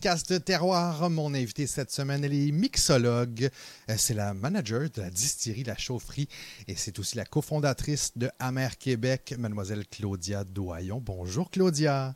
podcast 0.00 0.42
Terroir. 0.42 1.10
Mon 1.10 1.34
invité 1.34 1.66
cette 1.66 1.90
semaine, 1.90 2.24
elle 2.24 2.32
est 2.32 2.52
mixologue. 2.52 3.50
Euh, 3.90 3.94
c'est 3.98 4.14
la 4.14 4.32
manager 4.32 4.88
de 4.88 5.02
la 5.02 5.10
distillerie 5.10 5.62
La 5.62 5.76
Chaufferie 5.76 6.26
et 6.66 6.74
c'est 6.74 6.98
aussi 6.98 7.18
la 7.18 7.26
cofondatrice 7.26 8.16
de 8.16 8.30
Amer 8.38 8.78
Québec, 8.78 9.34
mademoiselle 9.38 9.86
Claudia 9.86 10.42
Doyon. 10.44 11.02
Bonjour 11.04 11.50
Claudia. 11.50 12.14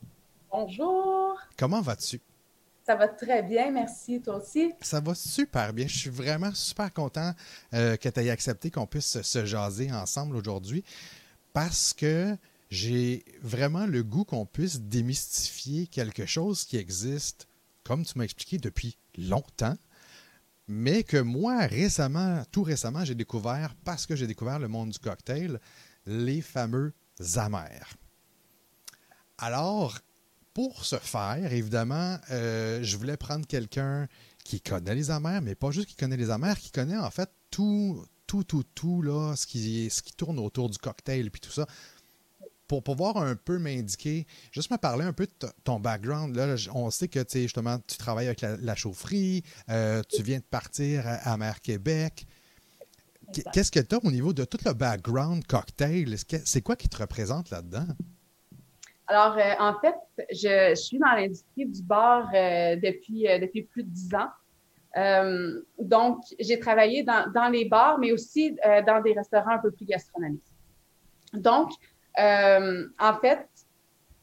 Bonjour. 0.51 1.39
Comment 1.59 1.83
vas-tu? 1.83 2.23
Ça 2.87 2.95
va 2.95 3.07
très 3.07 3.43
bien, 3.43 3.71
merci. 3.71 4.19
Toi 4.19 4.37
aussi? 4.37 4.73
Ça 4.81 5.01
va 5.01 5.15
super 5.15 5.75
bien. 5.75 5.87
Je 5.87 5.99
suis 5.99 6.11
vraiment 6.11 6.55
super 6.55 6.91
content 6.91 7.35
euh, 7.75 7.99
que 7.99 8.09
tu 8.09 8.19
aies 8.19 8.31
accepté 8.31 8.71
qu'on 8.71 8.87
puisse 8.87 9.21
se 9.21 9.45
jaser 9.45 9.93
ensemble 9.93 10.37
aujourd'hui 10.37 10.83
parce 11.53 11.93
que 11.93 12.35
j'ai 12.71 13.27
vraiment 13.43 13.85
le 13.85 14.03
goût 14.03 14.25
qu'on 14.25 14.47
puisse 14.47 14.81
démystifier 14.81 15.87
quelque 15.87 16.25
chose 16.25 16.65
qui 16.65 16.79
existe, 16.79 17.47
comme 17.85 18.05
tu 18.05 18.19
m'as 18.19 18.25
expliqué, 18.25 18.59
depuis 18.59 18.97
longtemps, 19.17 19.77
mais 20.67 21.05
que 21.05 21.19
moi, 21.19 21.67
récemment, 21.67 22.43
tout 22.51 22.63
récemment, 22.63 23.05
j'ai 23.05 23.15
découvert, 23.15 23.75
parce 23.85 24.07
que 24.07 24.17
j'ai 24.17 24.27
découvert 24.27 24.59
le 24.59 24.69
monde 24.69 24.91
du 24.91 24.99
cocktail, 24.99 25.61
les 26.07 26.41
fameux 26.41 26.93
amers. 27.37 27.95
Alors, 29.39 29.99
pour 30.55 30.85
ce 30.85 30.97
faire, 30.97 31.53
évidemment, 31.53 32.19
euh, 32.31 32.83
je 32.83 32.97
voulais 32.97 33.17
prendre 33.17 33.47
quelqu'un 33.47 34.09
qui 34.45 34.61
connaît 34.61 34.95
les 34.95 35.11
amers, 35.11 35.43
mais 35.43 35.55
pas 35.55 35.71
juste 35.71 35.89
qui 35.89 35.97
connaît 35.97 36.17
les 36.17 36.31
amers, 36.31 36.59
qui 36.59 36.71
connaît 36.71 36.97
en 36.97 37.11
fait 37.11 37.29
tout, 37.51 38.05
tout, 38.27 38.45
tout, 38.45 38.63
tout, 38.75 39.03
là, 39.03 39.35
ce 39.37 39.47
qui, 39.47 39.91
ce 39.91 40.03
qui 40.03 40.13
tourne 40.13 40.39
autour 40.39 40.71
du 40.71 40.79
cocktail, 40.79 41.31
puis 41.31 41.41
tout 41.41 41.51
ça 41.51 41.67
pour 42.69 42.83
pouvoir 42.83 43.17
un 43.17 43.37
peu 43.37 43.59
m'indiquer, 43.59 44.27
juste 44.51 44.71
me 44.71 44.77
parler 44.77 45.05
un 45.05 45.13
peu 45.13 45.27
de 45.27 45.49
ton 45.65 45.79
background. 45.79 46.35
Là, 46.35 46.55
on 46.75 46.91
sait 46.91 47.09
que 47.09 47.21
justement, 47.33 47.79
tu 47.87 47.97
travailles 47.97 48.27
avec 48.27 48.41
la, 48.41 48.75
chaufferie, 48.75 49.43
euh, 49.69 50.03
tu 50.09 50.23
viens 50.23 50.39
de 50.39 50.45
partir 50.45 51.05
à, 51.07 51.37
Mer 51.37 51.61
Québec. 51.61 52.27
Qu'est-ce 53.53 53.73
que 53.73 53.81
tu 53.81 53.95
as 53.95 53.99
au 54.05 54.11
niveau 54.11 54.33
de 54.33 54.45
tout 54.45 54.59
le 54.65 54.73
background 54.73 55.47
cocktail? 55.47 56.17
C'est 56.45 56.63
quoi 56.63 56.77
qui 56.77 56.89
te 56.89 56.97
représente 56.97 57.51
là-dedans? 57.51 57.87
Alors, 59.07 59.37
euh, 59.37 59.53
en 59.59 59.79
fait, 59.81 59.95
je, 60.31 60.75
suis 60.75 60.99
dans 60.99 61.13
l'industrie 61.13 61.67
du 61.67 61.83
bar 61.83 62.29
euh, 62.35 62.77
depuis, 62.77 63.25
depuis 63.41 63.63
plus 63.63 63.83
de 63.83 63.91
dix 63.91 64.11
ans. 64.15 64.31
donc, 65.79 66.23
j'ai 66.39 66.59
travaillé 66.59 67.03
dans, 67.03 67.31
dans, 67.33 67.49
les 67.49 67.67
bars, 67.67 67.99
mais 67.99 68.13
aussi 68.13 68.57
dans 68.87 69.03
des 69.03 69.13
restaurants 69.13 69.57
un 69.57 69.59
peu 69.59 69.71
plus 69.71 69.85
gastronomiques. 69.85 70.43
Donc, 71.35 71.73
euh, 72.19 72.87
en 72.99 73.15
fait, 73.21 73.47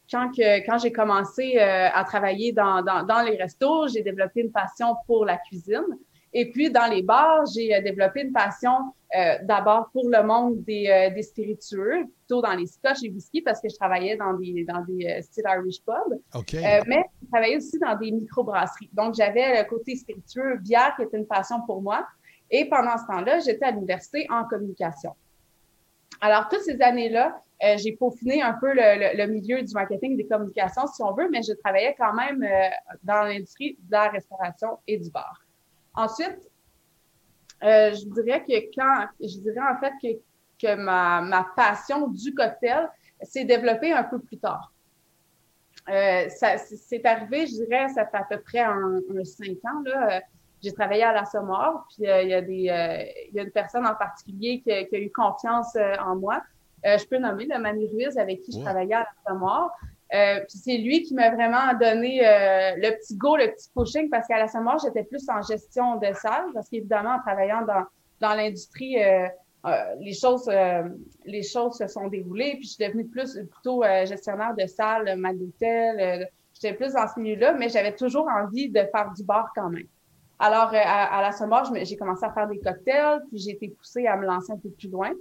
quand, 0.10 0.30
que, 0.30 0.66
quand 0.66 0.78
j'ai 0.78 0.92
commencé 0.92 1.58
euh, 1.58 1.88
à 1.94 2.04
travailler 2.04 2.52
dans, 2.52 2.82
dans, 2.82 3.04
dans 3.04 3.22
les 3.22 3.38
restos, 3.38 3.88
j'ai 3.88 4.02
développé 4.02 4.42
une 4.42 4.52
passion 4.52 4.96
pour 5.08 5.26
la 5.26 5.38
cuisine. 5.38 5.86
Et 6.34 6.50
puis, 6.50 6.72
dans 6.72 6.90
les 6.90 7.02
bars, 7.02 7.46
j'ai 7.54 7.76
euh, 7.76 7.82
développé 7.82 8.22
une 8.22 8.32
passion 8.32 8.94
euh, 9.16 9.36
d'abord 9.44 9.90
pour 9.92 10.08
le 10.10 10.24
monde 10.24 10.64
des, 10.64 10.88
euh, 10.88 11.14
des 11.14 11.24
spiritueux, 11.24 12.06
plutôt 12.06 12.42
dans 12.42 12.54
les 12.54 12.68
scotch 12.68 13.04
et 13.04 13.10
whisky, 13.10 13.42
parce 13.42 13.60
que 13.60 13.68
je 13.68 13.76
travaillais 13.76 14.16
dans 14.16 14.34
des, 14.34 14.64
dans 14.64 14.82
des 14.82 15.22
styles 15.22 15.44
Irish 15.46 15.84
pub. 15.84 16.20
Okay. 16.34 16.62
mais 16.88 17.04
je 17.22 17.28
travaillais 17.28 17.58
aussi 17.58 17.78
dans 17.80 17.96
des 17.98 18.12
microbrasseries. 18.12 18.90
Donc, 18.94 19.16
j'avais 19.16 19.62
le 19.62 19.70
côté 19.70 19.98
spiritueux, 19.98 20.58
bière, 20.58 20.94
qui 20.96 21.04
était 21.04 21.18
une 21.18 21.28
passion 21.28 21.62
pour 21.66 21.82
moi. 21.82 22.08
Et 22.50 22.66
pendant 22.66 22.98
ce 22.98 23.06
temps-là, 23.08 23.40
j'étais 23.40 23.66
à 23.66 23.72
l'université 23.72 24.26
en 24.30 24.46
communication. 24.46 25.14
Alors, 26.22 26.48
toutes 26.50 26.62
ces 26.62 26.82
années-là, 26.82 27.42
euh, 27.64 27.78
j'ai 27.78 27.92
peaufiné 27.92 28.42
un 28.42 28.54
peu 28.54 28.74
le, 28.74 29.26
milieu 29.28 29.62
du 29.62 29.74
marketing 29.74 30.18
des 30.18 30.26
communications, 30.26 30.88
si 30.88 31.04
on 31.04 31.14
veut, 31.14 31.30
mais 31.30 31.44
je 31.44 31.54
travaillais 31.54 31.96
quand 31.98 32.14
même 32.14 32.42
euh, 32.42 32.70
dans 33.04 33.22
l'industrie 33.24 33.78
de 33.80 33.92
la 33.92 34.10
restauration 34.10 34.80
et 34.88 34.98
du 34.98 35.12
bar. 35.12 35.40
Ensuite, 35.94 36.40
euh, 37.64 37.94
je 37.94 38.22
dirais 38.22 38.44
que 38.44 38.76
quand, 38.76 39.06
je 39.20 39.38
dirais 39.38 39.60
en 39.60 39.78
fait 39.80 39.94
que, 40.02 40.20
que 40.60 40.76
ma, 40.76 41.22
ma 41.22 41.48
passion 41.56 42.08
du 42.08 42.34
cocktail 42.34 42.90
s'est 43.22 43.46
développée 43.46 43.92
un 43.92 44.04
peu 44.04 44.18
plus 44.18 44.38
tard. 44.38 44.74
Euh, 45.90 46.28
c'est 46.30 47.06
arrivé, 47.06 47.46
je 47.46 47.64
dirais, 47.64 47.90
ça 47.90 48.08
fait 48.08 48.18
à 48.18 48.24
peu 48.24 48.40
près 48.40 48.60
un, 48.60 49.02
cinq 49.24 49.58
ans, 49.66 49.82
là. 49.86 50.22
J'ai 50.64 50.72
travaillé 50.74 51.04
à 51.04 51.12
la 51.12 51.26
Sommore, 51.26 51.88
puis 51.90 52.08
il 52.08 52.28
y 52.28 52.34
a 52.36 52.42
des, 52.42 52.54
il 53.30 53.36
y 53.36 53.40
a 53.40 53.44
une 53.44 53.52
personne 53.52 53.86
en 53.86 53.96
particulier 53.96 54.62
qui 54.62 54.72
a 54.72 55.00
eu 55.00 55.12
confiance 55.12 55.76
en 56.00 56.16
moi, 56.16 56.44
euh, 56.86 56.98
je 56.98 57.06
peux 57.06 57.18
nommer 57.18 57.46
le 57.46 57.60
Manu 57.60 57.88
Ruiz 57.88 58.18
avec 58.18 58.42
qui 58.42 58.52
je 58.52 58.60
travaillais 58.60 58.96
à 58.96 59.08
la 59.28 59.34
Mort. 59.34 59.72
Euh, 60.14 60.40
puis 60.42 60.58
c'est 60.58 60.78
lui 60.78 61.04
qui 61.04 61.14
m'a 61.14 61.30
vraiment 61.30 61.74
donné 61.80 62.20
euh, 62.22 62.76
le 62.76 62.98
petit 62.98 63.16
go, 63.16 63.38
le 63.38 63.48
petit 63.52 63.70
pushing, 63.74 64.10
parce 64.10 64.28
qu'à 64.28 64.38
la 64.38 64.62
Mort, 64.62 64.80
j'étais 64.84 65.04
plus 65.04 65.28
en 65.30 65.42
gestion 65.42 65.96
de 65.98 66.12
salle, 66.14 66.48
parce 66.54 66.68
qu'évidemment, 66.68 67.16
en 67.16 67.20
travaillant 67.20 67.62
dans, 67.66 67.86
dans 68.20 68.36
l'industrie, 68.36 69.02
euh, 69.02 69.28
les 70.00 70.14
choses 70.14 70.50
les 71.26 71.44
choses 71.44 71.78
se 71.78 71.88
sont 71.88 72.08
déroulées, 72.08 72.56
puis 72.56 72.64
je 72.64 72.74
suis 72.74 72.86
devenue 72.86 73.06
plus 73.06 73.40
plutôt 73.52 73.84
gestionnaire 74.06 74.56
de 74.58 74.66
salle, 74.66 75.16
mal 75.18 75.38
d'hôtel. 75.38 76.28
j'étais 76.56 76.76
plus 76.76 76.94
dans 76.94 77.08
ce 77.08 77.20
milieu-là, 77.20 77.54
mais 77.54 77.70
j'avais 77.70 77.96
toujours 77.96 78.28
envie 78.28 78.70
de 78.70 78.80
faire 78.92 79.14
du 79.16 79.24
bar 79.24 79.52
quand 79.56 79.70
même. 79.70 79.86
Alors, 80.40 80.72
à, 80.74 81.20
à 81.20 81.22
la 81.22 81.32
Sommore, 81.32 81.72
j'ai 81.84 81.96
commencé 81.96 82.26
à 82.26 82.34
faire 82.34 82.48
des 82.48 82.60
cocktails, 82.60 83.22
puis 83.30 83.38
j'ai 83.38 83.52
été 83.52 83.70
poussée 83.70 84.08
à 84.08 84.18
me 84.18 84.26
lancer 84.26 84.52
un 84.52 84.58
peu 84.58 84.72
plus 84.72 84.90
loin. 84.90 85.12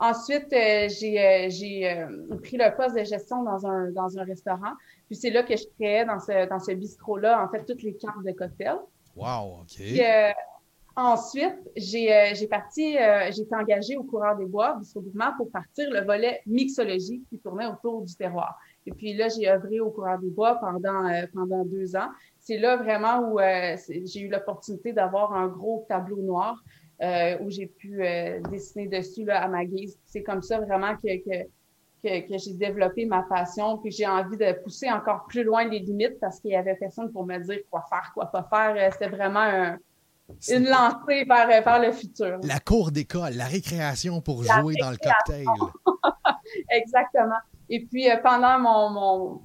Ensuite, 0.00 0.50
euh, 0.54 0.88
j'ai 0.88 1.20
euh, 1.20 2.08
euh, 2.32 2.36
pris 2.38 2.56
le 2.56 2.74
poste 2.74 2.96
de 2.96 3.04
gestion 3.04 3.42
dans 3.42 3.66
un, 3.66 3.90
dans 3.90 4.18
un 4.18 4.24
restaurant. 4.24 4.72
Puis 5.06 5.16
c'est 5.16 5.28
là 5.28 5.42
que 5.42 5.54
je 5.54 5.64
créais 5.78 6.06
dans 6.06 6.18
ce, 6.18 6.48
dans 6.48 6.58
ce 6.58 6.72
bistrot-là, 6.72 7.44
en 7.44 7.50
fait, 7.50 7.66
toutes 7.66 7.82
les 7.82 7.94
cartes 7.94 8.24
de 8.24 8.32
cocktail. 8.32 8.76
Wow, 9.14 9.60
OK. 9.60 9.76
Puis, 9.76 10.00
ensuite, 10.96 11.58
j'ai 11.76 12.46
parti, 12.48 12.94
j'ai 12.94 13.42
été 13.42 13.54
engagée 13.54 13.96
au 13.98 14.04
coureur 14.04 14.36
des 14.36 14.46
bois, 14.46 14.76
bistrot 14.78 15.02
mouvement, 15.02 15.32
pour 15.36 15.50
partir 15.50 15.90
le 15.90 16.00
volet 16.00 16.40
mixologie 16.46 17.22
qui 17.28 17.38
tournait 17.38 17.66
autour 17.66 18.02
du 18.02 18.14
terroir. 18.14 18.58
Et 18.86 18.92
puis 18.92 19.12
là, 19.12 19.28
j'ai 19.28 19.50
œuvré 19.50 19.80
au 19.80 19.90
coureur 19.90 20.18
des 20.18 20.30
bois 20.30 20.54
pendant, 20.54 21.10
pendant 21.34 21.64
deux 21.66 21.94
ans. 21.94 22.08
C'est 22.38 22.56
là 22.56 22.76
vraiment 22.76 23.30
où 23.30 23.38
j'ai 23.38 24.20
eu 24.20 24.28
l'opportunité 24.28 24.94
d'avoir 24.94 25.34
un 25.34 25.48
gros 25.48 25.84
tableau 25.88 26.22
noir 26.22 26.62
euh, 27.02 27.38
où 27.40 27.50
j'ai 27.50 27.66
pu 27.66 28.04
euh, 28.04 28.40
dessiner 28.50 28.86
dessus 28.86 29.24
là, 29.24 29.42
à 29.42 29.48
ma 29.48 29.64
guise. 29.64 29.98
C'est 30.04 30.22
comme 30.22 30.42
ça 30.42 30.60
vraiment 30.60 30.94
que, 30.96 31.16
que, 31.16 31.44
que, 32.02 32.28
que 32.28 32.38
j'ai 32.38 32.52
développé 32.52 33.06
ma 33.06 33.22
passion, 33.22 33.78
puis 33.78 33.90
j'ai 33.90 34.06
envie 34.06 34.36
de 34.36 34.52
pousser 34.62 34.90
encore 34.90 35.24
plus 35.26 35.42
loin 35.42 35.64
les 35.64 35.78
limites 35.78 36.20
parce 36.20 36.40
qu'il 36.40 36.50
y 36.50 36.56
avait 36.56 36.74
personne 36.74 37.10
pour 37.10 37.24
me 37.24 37.38
dire 37.38 37.60
quoi 37.70 37.84
faire, 37.88 38.10
quoi 38.12 38.26
pas 38.26 38.46
faire. 38.50 38.74
Euh, 38.76 38.90
c'était 38.92 39.08
vraiment 39.08 39.40
un, 39.40 39.78
une 40.50 40.68
lancée 40.68 41.24
vers, 41.24 41.46
vers 41.46 41.80
le 41.80 41.92
futur. 41.92 42.38
La 42.42 42.60
cour 42.60 42.90
d'école, 42.90 43.32
la 43.32 43.46
récréation 43.46 44.20
pour 44.20 44.44
jouer 44.44 44.74
dans 44.78 44.90
le 44.90 44.98
cocktail. 44.98 45.46
Exactement. 46.70 47.40
Et 47.70 47.86
puis, 47.86 48.08
pendant 48.22 48.58
mon, 48.58 48.90
mon, 48.90 49.40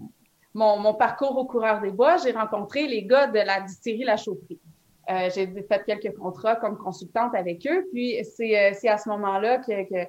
mon, 0.54 0.80
mon, 0.80 0.94
parcours 0.94 1.38
au 1.38 1.46
coureur 1.46 1.80
des 1.80 1.92
bois, 1.92 2.18
j'ai 2.18 2.32
rencontré 2.32 2.86
les 2.88 3.06
gars 3.06 3.28
de 3.28 3.40
la 3.40 3.62
distillerie 3.62 4.04
La 4.04 4.18
Chaufferie. 4.18 4.60
Euh, 5.10 5.30
j'ai 5.34 5.46
fait 5.48 5.84
quelques 5.86 6.16
contrats 6.18 6.56
comme 6.56 6.78
consultante 6.78 7.36
avec 7.36 7.66
eux. 7.68 7.88
Puis 7.92 8.18
c'est, 8.24 8.58
euh, 8.58 8.92
à 8.92 8.98
ce 8.98 9.10
moment-là 9.10 9.60
que, 9.60 9.84
que, 9.84 10.06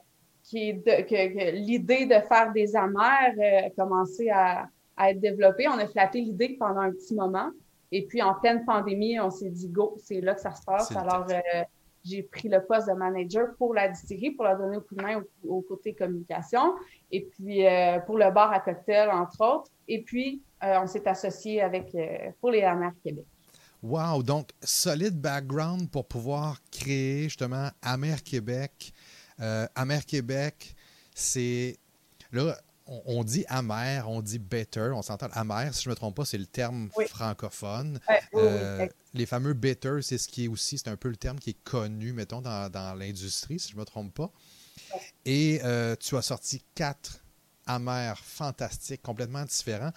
que, 0.50 1.02
que 1.02 1.56
l'idée 1.56 2.06
de 2.06 2.14
faire 2.28 2.52
des 2.54 2.74
amers 2.74 3.34
euh, 3.38 3.66
a 3.66 3.70
commencé 3.70 4.30
à, 4.30 4.68
à, 4.96 5.10
être 5.10 5.20
développée. 5.20 5.68
On 5.68 5.78
a 5.78 5.86
flatté 5.86 6.20
l'idée 6.20 6.56
pendant 6.58 6.80
un 6.80 6.92
petit 6.92 7.14
moment. 7.14 7.50
Et 7.92 8.06
puis 8.06 8.22
en 8.22 8.34
pleine 8.34 8.64
pandémie, 8.64 9.20
on 9.20 9.30
s'est 9.30 9.50
dit 9.50 9.68
go, 9.68 9.96
c'est 10.02 10.20
là 10.20 10.34
que 10.34 10.40
ça 10.40 10.52
se 10.52 10.64
passe. 10.64 10.90
Alors 10.96 11.26
euh, 11.30 11.62
j'ai 12.02 12.22
pris 12.22 12.48
le 12.48 12.64
poste 12.64 12.88
de 12.88 12.94
manager 12.94 13.54
pour 13.58 13.74
la 13.74 13.88
distillerie 13.88 14.30
pour 14.30 14.44
la 14.44 14.54
donner 14.54 14.78
au 14.78 14.80
coup 14.80 14.94
de 14.94 15.02
main 15.02 15.22
au, 15.46 15.60
côté 15.60 15.92
communication. 15.92 16.74
Et 17.12 17.22
puis 17.22 17.64
pour 18.06 18.16
le 18.16 18.30
bar 18.30 18.52
à 18.52 18.60
cocktail, 18.60 19.10
entre 19.10 19.40
autres. 19.40 19.70
Et 19.88 20.02
puis 20.02 20.42
on 20.62 20.86
s'est 20.86 21.06
associé 21.06 21.62
avec 21.62 21.96
pour 22.40 22.50
les 22.50 22.62
amers 22.62 22.92
Québec. 23.02 23.26
Wow! 23.86 24.22
Donc, 24.22 24.50
solide 24.62 25.20
background 25.20 25.90
pour 25.90 26.08
pouvoir 26.08 26.60
créer 26.72 27.24
justement 27.24 27.70
Amer 27.82 28.22
Québec. 28.24 28.92
Euh, 29.40 29.68
Amer 29.76 30.04
Québec, 30.04 30.74
c'est. 31.14 31.78
Là, 32.32 32.58
on, 32.86 33.22
dit 33.22 33.44
amer, 33.48 34.08
on 34.08 34.22
dit 34.22 34.38
better, 34.38 34.90
on 34.92 35.02
s'entend 35.02 35.28
amer, 35.32 35.72
si 35.72 35.84
je 35.84 35.88
ne 35.88 35.92
me 35.92 35.96
trompe 35.96 36.16
pas, 36.16 36.24
c'est 36.24 36.38
le 36.38 36.46
terme 36.46 36.90
francophone. 37.08 38.00
Euh, 38.34 38.86
les 39.14 39.26
fameux 39.26 39.54
better, 39.54 39.98
c'est 40.02 40.18
ce 40.18 40.28
qui 40.28 40.44
est 40.44 40.48
aussi, 40.48 40.78
c'est 40.78 40.88
un 40.88 40.96
peu 40.96 41.08
le 41.08 41.16
terme 41.16 41.38
qui 41.38 41.50
est 41.50 41.62
connu, 41.64 42.12
mettons, 42.12 42.40
dans, 42.40 42.68
dans 42.70 42.94
l'industrie, 42.94 43.58
si 43.58 43.70
je 43.70 43.74
ne 43.76 43.80
me 43.80 43.84
trompe 43.84 44.14
pas. 44.14 44.32
Et 45.24 45.60
euh, 45.64 45.96
tu 45.96 46.16
as 46.16 46.22
sorti 46.22 46.62
quatre 46.74 47.24
amers 47.66 48.18
fantastiques, 48.18 49.02
complètement 49.02 49.44
différents. 49.44 49.92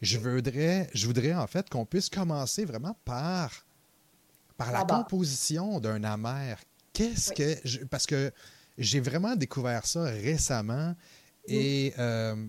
Je 0.00 0.18
voudrais, 0.18 0.88
je 0.94 1.06
voudrais 1.06 1.34
en 1.34 1.46
fait 1.46 1.68
qu'on 1.68 1.84
puisse 1.84 2.08
commencer 2.08 2.64
vraiment 2.64 2.96
par, 3.04 3.66
par 4.56 4.70
la 4.70 4.84
composition 4.84 5.80
d'un 5.80 6.04
amer. 6.04 6.58
Qu'est-ce 6.92 7.32
que. 7.32 7.84
parce 7.86 8.06
que 8.06 8.32
j'ai 8.76 9.00
vraiment 9.00 9.34
découvert 9.34 9.86
ça 9.86 10.04
récemment 10.04 10.94
et, 11.46 11.94
euh, 11.98 12.46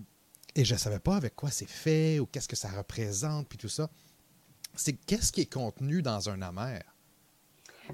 et 0.54 0.64
je 0.64 0.74
ne 0.74 0.78
savais 0.78 1.00
pas 1.00 1.16
avec 1.16 1.34
quoi 1.34 1.50
c'est 1.50 1.68
fait 1.68 2.20
ou 2.20 2.26
qu'est-ce 2.26 2.48
que 2.48 2.56
ça 2.56 2.68
représente, 2.68 3.48
puis 3.48 3.58
tout 3.58 3.68
ça. 3.68 3.88
c'est 4.76 4.92
qu'est-ce 4.92 5.32
qui 5.32 5.42
est 5.42 5.52
contenu 5.52 6.02
dans 6.02 6.28
un 6.28 6.40
amer? 6.42 6.82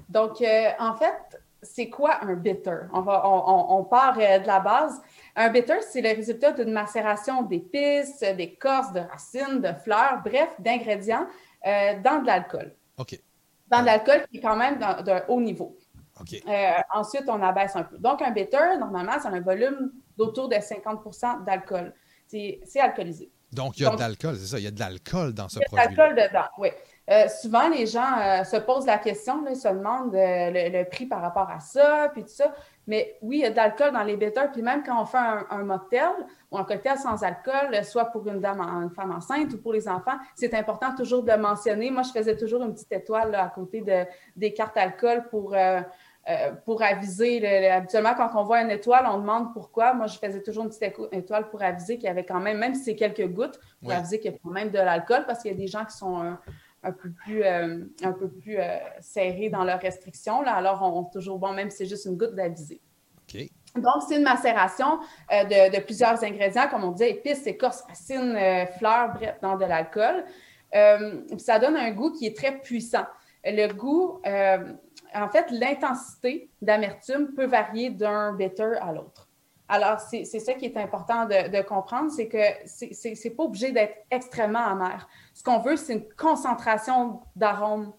Donc, 0.09 0.43
en 0.79 0.95
fait, 0.95 1.41
c'est 1.61 1.89
quoi 1.89 2.23
un 2.23 2.35
bitter? 2.35 2.81
On, 2.93 3.01
va, 3.01 3.23
on, 3.25 3.83
part 3.83 4.17
de 4.17 4.45
la 4.45 4.59
base. 4.59 5.01
Un 5.35 5.49
bitter, 5.49 5.81
c'est 5.81 6.01
le 6.01 6.09
résultat 6.09 6.51
d'une 6.51 6.71
macération 6.71 7.43
d'épices, 7.43 8.19
d'écorces, 8.19 8.93
de 8.93 8.99
racines, 8.99 9.61
de 9.61 9.73
fleurs, 9.83 10.21
bref, 10.23 10.49
d'ingrédients 10.59 11.27
dans 11.63 12.21
de 12.21 12.27
l'alcool. 12.27 12.75
OK. 12.97 13.19
Dans 13.67 13.81
de 13.81 13.85
l'alcool 13.85 14.25
qui 14.31 14.37
est 14.37 14.41
quand 14.41 14.55
même 14.55 14.77
d'un 14.79 15.23
haut 15.27 15.41
niveau. 15.41 15.75
Euh, 16.47 16.71
ensuite, 16.93 17.25
on 17.27 17.41
abaisse 17.41 17.75
un 17.75 17.83
peu. 17.83 17.97
Donc, 17.97 18.21
un 18.21 18.31
bitter, 18.31 18.77
normalement, 18.79 19.13
c'est 19.21 19.27
un 19.27 19.41
volume 19.41 19.91
d'autour 20.17 20.49
de 20.49 20.55
50% 20.55 21.43
d'alcool. 21.43 21.93
C'est 22.27 22.79
alcoolisé. 22.79 23.31
Donc, 23.57 23.77
il 23.77 23.83
y 23.83 23.85
a 23.85 23.89
de 23.89 23.99
l'alcool, 23.99 24.35
c'est 24.35 24.45
ça, 24.45 24.59
il 24.59 24.63
y 24.63 24.67
a 24.67 24.71
de 24.71 24.79
l'alcool 24.79 25.33
dans 25.33 25.49
ce 25.49 25.59
produit. 25.59 25.77
Il 25.77 25.77
y 25.77 25.81
a 25.81 25.87
de 25.91 25.97
l'alcool 25.97 26.15
dedans, 26.15 26.47
oui. 26.59 26.69
Euh, 27.09 27.27
souvent, 27.29 27.69
les 27.69 27.85
gens 27.85 28.19
euh, 28.19 28.43
se 28.43 28.57
posent 28.57 28.85
la 28.85 28.97
question, 28.97 29.43
ils 29.49 29.55
se 29.55 29.69
demandent 29.69 30.11
le, 30.13 30.83
prix 30.83 31.05
par 31.05 31.21
rapport 31.21 31.49
à 31.49 31.59
ça, 31.59 32.09
puis 32.11 32.23
tout 32.23 32.29
ça. 32.29 32.53
Mais 32.85 33.17
oui, 33.21 33.37
il 33.37 33.41
y 33.41 33.45
a 33.45 33.49
de 33.49 33.55
l'alcool 33.55 33.93
dans 33.93 34.03
les 34.03 34.17
bitters, 34.17 34.51
puis 34.51 34.61
même 34.61 34.83
quand 34.83 35.01
on 35.01 35.05
fait 35.05 35.17
un, 35.17 35.63
mocktail 35.63 36.11
ou 36.51 36.57
un 36.57 36.65
cocktail 36.65 36.97
sans 36.97 37.23
alcool, 37.23 37.83
soit 37.83 38.05
pour 38.05 38.27
une 38.27 38.41
dame, 38.41 38.59
une 38.59 38.89
femme 38.89 39.11
enceinte 39.11 39.53
ou 39.53 39.57
pour 39.57 39.73
les 39.73 39.87
enfants, 39.87 40.17
c'est 40.35 40.53
important 40.53 40.93
toujours 40.95 41.23
de 41.23 41.33
mentionner. 41.33 41.91
Moi, 41.91 42.03
je 42.03 42.11
faisais 42.11 42.35
toujours 42.35 42.61
une 42.63 42.73
petite 42.73 42.91
étoile 42.91 43.33
à 43.35 43.47
côté 43.47 43.81
de, 43.81 44.05
des 44.35 44.53
cartes 44.53 44.77
alcool 44.77 45.27
pour 45.29 45.55
euh, 46.29 46.51
pour 46.65 46.81
aviser. 46.83 47.69
habituellement, 47.69 48.13
quand 48.13 48.29
on 48.35 48.43
voit 48.43 48.61
une 48.61 48.69
étoile, 48.69 49.05
on 49.09 49.19
demande 49.19 49.53
pourquoi. 49.53 49.93
Moi, 49.93 50.07
je 50.07 50.17
faisais 50.17 50.43
toujours 50.43 50.65
une 50.65 50.69
petite 50.69 50.93
étoile 51.13 51.49
pour 51.49 51.61
aviser 51.61 51.95
qu'il 51.95 52.07
y 52.07 52.09
avait 52.09 52.25
quand 52.25 52.41
même, 52.41 52.57
même 52.57 52.75
si 52.75 52.83
c'est 52.83 52.95
quelques 52.97 53.27
gouttes, 53.27 53.57
pour 53.81 53.93
aviser 53.93 54.19
qu'il 54.19 54.33
y 54.33 54.35
a 54.35 54.37
quand 54.43 54.49
même 54.49 54.69
de 54.69 54.77
l'alcool, 54.77 55.23
parce 55.25 55.41
qu'il 55.41 55.51
y 55.51 55.53
a 55.53 55.57
des 55.57 55.67
gens 55.67 55.85
qui 55.85 55.95
sont 55.95 56.37
un, 56.83 56.91
peu 56.91 57.11
plus, 57.11 57.43
euh, 57.45 57.85
un 58.03 58.11
peu 58.11 58.27
plus 58.27 58.57
euh, 58.59 58.75
serrés 58.99 59.49
dans 59.49 59.63
leurs 59.63 59.79
restrictions. 59.79 60.41
Là. 60.41 60.55
Alors, 60.55 60.81
on, 60.81 61.05
est 61.05 61.13
toujours 61.13 61.39
bon, 61.39 61.53
même 61.53 61.69
si 61.69 61.77
c'est 61.77 61.85
juste 61.85 62.03
une 62.03 62.17
goutte 62.17 62.35
d'aviser. 62.35 62.81
Donc, 63.75 64.03
c'est 64.05 64.17
une 64.17 64.23
macération 64.23 64.99
de, 65.29 65.79
plusieurs 65.79 66.21
ingrédients, 66.25 66.67
comme 66.69 66.83
on 66.83 66.91
disait, 66.91 67.11
épices, 67.11 67.47
écorces, 67.47 67.83
racines, 67.87 68.37
fleurs, 68.77 69.13
bref, 69.13 69.35
dans 69.41 69.55
de 69.55 69.63
l'alcool. 69.63 70.25
ça 71.37 71.57
donne 71.59 71.77
un 71.77 71.91
goût 71.91 72.11
qui 72.11 72.25
est 72.25 72.35
très 72.35 72.57
puissant. 72.59 73.05
Le 73.45 73.71
goût, 73.71 74.19
en 75.13 75.29
fait, 75.29 75.49
l'intensité 75.51 76.49
d'amertume 76.61 77.33
peut 77.33 77.45
varier 77.45 77.89
d'un 77.89 78.33
bitter 78.33 78.73
à 78.81 78.91
l'autre. 78.91 79.27
Alors, 79.69 79.99
c'est 79.99 80.23
ça 80.25 80.53
qui 80.53 80.65
est 80.65 80.77
important 80.77 81.25
de, 81.25 81.61
comprendre, 81.61 82.09
c'est 82.09 82.27
que 82.27 82.37
c'est 82.65 83.13
n'est 83.23 83.31
pas 83.31 83.43
obligé 83.43 83.71
d'être 83.71 83.95
extrêmement 84.09 84.65
amer. 84.65 85.07
Ce 85.33 85.43
qu'on 85.43 85.59
veut, 85.59 85.75
c'est 85.75 85.93
une 85.93 86.07
concentration 86.15 87.21
d'arômes 87.35 87.93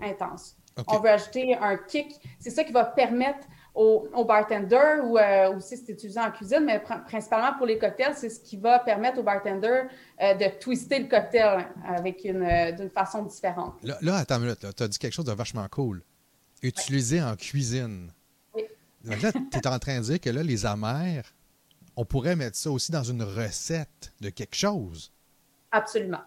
intense. 0.00 0.56
On 0.88 0.98
veut 1.00 1.10
ajouter 1.10 1.54
un 1.54 1.76
kick. 1.76 2.18
C'est 2.38 2.48
ça 2.48 2.64
qui 2.64 2.72
va 2.72 2.86
permettre 2.86 3.46
au, 3.74 4.24
bartender 4.24 5.00
ou 5.04 5.18
euh, 5.18 5.54
aussi 5.56 5.76
c'est 5.76 5.92
utilisé 5.92 6.20
en 6.20 6.30
cuisine, 6.30 6.64
mais 6.64 6.82
principalement 7.06 7.56
pour 7.56 7.66
les 7.66 7.78
cocktails, 7.78 8.14
c'est 8.14 8.30
ce 8.30 8.40
qui 8.40 8.56
va 8.56 8.78
permettre 8.78 9.18
au 9.18 9.22
bartender 9.22 9.82
euh, 10.20 10.34
de 10.34 10.58
twister 10.58 10.98
le 10.98 11.08
cocktail 11.08 11.66
avec 11.86 12.24
une 12.24 12.42
euh, 12.42 12.72
d'une 12.72 12.90
façon 12.90 13.22
différente. 13.22 13.74
Là, 13.82 14.16
attends 14.16 14.36
une 14.36 14.42
minute, 14.42 14.66
tu 14.76 14.82
as 14.82 14.88
dit 14.88 14.98
quelque 14.98 15.14
chose 15.14 15.24
de 15.24 15.32
vachement 15.32 15.66
cool 15.70 16.02
utilisé 16.62 17.22
en 17.22 17.36
cuisine. 17.36 18.12
Oui. 18.54 18.64
là, 19.04 19.32
tu 19.32 19.58
es 19.58 19.66
en 19.66 19.78
train 19.78 19.98
de 19.98 20.04
dire 20.04 20.20
que 20.20 20.30
là, 20.30 20.42
les 20.42 20.64
amers, 20.64 21.24
on 21.96 22.04
pourrait 22.04 22.36
mettre 22.36 22.56
ça 22.56 22.70
aussi 22.70 22.92
dans 22.92 23.02
une 23.02 23.22
recette 23.22 24.12
de 24.20 24.30
quelque 24.30 24.54
chose. 24.54 25.12
Absolument. 25.70 26.22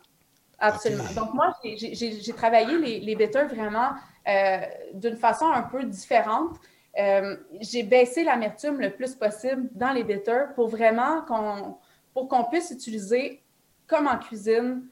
Absolument. 0.60 1.04
Donc, 1.16 1.34
moi, 1.34 1.54
j'ai 1.64 2.34
travaillé 2.34 2.78
les, 2.78 3.00
les 3.00 3.16
bitters 3.16 3.48
vraiment 3.48 3.92
euh, 4.28 4.60
d'une 4.94 5.18
façon 5.18 5.46
un 5.48 5.64
peu 5.64 5.84
différente. 5.84 6.58
Euh, 6.98 7.36
j'ai 7.60 7.84
baissé 7.84 8.24
l'amertume 8.24 8.80
le 8.80 8.90
plus 8.92 9.16
possible 9.16 9.70
dans 9.74 9.92
les 9.92 10.04
bitters 10.04 10.54
pour 10.56 10.70
vraiment 10.70 11.22
qu'on 11.24 11.78
pour 12.14 12.30
qu'on 12.30 12.46
puisse 12.46 12.72
utiliser 12.72 13.44
comme 13.88 14.08
en 14.08 14.18
cuisine, 14.18 14.88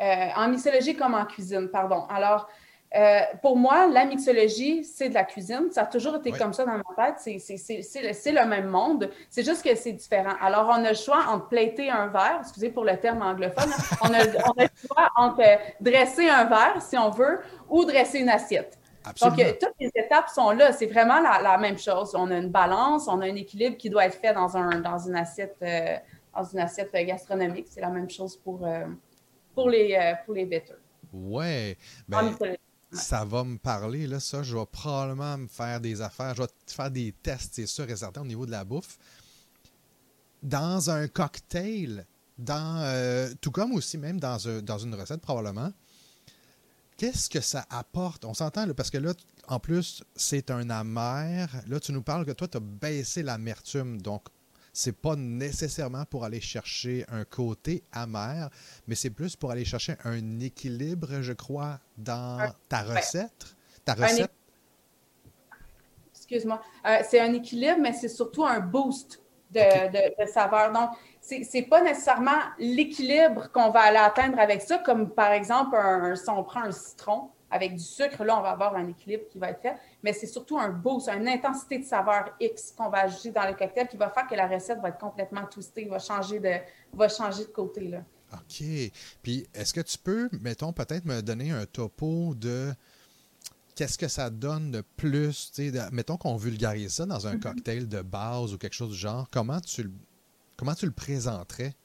euh, 0.00 0.28
en 0.36 0.48
mixologie 0.48 0.94
comme 0.94 1.14
en 1.14 1.24
cuisine, 1.24 1.68
pardon. 1.68 2.04
Alors, 2.10 2.48
euh, 2.96 3.20
pour 3.42 3.56
moi, 3.56 3.88
la 3.88 4.04
mixologie, 4.04 4.84
c'est 4.84 5.08
de 5.08 5.14
la 5.14 5.24
cuisine. 5.24 5.68
Ça 5.72 5.82
a 5.82 5.86
toujours 5.86 6.16
été 6.16 6.30
comme 6.30 6.52
ça 6.52 6.64
dans 6.64 6.76
ma 6.76 6.82
tête. 6.96 7.40
C'est 7.40 8.32
le 8.32 8.46
même 8.46 8.68
monde. 8.68 9.10
C'est 9.28 9.44
juste 9.44 9.64
que 9.64 9.74
c'est 9.74 9.92
différent. 9.92 10.34
Alors, 10.40 10.68
on 10.68 10.84
a 10.84 10.90
le 10.90 10.94
choix 10.94 11.24
entre 11.28 11.48
plater 11.48 11.90
un 11.90 12.06
verre, 12.06 12.38
excusez 12.40 12.70
pour 12.70 12.84
le 12.84 12.96
terme 12.96 13.22
anglophone, 13.22 13.70
hein. 13.70 13.96
on, 14.02 14.14
a, 14.14 14.24
le 14.24 14.68
choix 14.86 15.10
entre 15.16 15.40
euh, 15.40 15.56
dresser 15.80 16.28
un 16.28 16.44
verre, 16.44 16.80
si 16.80 16.96
on 16.96 17.10
veut, 17.10 17.40
ou 17.68 17.84
dresser 17.84 18.20
une 18.20 18.28
assiette. 18.28 18.78
Donc, 19.20 19.38
euh, 19.40 19.52
toutes 19.60 19.74
les 19.80 19.90
étapes 19.96 20.28
sont 20.28 20.52
là. 20.52 20.72
C'est 20.72 20.86
vraiment 20.86 21.20
la, 21.20 21.58
même 21.58 21.78
chose. 21.78 22.14
On 22.14 22.30
a 22.30 22.36
une 22.36 22.50
balance, 22.50 23.08
on 23.08 23.20
a 23.20 23.24
un 23.24 23.34
équilibre 23.34 23.76
qui 23.76 23.90
doit 23.90 24.06
être 24.06 24.18
fait 24.20 24.32
dans, 24.32 24.56
un, 24.56 24.80
dans, 24.80 24.98
une, 24.98 25.16
assiette, 25.16 25.62
dans 26.34 26.44
une 26.44 26.60
assiette 26.60 26.92
gastronomique. 26.92 27.66
C'est 27.68 27.82
la 27.82 27.90
même 27.90 28.08
chose 28.08 28.36
pour, 28.36 28.66
pour, 29.54 29.68
les, 29.68 30.14
pour 30.24 30.34
les. 30.34 30.62
Ouais. 31.12 31.76
Ben, 32.08 32.34
ça 32.94 33.24
va 33.24 33.44
me 33.44 33.58
parler, 33.58 34.06
là, 34.06 34.20
ça, 34.20 34.42
je 34.42 34.56
vais 34.56 34.66
probablement 34.66 35.38
me 35.38 35.46
faire 35.46 35.80
des 35.80 36.00
affaires, 36.00 36.34
je 36.34 36.42
vais 36.42 36.48
faire 36.66 36.90
des 36.90 37.12
tests, 37.22 37.54
c'est 37.54 37.66
sûr 37.66 37.88
et 37.88 37.96
certain, 37.96 38.22
au 38.22 38.26
niveau 38.26 38.46
de 38.46 38.50
la 38.50 38.64
bouffe. 38.64 38.98
Dans 40.42 40.90
un 40.90 41.08
cocktail, 41.08 42.06
dans, 42.38 42.78
euh, 42.82 43.32
tout 43.40 43.50
comme 43.50 43.72
aussi 43.72 43.98
même 43.98 44.20
dans, 44.20 44.38
dans 44.62 44.78
une 44.78 44.94
recette 44.94 45.20
probablement, 45.20 45.72
qu'est-ce 46.96 47.28
que 47.28 47.40
ça 47.40 47.66
apporte? 47.70 48.24
On 48.24 48.34
s'entend, 48.34 48.72
parce 48.74 48.90
que 48.90 48.98
là, 48.98 49.14
en 49.48 49.60
plus, 49.60 50.02
c'est 50.16 50.50
un 50.50 50.70
amer. 50.70 51.48
Là, 51.66 51.80
tu 51.80 51.92
nous 51.92 52.02
parles 52.02 52.24
que 52.24 52.32
toi, 52.32 52.48
tu 52.48 52.56
as 52.56 52.60
baissé 52.60 53.22
l'amertume. 53.22 54.00
Donc, 54.00 54.28
c'est 54.74 55.00
pas 55.00 55.14
nécessairement 55.16 56.04
pour 56.04 56.24
aller 56.24 56.40
chercher 56.40 57.06
un 57.08 57.24
côté 57.24 57.84
amer, 57.92 58.50
mais 58.88 58.96
c'est 58.96 59.10
plus 59.10 59.36
pour 59.36 59.52
aller 59.52 59.64
chercher 59.64 59.94
un 60.04 60.40
équilibre, 60.40 61.22
je 61.22 61.32
crois, 61.32 61.78
dans 61.96 62.52
ta 62.68 62.82
recette. 62.82 63.54
Ta 63.84 63.94
recette. 63.94 64.32
Excuse-moi. 66.12 66.60
Euh, 66.86 66.98
c'est 67.08 67.20
un 67.20 67.32
équilibre, 67.34 67.78
mais 67.80 67.92
c'est 67.92 68.08
surtout 68.08 68.44
un 68.44 68.58
boost 68.58 69.22
de, 69.52 70.26
saveur. 70.26 70.72
Donc, 70.72 70.90
ce 71.20 71.36
n'est 71.56 71.62
pas 71.62 71.80
nécessairement 71.80 72.40
l'équilibre 72.58 73.52
qu'on 73.52 73.70
va 73.70 73.80
aller 73.80 73.98
atteindre 73.98 74.40
avec 74.40 74.60
ça, 74.60 74.78
comme 74.78 75.10
par 75.10 75.30
exemple, 75.30 75.76
si 76.16 76.28
on 76.30 76.42
prend 76.42 76.62
un 76.62 76.72
citron 76.72 77.30
avec 77.54 77.76
du 77.76 77.84
sucre, 77.84 78.24
là, 78.24 78.36
on 78.36 78.42
va 78.42 78.50
avoir 78.50 78.74
un 78.74 78.88
équilibre 78.88 79.22
qui 79.30 79.38
va 79.38 79.50
être 79.50 79.62
fait, 79.62 79.76
mais 80.02 80.12
c'est 80.12 80.26
surtout 80.26 80.58
un 80.58 80.70
boost, 80.70 81.08
une 81.08 81.28
intensité 81.28 81.78
de 81.78 81.84
saveur 81.84 82.34
X 82.40 82.74
qu'on 82.76 82.88
va 82.88 83.02
ajouter 83.02 83.30
dans 83.30 83.46
le 83.46 83.54
cocktail 83.54 83.86
qui 83.86 83.96
va 83.96 84.10
faire 84.10 84.26
que 84.26 84.34
la 84.34 84.48
recette 84.48 84.80
va 84.80 84.88
être 84.88 84.98
complètement 84.98 85.46
twistée, 85.46 85.84
va 85.84 86.00
changer 86.00 86.40
de, 86.40 86.54
va 86.92 87.08
changer 87.08 87.44
de 87.44 87.50
côté. 87.50 87.86
Là. 87.86 88.02
OK. 88.32 88.64
Puis, 89.22 89.46
est-ce 89.54 89.72
que 89.72 89.82
tu 89.82 89.96
peux, 89.98 90.28
mettons, 90.40 90.72
peut-être 90.72 91.04
me 91.04 91.22
donner 91.22 91.52
un 91.52 91.64
topo 91.64 92.34
de 92.34 92.74
qu'est-ce 93.76 93.98
que 93.98 94.08
ça 94.08 94.30
donne 94.30 94.72
de 94.72 94.82
plus? 94.96 95.52
mettons 95.92 96.16
qu'on 96.16 96.34
vulgarise 96.34 96.94
ça 96.94 97.06
dans 97.06 97.28
un 97.28 97.36
mm-hmm. 97.36 97.40
cocktail 97.40 97.88
de 97.88 98.02
base 98.02 98.52
ou 98.52 98.58
quelque 98.58 98.74
chose 98.74 98.90
du 98.90 98.98
genre. 98.98 99.28
Comment 99.30 99.60
tu, 99.60 99.88
comment 100.56 100.74
tu 100.74 100.86
le 100.86 100.92
présenterais? 100.92 101.76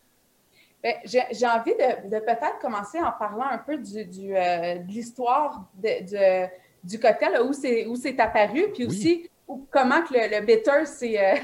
Ben, 0.82 0.96
j'ai 1.04 1.48
envie 1.48 1.74
de, 1.74 2.20
peut-être 2.20 2.60
commencer 2.62 3.00
en 3.00 3.12
parlant 3.12 3.48
un 3.52 3.58
peu 3.58 3.78
du, 3.78 4.00
euh, 4.00 4.76
de 4.76 4.88
l'histoire 4.88 5.66
de, 5.76 6.48
du 6.84 7.00
cocktail, 7.00 7.42
où 7.42 7.54
c'est 7.96 8.20
apparu, 8.20 8.72
puis 8.74 8.86
aussi 8.86 9.30
comment 9.72 10.02
que 10.04 10.14
le, 10.14 10.46
bitter 10.46 10.72
euh, 10.72 11.36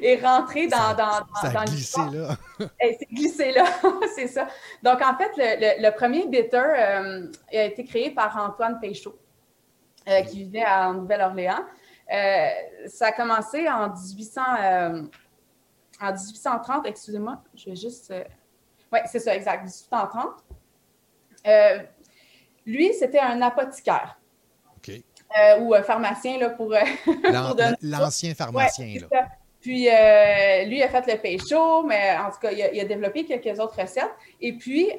est, 0.02 0.24
rentré 0.24 0.66
dans, 0.66 0.94
dans, 0.96 1.26
ça 1.42 1.50
dans, 1.50 1.64
glissé 1.64 2.00
là. 2.10 2.36
C'est 2.80 3.08
glissé 3.12 3.52
là, 3.52 3.64
c'est 4.14 4.28
ça. 4.28 4.48
Donc, 4.82 5.02
en 5.02 5.16
fait, 5.16 5.32
le, 5.36 5.90
premier 5.90 6.26
bitter 6.26 6.56
euh, 6.56 7.26
a 7.52 7.64
été 7.64 7.84
créé 7.84 8.12
par 8.12 8.34
Antoine 8.38 8.78
Péchaud, 8.80 9.18
qui 10.30 10.44
vivait 10.44 10.64
en 10.64 10.94
Nouvelle-Orléans. 10.94 11.64
ça 12.86 13.06
a 13.08 13.12
commencé 13.12 13.68
en 13.68 13.90
1800, 13.90 14.40
en 16.00 16.12
1830, 16.12 16.86
excusez-moi, 16.86 17.42
je 17.54 17.70
vais 17.70 17.76
juste 17.76 18.12
oui, 18.94 19.00
c'est 19.06 19.18
ça, 19.18 19.34
exact, 19.34 19.64
1830. 19.64 20.44
Euh, 21.46 21.78
lui, 22.64 22.94
c'était 22.94 23.18
un 23.18 23.42
apothicaire. 23.42 24.18
OK. 24.76 24.90
Euh, 24.90 25.58
ou 25.60 25.74
un 25.74 25.82
pharmacien, 25.82 26.38
là, 26.38 26.50
pour. 26.50 26.72
Euh, 26.72 26.78
l'ancien 27.82 28.34
pharmacien, 28.34 29.00
là. 29.10 29.28
Puis, 29.60 29.84
lui, 29.84 30.82
a 30.82 30.88
fait 30.88 31.10
le 31.10 31.18
pécho, 31.18 31.82
mais 31.84 32.14
en 32.18 32.30
tout 32.30 32.38
cas, 32.38 32.52
il 32.52 32.80
a, 32.80 32.84
développé 32.84 33.24
quelques 33.24 33.58
autres 33.58 33.80
recettes. 33.80 34.14
Et 34.38 34.52
puis, 34.52 34.90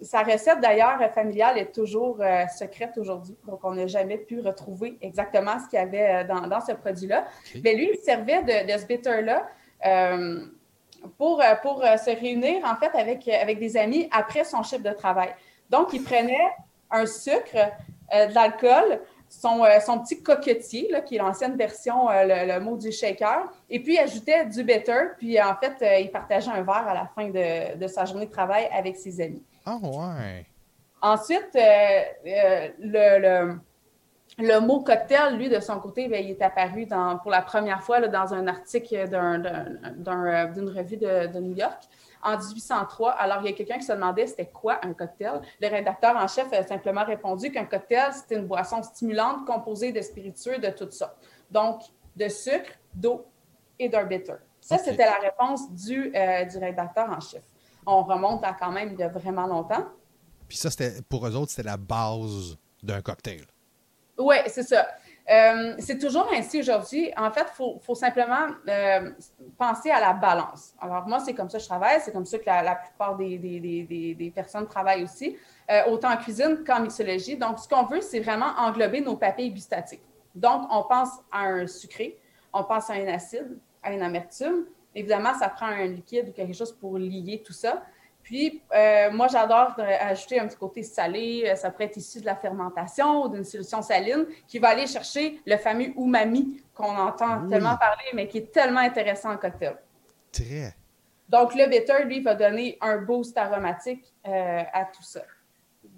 sa 0.00 0.22
recette, 0.22 0.60
d'ailleurs, 0.62 0.98
familiale 1.14 1.58
est 1.58 1.70
toujours 1.70 2.18
secrète 2.58 2.96
aujourd'hui. 2.96 3.36
Donc, 3.46 3.60
on 3.62 3.74
n'a 3.74 3.86
jamais 3.86 4.16
pu 4.16 4.40
retrouver 4.40 4.96
exactement 5.02 5.58
ce 5.62 5.68
qu'il 5.68 5.78
y 5.78 5.82
avait 5.82 6.24
dans, 6.24 6.60
ce 6.62 6.72
produit-là. 6.72 7.26
Mais 7.62 7.74
lui, 7.74 7.90
il 7.92 7.98
servait 7.98 8.42
de, 8.42 8.72
de 8.72 8.78
ce 8.78 8.86
bitter-là 8.86 9.46
pour, 11.18 11.40
euh, 11.40 11.54
pour 11.62 11.84
euh, 11.84 11.96
se 11.96 12.10
réunir, 12.10 12.64
en 12.64 12.76
fait, 12.76 12.96
avec, 12.98 13.26
avec 13.28 13.58
des 13.58 13.76
amis 13.76 14.08
après 14.10 14.44
son 14.44 14.62
chiffre 14.62 14.82
de 14.82 14.92
travail. 14.92 15.34
Donc, 15.70 15.92
il 15.92 16.02
prenait 16.02 16.52
un 16.90 17.06
sucre, 17.06 17.56
euh, 18.12 18.26
de 18.26 18.34
l'alcool, 18.34 19.00
son, 19.28 19.64
euh, 19.64 19.80
son, 19.80 19.98
petit 20.00 20.22
coquetier, 20.22 20.88
là, 20.90 21.00
qui 21.00 21.16
est 21.16 21.18
l'ancienne 21.18 21.56
version, 21.56 22.10
euh, 22.10 22.44
le, 22.46 22.60
mot 22.60 22.76
du 22.76 22.92
shaker, 22.92 23.50
et 23.70 23.80
puis 23.80 23.94
il 23.94 23.98
ajoutait 23.98 24.44
du 24.44 24.62
better, 24.62 25.14
puis 25.18 25.40
en 25.40 25.54
fait, 25.56 26.02
il 26.02 26.10
partageait 26.10 26.50
un 26.50 26.62
verre 26.62 26.86
à 26.86 26.94
la 26.94 27.10
fin 27.14 27.28
de, 27.28 27.76
de, 27.76 27.86
sa 27.86 28.04
journée 28.04 28.26
de 28.26 28.30
travail 28.30 28.68
avec 28.72 28.96
ses 28.96 29.20
amis. 29.22 29.42
Ah 29.64 29.78
ouais! 29.82 30.44
Ensuite, 31.00 31.48
le, 31.54 32.72
le, 32.78 33.58
le, 34.38 34.60
mot 34.60 34.80
cocktail, 34.80 35.36
lui, 35.36 35.48
de 35.48 35.60
son 35.60 35.78
côté, 35.80 36.08
bien, 36.08 36.18
il 36.18 36.30
est 36.30 36.42
apparu 36.42 36.86
dans, 36.86 37.18
pour 37.18 37.30
la 37.30 37.42
première 37.42 37.82
fois 37.82 38.00
là, 38.00 38.08
dans 38.08 38.34
un 38.34 38.46
article 38.46 39.08
d'une 39.08 40.68
revue 40.68 40.96
de, 40.96 41.32
de 41.32 41.38
New 41.40 41.56
York 41.56 41.82
en 42.24 42.38
1803. 42.38 43.10
Alors, 43.12 43.38
il 43.42 43.50
y 43.50 43.52
a 43.52 43.52
quelqu'un 43.52 43.78
qui 43.78 43.84
se 43.84 43.92
demandait 43.92 44.26
c'était 44.26 44.46
quoi 44.46 44.80
un 44.82 44.94
cocktail? 44.94 45.40
Le 45.60 45.68
rédacteur 45.68 46.16
en 46.16 46.26
chef 46.26 46.52
a 46.52 46.62
simplement 46.66 47.04
répondu 47.04 47.52
qu'un 47.52 47.66
cocktail, 47.66 48.12
c'était 48.12 48.36
une 48.36 48.46
boisson 48.46 48.82
stimulante 48.82 49.46
composée 49.46 49.92
de 49.92 50.00
spiritueux 50.00 50.58
de 50.58 50.68
toutes 50.68 50.92
sortes. 50.92 51.16
Donc, 51.50 51.82
de 52.16 52.28
sucre, 52.28 52.70
d'eau 52.94 53.26
et 53.78 53.88
d'un 53.88 54.04
bitter. 54.04 54.34
Ça, 54.60 54.78
c'était 54.78 55.04
la 55.04 55.18
réponse 55.18 55.70
du, 55.72 56.10
euh, 56.14 56.44
du 56.44 56.58
rédacteur 56.58 57.10
en 57.10 57.20
chef. 57.20 57.42
On 57.86 58.02
remonte 58.02 58.42
à 58.44 58.54
quand 58.54 58.72
même 58.72 58.96
a 58.98 59.08
vraiment 59.08 59.46
longtemps. 59.46 59.84
Puis 60.48 60.56
ça, 60.56 60.70
c'était 60.70 61.02
pour 61.02 61.26
eux 61.26 61.36
autres, 61.36 61.50
c'était 61.50 61.68
la 61.68 61.76
base 61.76 62.56
d'un 62.82 63.02
cocktail. 63.02 63.44
Oui, 64.18 64.36
c'est 64.46 64.62
ça. 64.62 64.86
Euh, 65.30 65.74
c'est 65.78 65.98
toujours 65.98 66.28
ainsi 66.32 66.60
aujourd'hui. 66.60 67.10
En 67.16 67.30
fait, 67.30 67.46
il 67.58 67.80
faut, 67.80 67.94
simplement 67.94 68.46
euh, 68.68 69.10
penser 69.56 69.90
à 69.90 70.00
la 70.00 70.12
balance. 70.12 70.74
Alors, 70.80 71.06
moi, 71.08 71.18
c'est 71.20 71.34
comme 71.34 71.48
ça 71.48 71.58
que 71.58 71.64
je 71.64 71.68
travaille, 71.68 72.00
c'est 72.00 72.12
comme 72.12 72.26
ça 72.26 72.38
que 72.38 72.44
la, 72.44 72.74
plupart 72.74 73.16
des, 73.16 74.32
personnes 74.34 74.66
travaillent 74.66 75.04
aussi, 75.04 75.36
euh, 75.70 75.82
autant 75.86 76.10
en 76.10 76.16
cuisine 76.18 76.62
qu'en 76.66 76.80
mixologie. 76.80 77.36
Donc, 77.36 77.58
ce 77.58 77.68
qu'on 77.68 77.84
veut, 77.84 78.02
c'est 78.02 78.20
vraiment 78.20 78.52
englober 78.58 79.00
nos 79.00 79.16
papilles 79.16 79.50
gustatives. 79.50 80.00
Donc, 80.34 80.66
on 80.70 80.82
pense 80.82 81.10
à 81.32 81.44
un 81.44 81.66
sucré, 81.66 82.18
on 82.52 82.64
pense 82.64 82.90
à 82.90 82.94
un 82.94 83.06
acide, 83.08 83.58
à 83.82 83.92
une 83.92 84.02
amertume. 84.02 84.66
Évidemment, 84.94 85.32
ça 85.38 85.48
prend 85.48 85.66
un 85.66 85.86
liquide 85.86 86.28
ou 86.28 86.32
quelque 86.32 86.54
chose 86.54 86.72
pour 86.72 86.98
lier 86.98 87.42
tout 87.44 87.52
ça. 87.52 87.82
Puis, 88.24 88.62
euh, 88.74 89.10
moi, 89.12 89.28
j'adore 89.28 89.74
ajouter 89.78 90.40
un 90.40 90.48
petit 90.48 90.56
côté 90.56 90.82
salé. 90.82 91.44
Euh, 91.46 91.56
ça 91.56 91.70
pourrait 91.70 91.84
être 91.84 91.98
issu 91.98 92.20
de 92.20 92.26
la 92.26 92.34
fermentation 92.34 93.22
ou 93.22 93.28
d'une 93.28 93.44
solution 93.44 93.82
saline 93.82 94.24
qui 94.48 94.58
va 94.58 94.70
aller 94.70 94.86
chercher 94.86 95.42
le 95.44 95.58
fameux 95.58 95.92
umami 95.98 96.62
qu'on 96.74 96.96
entend 96.96 97.46
tellement 97.48 97.76
parler, 97.76 98.06
mais 98.14 98.26
qui 98.26 98.38
est 98.38 98.50
tellement 98.50 98.80
intéressant 98.80 99.30
en 99.30 99.36
cocktail. 99.36 99.76
Très. 100.32 100.74
Donc, 101.28 101.54
le 101.54 101.68
bitter, 101.68 102.04
lui, 102.04 102.20
va 102.20 102.34
donner 102.34 102.78
un 102.80 102.96
boost 102.96 103.36
aromatique 103.36 104.10
euh, 104.26 104.62
à 104.72 104.86
tout 104.86 105.02
ça. 105.02 105.20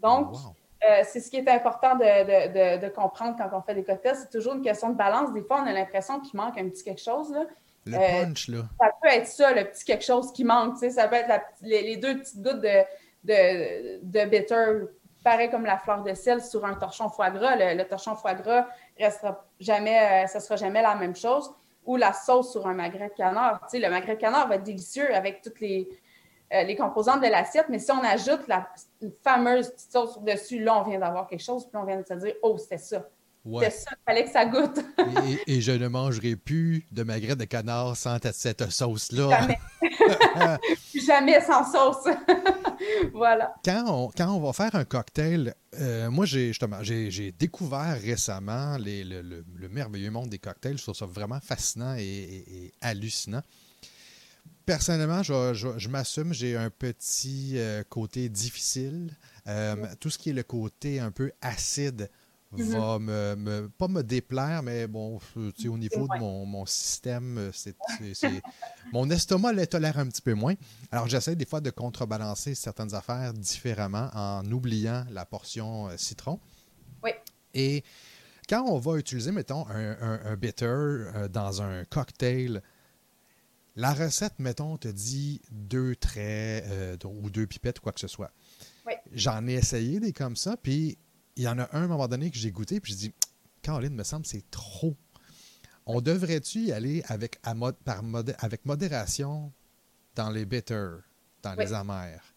Donc, 0.02 0.34
c'est 1.04 1.20
ce 1.20 1.30
qui 1.30 1.36
est 1.36 1.48
important 1.48 1.94
de, 1.96 2.78
de, 2.78 2.88
comprendre 2.88 3.36
quand 3.38 3.56
on 3.56 3.62
fait 3.62 3.74
des 3.74 3.84
cocktails. 3.84 4.16
C'est 4.16 4.30
toujours 4.30 4.54
une 4.54 4.62
question 4.62 4.90
de 4.90 4.96
balance. 4.96 5.32
Des 5.32 5.42
fois, 5.42 5.62
on 5.62 5.66
a 5.66 5.72
l'impression 5.72 6.20
qu'il 6.20 6.36
manque 6.36 6.58
un 6.58 6.68
petit 6.68 6.82
quelque 6.82 7.02
chose. 7.02 7.32
Là. 7.32 7.44
Le 7.86 7.96
euh, 7.96 8.24
punch, 8.24 8.48
là. 8.48 8.58
Ça 8.80 8.90
peut 9.00 9.08
être 9.08 9.26
ça, 9.26 9.52
le 9.52 9.64
petit 9.64 9.84
quelque 9.84 10.04
chose 10.04 10.32
qui 10.32 10.44
manque. 10.44 10.74
Tu 10.74 10.80
sais, 10.80 10.90
ça 10.90 11.08
peut 11.08 11.16
être 11.16 11.44
les, 11.62 11.96
deux 11.96 12.18
petites 12.18 12.42
gouttes 12.42 12.60
de, 12.60 12.82
de, 13.24 14.00
de, 14.02 14.24
bitter, 14.28 14.86
pareil 15.22 15.50
comme 15.50 15.64
la 15.64 15.78
fleur 15.78 16.02
de 16.02 16.12
sel 16.14 16.42
sur 16.42 16.64
un 16.64 16.74
torchon 16.74 17.08
foie 17.08 17.30
gras. 17.30 17.54
Le, 17.56 17.82
torchon 17.84 18.16
foie 18.16 18.34
gras 18.34 18.66
restera 18.98 19.44
jamais, 19.60 20.24
euh, 20.24 20.26
ça 20.26 20.40
sera 20.40 20.56
jamais 20.56 20.82
la 20.82 20.96
même 20.96 21.14
chose. 21.14 21.50
Ou 21.84 21.96
la 21.96 22.12
sauce 22.12 22.50
sur 22.50 22.66
un 22.66 22.74
magret 22.74 23.08
de 23.08 23.14
canard. 23.14 23.60
Tu 23.70 23.76
sais, 23.76 23.78
le 23.78 23.88
magret 23.88 24.16
de 24.16 24.20
canard 24.20 24.48
va 24.48 24.56
être 24.56 24.64
délicieux 24.64 25.14
avec 25.14 25.40
toutes 25.40 25.60
les, 25.60 25.88
euh, 26.52 26.62
les 26.62 26.76
composantes 26.76 27.20
de 27.20 27.26
l'assiette, 27.26 27.66
mais 27.68 27.80
si 27.80 27.90
on 27.90 28.04
ajoute 28.04 28.46
la 28.46 28.68
fameuse 29.24 29.68
petite 29.70 29.90
sauce 29.90 30.20
dessus, 30.22 30.62
là, 30.62 30.78
on 30.78 30.88
vient 30.88 31.00
d'avoir 31.00 31.26
quelque 31.26 31.42
chose, 31.42 31.66
puis 31.66 31.76
on 31.76 31.84
vient 31.84 32.00
de 32.00 32.06
se 32.06 32.14
dire, 32.14 32.34
oh, 32.42 32.56
c'était 32.56 32.78
ça. 32.78 33.04
C'est 33.60 33.70
ça, 33.70 33.90
il 33.92 34.04
fallait 34.04 34.24
que 34.24 34.30
ça 34.30 34.46
goûte. 34.46 34.84
et, 35.46 35.60
je 35.60 35.72
ne 35.72 35.88
mangerai 35.88 36.36
plus 36.36 36.86
de 36.90 37.02
magret 37.02 37.36
de 37.36 37.44
canard 37.44 37.96
sans 37.96 38.18
cette 38.32 38.70
sauce-là. 38.70 39.30
Jamais. 39.30 39.58
Jamais 41.06 41.40
sans 41.40 41.64
sauce. 41.70 42.12
voilà. 43.12 43.54
Quand 43.64 43.84
on, 43.86 44.10
quand 44.16 44.34
on 44.34 44.40
va 44.40 44.52
faire 44.52 44.74
un 44.74 44.84
cocktail, 44.84 45.54
euh, 45.80 46.10
moi, 46.10 46.26
j'ai 46.26 46.48
justement, 46.48 46.82
j'ai 46.82 47.32
découvert 47.32 48.00
récemment 48.00 48.76
les, 48.78 49.04
le, 49.04 49.44
merveilleux 49.70 50.10
monde 50.10 50.28
des 50.28 50.38
cocktails. 50.38 50.78
Je 50.78 50.82
trouve 50.82 50.96
ça 50.96 51.06
vraiment 51.06 51.40
fascinant 51.40 51.94
et, 51.98 52.72
hallucinant. 52.80 53.42
Personnellement, 54.64 55.22
je, 55.22 55.54
je, 55.76 55.88
m'assume, 55.88 56.34
j'ai 56.34 56.56
un 56.56 56.70
petit 56.70 57.52
euh, 57.54 57.84
côté 57.88 58.28
difficile. 58.28 59.12
Euh, 59.46 59.76
tout 60.00 60.10
ce 60.10 60.18
qui 60.18 60.30
est 60.30 60.32
le 60.32 60.42
côté 60.42 60.98
un 60.98 61.12
peu 61.12 61.30
acide 61.40 62.10
Mhm. 62.56 62.78
va 62.78 62.98
me, 62.98 63.68
pas 63.68 63.88
me 63.88 64.02
déplaire, 64.02 64.62
mais 64.62 64.86
bon, 64.86 65.18
au 65.36 65.78
niveau 65.78 66.08
de 66.08 66.18
mon, 66.18 66.66
système, 66.66 67.38
euh, 67.38 67.50
c'est, 67.52 67.74
mon 68.92 69.08
estomac 69.10 69.52
le 69.52 69.66
tolère 69.66 69.98
un 69.98 70.06
petit 70.06 70.22
peu 70.22 70.34
moins. 70.34 70.54
Alors, 70.90 71.08
j'essaie 71.08 71.36
des 71.36 71.46
fois 71.46 71.60
de 71.60 71.70
contrebalancer 71.70 72.54
certaines 72.54 72.94
affaires 72.94 73.32
différemment 73.32 74.10
en 74.14 74.44
oubliant 74.50 75.04
la 75.10 75.24
portion 75.24 75.88
euh, 75.88 75.96
citron. 75.96 76.40
Oui. 77.02 77.10
Et 77.54 77.84
quand 78.48 78.64
on 78.66 78.78
va 78.78 78.98
utiliser, 78.98 79.32
mettons, 79.32 79.66
un, 79.68 80.36
bitter 80.36 80.64
euh, 80.66 81.28
dans 81.28 81.62
un 81.62 81.84
cocktail, 81.84 82.62
la 83.74 83.92
recette, 83.92 84.38
mettons, 84.38 84.76
te 84.78 84.88
dit 84.88 85.42
deux 85.50 85.96
traits 85.96 86.64
ou 87.04 87.28
deux 87.28 87.46
pipettes 87.46 87.78
ou 87.78 87.82
quoi 87.82 87.92
que 87.92 88.00
ce 88.00 88.08
soit. 88.08 88.32
Oui. 88.86 88.94
J'en 89.12 89.46
ai 89.46 89.54
essayé 89.54 90.00
des 90.00 90.12
comme 90.12 90.36
ça, 90.36 90.56
puis 90.56 90.96
il 91.36 91.44
y 91.44 91.48
en 91.48 91.58
a 91.58 91.62
un 91.72 91.82
à 91.82 91.84
un 91.84 91.86
moment 91.86 92.08
donné 92.08 92.30
que 92.30 92.36
j'ai 92.36 92.50
goûté, 92.50 92.80
puis 92.80 92.92
je 92.92 92.98
dis, 92.98 93.14
Caroline, 93.62 93.94
me 93.94 94.04
semble 94.04 94.26
c'est 94.26 94.50
trop. 94.50 94.94
On 95.86 96.00
devrait-tu 96.00 96.58
y 96.60 96.72
aller 96.72 97.02
avec, 97.08 97.40
par 97.42 98.02
avec 98.40 98.64
modération 98.64 99.52
dans 100.14 100.30
les 100.30 100.44
bitters, 100.44 101.02
dans 101.42 101.54
les 101.54 101.72
amers? 101.72 102.34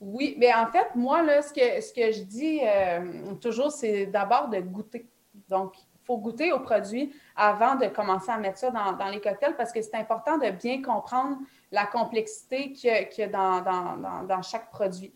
Oui, 0.00 0.36
mais 0.38 0.52
en 0.52 0.66
fait, 0.66 0.94
moi, 0.94 1.22
là, 1.22 1.42
ce, 1.42 1.52
que, 1.52 1.80
ce 1.80 1.92
que 1.92 2.12
je 2.12 2.22
dis 2.22 2.60
euh, 2.62 3.34
toujours, 3.36 3.70
c'est 3.70 4.06
d'abord 4.06 4.48
de 4.48 4.60
goûter. 4.60 5.08
Donc, 5.48 5.78
il 5.78 6.04
faut 6.04 6.18
goûter 6.18 6.52
au 6.52 6.60
produit 6.60 7.14
avant 7.34 7.76
de 7.76 7.86
commencer 7.86 8.30
à 8.30 8.38
mettre 8.38 8.58
ça 8.58 8.70
dans, 8.70 9.08
les 9.08 9.20
cocktails 9.20 9.56
parce 9.56 9.72
que 9.72 9.80
c'est 9.80 9.94
important 9.94 10.38
de 10.38 10.50
bien 10.50 10.82
comprendre 10.82 11.38
la 11.72 11.86
complexité 11.86 12.72
qu'il 12.72 12.90
y 12.90 13.22
a, 13.22 13.28
dans, 13.28 14.24
dans, 14.24 14.42
chaque 14.42 14.70
produit. 14.70 15.12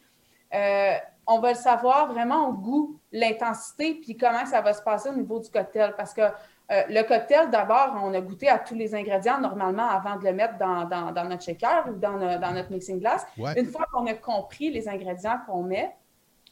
Euh, 0.54 0.94
on 1.26 1.38
va 1.38 1.50
le 1.50 1.56
savoir 1.56 2.12
vraiment 2.12 2.48
au 2.48 2.52
goût, 2.52 3.00
l'intensité, 3.12 3.94
puis 3.94 4.16
comment 4.16 4.46
ça 4.46 4.60
va 4.60 4.72
se 4.72 4.82
passer 4.82 5.10
au 5.10 5.14
niveau 5.14 5.38
du 5.38 5.48
cocktail. 5.48 5.94
Parce 5.96 6.12
que 6.12 6.22
euh, 6.22 6.82
le 6.88 7.02
cocktail, 7.02 7.50
d'abord, 7.50 7.96
on 8.02 8.12
a 8.14 8.20
goûté 8.20 8.48
à 8.48 8.58
tous 8.58 8.74
les 8.74 8.94
ingrédients 8.94 9.40
normalement 9.40 9.88
avant 9.88 10.16
de 10.16 10.24
le 10.24 10.32
mettre 10.32 10.58
dans, 10.58 11.28
notre 11.28 11.42
shaker 11.42 11.88
ou 11.88 11.94
dans, 11.94 12.18
notre 12.18 12.70
mixing 12.70 12.98
glass. 13.00 13.26
Une 13.56 13.66
fois 13.66 13.86
qu'on 13.92 14.06
a 14.06 14.14
compris 14.14 14.70
les 14.70 14.88
ingrédients 14.88 15.38
qu'on 15.46 15.62
met, 15.62 15.94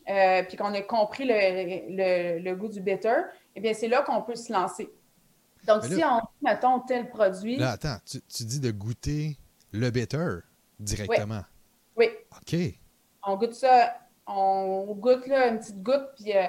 euh, 0.09 0.43
puis 0.45 0.57
qu'on 0.57 0.73
a 0.75 0.81
compris 0.83 1.25
le, 1.26 2.55
goût 2.55 2.69
du 2.69 2.81
bitter, 2.81 3.23
eh 3.55 3.61
bien, 3.61 3.75
c'est 3.75 3.88
là 3.88 4.02
qu'on 4.02 4.23
peut 4.23 4.37
se 4.37 4.52
lancer. 4.52 4.90
Donc, 5.67 5.85
si 5.85 6.02
on 6.05 6.21
mettons 6.40 6.81
tel 6.81 7.09
produit. 7.11 7.57
Là, 7.57 7.73
attends, 7.73 7.99
tu, 8.07 8.45
dis 8.45 8.61
de 8.61 8.71
goûter 8.71 9.37
le 9.73 9.90
bitter 9.90 10.38
directement. 10.78 11.43
Oui. 11.97 12.09
OK. 12.40 12.57
On 13.28 13.37
goûte 13.37 13.54
ça 13.54 13.94
on 14.28 14.94
goûte 14.94 15.26
là, 15.26 15.49
une 15.49 15.58
petite 15.58 15.82
goutte, 15.82 16.11
puis 16.16 16.37
euh, 16.37 16.44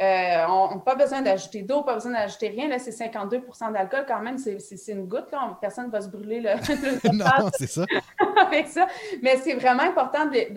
euh, 0.00 0.46
on 0.48 0.76
n'a 0.76 0.80
pas 0.80 0.94
besoin 0.94 1.22
d'ajouter 1.22 1.62
d'eau, 1.62 1.82
pas 1.82 1.94
besoin 1.94 2.12
d'ajouter 2.12 2.48
rien. 2.48 2.68
Là, 2.68 2.78
c'est 2.78 2.90
52% 2.90 3.72
d'alcool 3.72 4.04
quand 4.06 4.20
même, 4.20 4.38
c'est 4.38 4.92
une 4.92 5.06
goutte. 5.06 5.30
Là. 5.32 5.56
Personne 5.60 5.86
ne 5.86 5.90
va 5.90 6.00
se 6.00 6.08
brûler 6.08 6.40
le, 6.40 6.50
non, 7.12 7.50
c'est 7.58 7.66
ça. 7.66 7.84
avec 8.46 8.68
ça. 8.68 8.86
Mais 9.22 9.36
c'est 9.38 9.54
vraiment 9.54 9.82
important 9.82 10.26
de, 10.26 10.52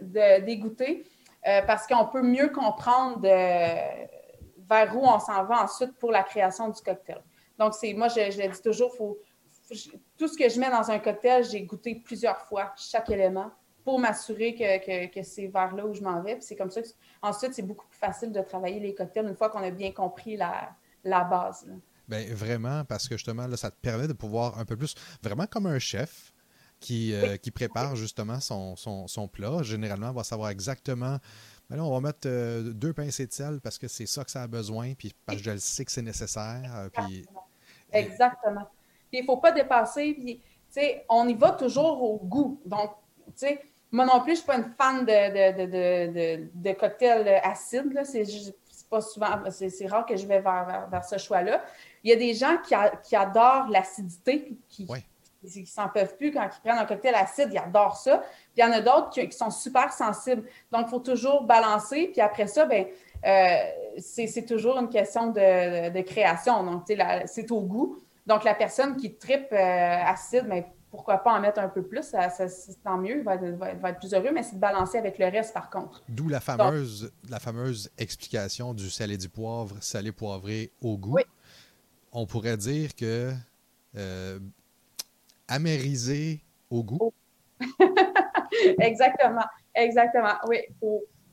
de, 0.00 0.44
dégoûter 0.44 1.04
euh, 1.46 1.62
parce 1.66 1.86
qu'on 1.86 2.06
peut 2.06 2.22
mieux 2.22 2.48
comprendre 2.48 3.20
vers 3.22 4.96
où 4.96 5.04
on 5.04 5.18
s'en 5.18 5.44
va 5.44 5.62
ensuite 5.62 5.96
pour 5.98 6.12
la 6.12 6.22
création 6.22 6.68
du 6.68 6.80
cocktail. 6.80 7.22
Donc, 7.58 7.74
c'est 7.74 7.92
moi, 7.92 8.08
je, 8.08 8.30
je 8.30 8.40
le 8.40 8.48
dis 8.48 8.62
toujours, 8.62 8.94
faut, 8.94 9.18
tout 10.16 10.28
ce 10.28 10.36
que 10.36 10.48
je 10.48 10.58
mets 10.58 10.70
dans 10.70 10.90
un 10.90 10.98
cocktail, 10.98 11.44
j'ai 11.44 11.62
goûté 11.62 11.94
plusieurs 11.94 12.40
fois 12.42 12.72
chaque 12.76 13.10
élément 13.10 13.50
pour 13.84 13.98
m'assurer 13.98 14.54
que, 14.54 15.22
c'est 15.22 15.46
vers 15.46 15.74
là 15.74 15.86
où 15.86 15.94
je 15.94 16.02
m'en 16.02 16.22
vais. 16.22 16.38
c'est 16.40 16.56
comme 16.56 16.70
ça 16.70 16.82
que, 16.82 16.88
ensuite, 17.22 17.54
c'est 17.54 17.62
beaucoup 17.62 17.86
plus 17.86 17.98
facile 17.98 18.32
de 18.32 18.40
travailler 18.40 18.80
les 18.80 18.94
cocktails 18.94 19.26
une 19.26 19.36
fois 19.36 19.50
qu'on 19.50 19.62
a 19.62 19.70
bien 19.70 19.92
compris 19.92 20.36
la, 20.36 20.76
base. 21.04 21.66
Bien, 22.08 22.26
vraiment, 22.32 22.84
parce 22.84 23.08
que 23.08 23.16
justement, 23.16 23.46
là, 23.46 23.56
ça 23.56 23.70
te 23.70 23.76
permet 23.80 24.08
de 24.08 24.12
pouvoir 24.12 24.58
un 24.58 24.64
peu 24.64 24.76
plus, 24.76 24.94
vraiment 25.22 25.46
comme 25.46 25.66
un 25.66 25.78
chef 25.78 26.32
qui, 26.80 27.14
euh, 27.14 27.36
qui 27.36 27.50
prépare 27.50 27.94
justement 27.94 28.40
son, 28.40 28.74
son, 28.76 29.28
plat. 29.28 29.62
Généralement, 29.62 30.10
on 30.10 30.14
va 30.14 30.24
savoir 30.24 30.50
exactement. 30.50 31.18
Ben 31.68 31.76
là, 31.76 31.84
on 31.84 31.92
va 31.92 32.00
mettre 32.00 32.26
euh, 32.26 32.72
deux 32.72 32.92
pincées 32.92 33.26
de 33.26 33.32
sel 33.32 33.60
parce 33.60 33.78
que 33.78 33.86
c'est 33.86 34.06
ça 34.06 34.24
que 34.24 34.30
ça 34.30 34.42
a 34.42 34.46
besoin, 34.48 34.94
puis 34.94 35.14
parce 35.24 35.38
que 35.38 35.44
je 35.44 35.50
le 35.52 35.58
sais 35.58 35.84
que 35.84 35.92
c'est 35.92 36.02
nécessaire. 36.02 36.72
Euh, 36.74 36.88
puis, 36.88 37.26
Exactement. 37.92 38.68
il 39.12 39.20
ne 39.20 39.26
faut 39.26 39.36
pas 39.36 39.52
dépasser. 39.52 40.14
Puis, 40.14 40.42
on 41.08 41.28
y 41.28 41.34
va 41.34 41.52
toujours 41.52 42.02
au 42.02 42.18
goût. 42.18 42.60
Donc, 42.64 42.90
sais, 43.36 43.60
moi 43.92 44.04
non 44.04 44.20
plus, 44.20 44.26
je 44.26 44.30
ne 44.30 44.36
suis 44.36 44.46
pas 44.46 44.56
une 44.56 44.72
fan 44.76 45.04
de, 45.04 45.66
de, 45.66 46.48
de, 46.54 46.72
cocktails 46.72 47.28
acides. 47.42 47.92
C'est 48.04 48.88
pas 48.88 49.00
souvent, 49.00 49.40
c'est 49.50 49.86
rare 49.86 50.06
que 50.06 50.16
je 50.16 50.26
vais 50.26 50.40
vers, 50.40 50.88
vers, 50.90 51.04
ce 51.04 51.18
choix-là. 51.18 51.62
Il 52.02 52.10
y 52.10 52.12
a 52.12 52.16
des 52.16 52.34
gens 52.34 52.56
qui, 52.58 52.74
qui 53.02 53.16
adorent 53.16 53.68
l'acidité, 53.68 54.52
qui, 54.68 54.86
qui 55.48 55.66
s'en 55.66 55.88
peuvent 55.88 56.16
plus 56.16 56.32
quand 56.32 56.44
ils 56.44 56.60
prennent 56.60 56.78
un 56.78 56.84
cocktail 56.84 57.14
acide, 57.14 57.48
ils 57.52 57.58
adorent 57.58 57.96
ça. 57.96 58.18
Puis 58.18 58.58
il 58.58 58.60
y 58.60 58.64
en 58.64 58.72
a 58.72 58.80
d'autres 58.80 59.10
qui, 59.10 59.32
sont 59.32 59.50
super 59.50 59.92
sensibles. 59.92 60.44
Donc, 60.70 60.86
il 60.86 60.90
faut 60.90 61.00
toujours 61.00 61.44
balancer. 61.44 62.10
Puis 62.12 62.20
après 62.20 62.46
ça, 62.46 62.66
ben, 62.66 62.86
euh, 63.24 63.56
c'est 63.98 64.46
toujours 64.46 64.78
une 64.78 64.88
question 64.88 65.28
de, 65.28 66.00
création. 66.02 66.62
Donc, 66.64 66.82
c'est 67.26 67.50
au 67.50 67.60
goût. 67.60 67.98
Donc, 68.26 68.44
la 68.44 68.54
personne 68.54 68.96
qui 68.96 69.14
tripe 69.14 69.52
euh, 69.52 70.02
acide, 70.04 70.44
mais 70.46 70.62
ben, 70.62 70.68
pourquoi 70.90 71.18
pas 71.18 71.32
en 71.34 71.40
mettre 71.40 71.60
un 71.60 71.68
peu 71.68 71.82
plus? 71.82 72.02
Ça, 72.02 72.28
tant 72.82 72.98
mieux, 72.98 73.18
il 73.18 73.22
va, 73.22 73.34
être, 73.36 73.98
plus 73.98 74.12
heureux, 74.12 74.30
mais 74.32 74.42
c'est 74.42 74.56
de 74.56 74.60
balancer 74.60 74.98
avec 74.98 75.18
le 75.18 75.26
reste, 75.26 75.54
par 75.54 75.70
contre. 75.70 76.02
D'où 76.08 76.28
la 76.28 76.40
fameuse, 76.40 77.12
la 77.28 77.38
fameuse 77.38 77.90
explication 77.96 78.74
du 78.74 78.90
salé 78.90 79.16
du 79.16 79.28
poivre, 79.28 79.76
salé 79.80 80.10
poivré 80.10 80.72
au 80.80 80.98
goût. 80.98 81.18
On 82.12 82.26
pourrait 82.26 82.56
dire 82.56 82.94
que 82.96 83.32
euh, 83.96 84.38
amérisé 85.46 86.40
au 86.70 86.82
goût. 86.82 86.98
Oh. 87.00 87.14
exactement, 88.80 89.44
exactement. 89.74 90.34
Oui, 90.48 90.58
il 90.68 90.74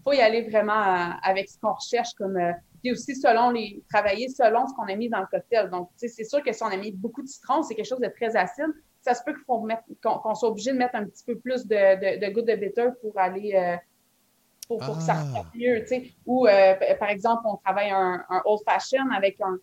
faut, 0.03 0.13
y 0.13 0.21
aller 0.21 0.47
vraiment 0.49 0.73
euh, 0.73 1.13
avec 1.23 1.49
ce 1.49 1.57
qu'on 1.59 1.73
recherche 1.73 2.13
comme. 2.15 2.37
Euh, 2.37 2.53
puis 2.83 2.91
aussi 2.91 3.15
selon 3.15 3.49
les. 3.49 3.83
travailler 3.91 4.29
selon 4.29 4.67
ce 4.67 4.73
qu'on 4.75 4.83
a 4.83 4.95
mis 4.95 5.09
dans 5.09 5.21
le 5.21 5.25
cocktail. 5.25 5.69
Donc, 5.71 5.89
c'est 5.95 6.23
sûr 6.23 6.43
que 6.43 6.53
si 6.53 6.61
on 6.61 6.67
a 6.67 6.77
mis 6.77 6.91
beaucoup 6.91 7.23
de 7.23 7.27
citron, 7.27 7.63
c'est 7.63 7.73
quelque 7.73 7.89
chose 7.89 7.99
de 7.99 8.11
très 8.15 8.35
acide. 8.35 8.71
Ça 9.07 9.13
se 9.13 9.23
peut 9.23 9.33
qu'on 9.45 10.35
soit 10.35 10.49
obligé 10.49 10.71
de 10.73 10.77
mettre 10.77 10.95
un 10.95 11.05
petit 11.05 11.23
peu 11.23 11.37
plus 11.37 11.65
de, 11.65 12.19
de, 12.19 12.33
gouttes 12.33 12.47
de 12.47 12.55
bitter 12.55 12.89
pour 13.01 13.17
aller. 13.17 13.53
Euh, 13.55 13.77
pour, 14.67 14.79
que 14.79 15.01
ça 15.01 15.15
ah. 15.33 15.43
mieux, 15.55 15.85
Ou, 16.25 16.45
par 16.99 17.09
exemple, 17.09 17.43
on 17.45 17.55
travaille 17.55 17.89
un, 17.89 18.21
un 18.29 18.41
old 18.43 18.59
fashion 18.67 19.09
avec 19.15 19.39
un, 19.39 19.57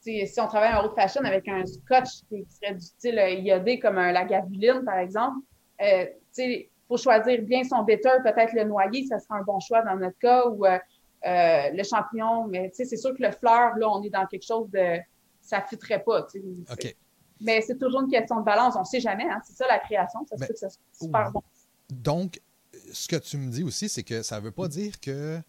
si 0.00 0.40
on 0.40 0.46
travaille 0.46 0.72
en 0.74 0.84
haute 0.84 0.94
fashion 0.94 1.22
avec 1.24 1.46
un 1.48 1.64
scotch 1.66 2.22
qui 2.28 2.46
serait 2.48 2.74
du 2.74 2.80
style 2.80 3.18
euh, 3.18 3.30
iodé 3.30 3.78
comme 3.78 3.98
un 3.98 4.12
lagavuline, 4.12 4.82
par 4.84 4.98
exemple, 4.98 5.38
euh, 5.82 6.06
faut 6.88 6.96
choisir 6.96 7.42
bien 7.42 7.62
son 7.64 7.82
bitter, 7.82 8.10
peut-être 8.24 8.52
le 8.54 8.64
noyer, 8.64 9.04
ça 9.06 9.18
sera 9.18 9.36
un 9.36 9.42
bon 9.42 9.60
choix 9.60 9.82
dans 9.82 9.96
notre 9.96 10.18
cas, 10.18 10.46
ou 10.46 10.64
euh, 10.64 10.78
euh, 11.26 11.70
le 11.72 11.82
champignon, 11.82 12.46
mais 12.48 12.70
c'est 12.72 12.96
sûr 12.96 13.14
que 13.14 13.22
le 13.22 13.30
fleur, 13.30 13.76
là, 13.76 13.88
on 13.88 14.02
est 14.02 14.10
dans 14.10 14.26
quelque 14.26 14.46
chose 14.46 14.68
de... 14.70 14.98
ça 15.40 15.58
ne 15.58 15.64
fitterait 15.64 16.02
pas. 16.02 16.26
Mais 17.40 17.62
c'est 17.62 17.78
toujours 17.78 18.02
une 18.02 18.10
question 18.10 18.40
de 18.40 18.44
balance, 18.44 18.74
on 18.76 18.80
ne 18.80 18.84
sait 18.84 19.00
jamais, 19.00 19.24
hein, 19.24 19.40
c'est 19.44 19.56
ça 19.56 19.66
la 19.66 19.78
création, 19.78 20.26
ça 20.28 20.36
se 20.36 20.46
peut 20.46 20.52
que 20.52 20.58
ça 20.58 20.68
soit 20.68 20.82
super 20.92 21.30
bon. 21.32 21.42
Donc, 21.90 22.40
ce 22.92 23.08
que 23.08 23.16
tu 23.16 23.36
me 23.36 23.50
dis 23.50 23.62
aussi, 23.62 23.88
c'est 23.88 24.02
que 24.02 24.22
ça 24.22 24.38
ne 24.38 24.44
veut 24.44 24.52
pas 24.52 24.68
dire 24.68 25.00
que 25.00 25.40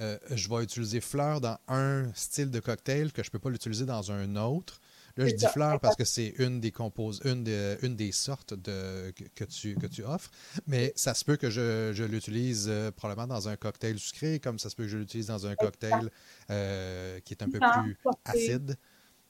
euh, 0.00 0.18
je 0.30 0.48
vais 0.48 0.62
utiliser 0.62 1.00
fleur 1.00 1.40
dans 1.40 1.58
un 1.66 2.12
style 2.14 2.50
de 2.50 2.60
cocktail 2.60 3.12
que 3.12 3.22
je 3.22 3.28
ne 3.28 3.32
peux 3.32 3.38
pas 3.38 3.50
l'utiliser 3.50 3.86
dans 3.86 4.12
un 4.12 4.36
autre. 4.36 4.80
Là, 5.16 5.26
je 5.26 5.34
dis 5.34 5.46
fleur 5.46 5.80
parce 5.80 5.96
que 5.96 6.04
c'est 6.04 6.34
une 6.38 6.60
des 6.60 6.70
composes, 6.70 7.20
une, 7.24 7.44
une 7.82 7.96
des 7.96 8.12
sortes 8.12 8.54
de, 8.54 9.12
que, 9.34 9.42
tu, 9.42 9.74
que 9.74 9.88
tu 9.88 10.04
offres. 10.04 10.30
Mais 10.68 10.92
ça 10.94 11.12
se 11.12 11.24
peut 11.24 11.36
que 11.36 11.50
je, 11.50 12.04
l'utilise 12.04 12.66
euh, 12.68 12.92
probablement 12.92 13.26
dans 13.26 13.48
un 13.48 13.56
cocktail 13.56 13.98
sucré, 13.98 14.38
comme 14.38 14.60
ça 14.60 14.70
se 14.70 14.76
peut 14.76 14.84
que 14.84 14.88
je 14.88 14.98
l'utilise 14.98 15.26
dans 15.26 15.44
un 15.44 15.56
cocktail 15.56 16.08
euh, 16.50 17.18
qui 17.24 17.34
est 17.34 17.42
un 17.42 17.50
peu 17.50 17.58
plus 17.58 17.98
acide. 18.24 18.76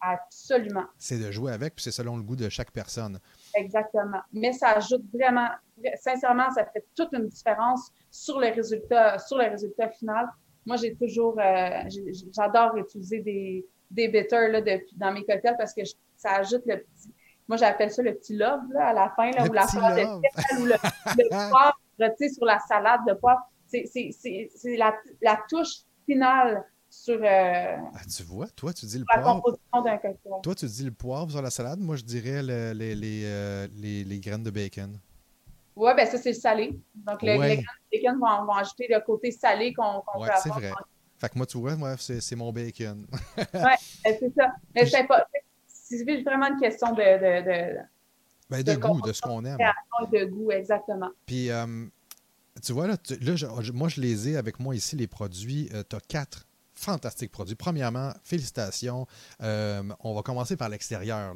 Absolument. 0.00 0.87
C'est 0.97 1.19
de 1.19 1.31
jouer 1.31 1.52
avec, 1.52 1.75
puis 1.75 1.83
c'est 1.83 1.90
selon 1.90 2.17
le 2.17 2.23
goût 2.23 2.37
de 2.37 2.49
chaque 2.49 2.71
personne. 2.71 3.19
Exactement. 3.55 4.21
Mais 4.33 4.52
ça 4.52 4.76
ajoute 4.76 5.02
vraiment, 5.12 5.49
sincèrement, 6.00 6.50
ça 6.50 6.64
fait 6.67 6.84
toute 6.95 7.13
une 7.13 7.28
différence 7.28 7.91
sur 8.11 8.39
le 8.39 8.49
résultat, 8.49 9.19
sur 9.19 9.39
le 9.39 9.50
résultat 9.50 9.89
final 9.89 10.28
moi, 10.69 10.76
j'ai 10.76 10.95
toujours, 10.95 11.34
euh, 11.41 11.82
j'adore 12.37 12.76
utiliser 12.76 13.21
des, 13.21 13.67
des 13.91 14.08
bitters 14.08 14.50
là, 14.50 14.61
dans 14.97 15.13
mes 15.13 15.25
cocktails 15.25 15.56
parce 15.56 15.73
que 15.73 15.80
ça 16.15 16.32
ajoute 16.32 16.63
le 16.67 16.80
petit, 16.80 17.15
moi 17.49 17.56
j'appelle 17.56 17.91
ça 17.91 18.02
le 18.02 18.15
petit 18.15 18.37
love 18.37 18.61
là, 18.73 18.89
à 18.89 18.93
la 18.93 19.08
fin, 19.17 19.30
là, 19.30 19.47
ou 19.49 19.52
la 19.54 19.67
fleur 19.67 19.97
de 19.97 20.61
ou 20.61 20.67
le, 20.67 20.75
le 20.75 21.28
poivre 21.50 22.32
sur 22.34 22.45
la 22.45 22.58
salade 22.58 23.00
de 23.08 23.15
poivre. 23.15 23.41
C'est 23.67 24.76
la, 24.76 24.95
la, 25.23 25.41
touche 25.49 25.84
finale 26.04 26.65
sur. 27.02 27.19
Euh, 27.23 27.76
ah, 27.95 28.00
tu 28.15 28.23
vois, 28.23 28.49
toi, 28.49 28.73
tu 28.73 28.87
dis 28.87 28.99
le 28.99 29.04
la 29.15 29.21
poivre. 29.21 29.43
Composition 29.43 29.82
d'un 29.82 29.97
cocktail. 29.99 30.32
Toi, 30.43 30.54
tu 30.54 30.67
dis 30.67 30.84
le 30.84 30.91
poivre 30.91 31.30
sur 31.30 31.43
la 31.43 31.50
salade. 31.50 31.78
Moi, 31.78 31.97
je 31.97 32.04
dirais 32.04 32.43
le, 32.43 32.73
les, 32.73 32.95
les, 32.95 33.23
euh, 33.25 33.69
les, 33.76 34.04
les, 34.04 34.21
graines 34.21 34.43
de 34.43 34.50
bacon. 34.50 34.99
Oui, 35.76 35.91
ben 35.97 36.06
ça, 36.06 36.19
c'est 36.19 36.30
le 36.30 36.34
salé. 36.34 36.78
Donc, 36.95 37.23
le, 37.23 37.32
les 37.32 37.39
graines 37.39 37.65
bacon 37.93 38.19
vont, 38.19 38.47
vont, 38.47 38.54
ajouter 38.54 38.87
le 38.91 39.00
côté 39.00 39.30
salé 39.30 39.73
qu'on 39.73 40.00
qu 40.00 40.21
ouais, 40.21 40.28
c'est 40.43 40.49
vrai. 40.50 40.73
Fait 41.19 41.28
que 41.28 41.37
moi, 41.37 41.47
tu 41.47 41.58
vois, 41.58 41.76
moi, 41.76 41.97
c'est 41.99 42.37
mon 42.37 42.52
bacon. 42.52 43.06
oui, 43.39 43.45
ben, 43.52 43.76
c'est 44.04 44.32
ça. 44.37 44.52
Mais 44.75 44.87
c'est 44.87 45.04
pas. 45.04 45.26
C'est 45.67 46.04
vraiment 46.23 46.49
une 46.49 46.61
question 46.61 46.93
de. 46.93 46.97
de, 46.97 47.45
de, 47.45 47.78
ben, 48.50 48.63
de, 48.63 48.75
goût, 48.75 49.00
de 49.00 49.13
ce 49.13 49.21
qu'on 49.21 49.45
aime. 49.45 49.58
De 50.13 50.25
goût, 50.25 50.50
exactement. 50.52 51.11
Puis, 51.26 51.50
euh, 51.50 51.67
tu 52.63 52.73
vois, 52.73 52.87
là, 52.87 52.97
là 53.21 53.34
moi, 53.73 53.89
je 53.89 54.00
les 54.00 54.30
ai 54.30 54.37
avec 54.37 54.58
moi 54.58 54.75
ici, 54.75 54.97
les 54.97 55.06
produits. 55.06 55.69
Euh, 55.75 55.82
tu 55.89 55.97
as 55.97 56.00
quatre 56.00 56.48
fantastiques 56.78 57.32
produits. 57.32 57.56
Premièrement, 57.56 58.12
félicitations. 58.23 59.06
Euh, 59.43 59.82
on 60.00 60.14
va 60.14 60.23
commencer 60.23 60.56
par 60.56 60.69
l'extérieur. 60.69 61.34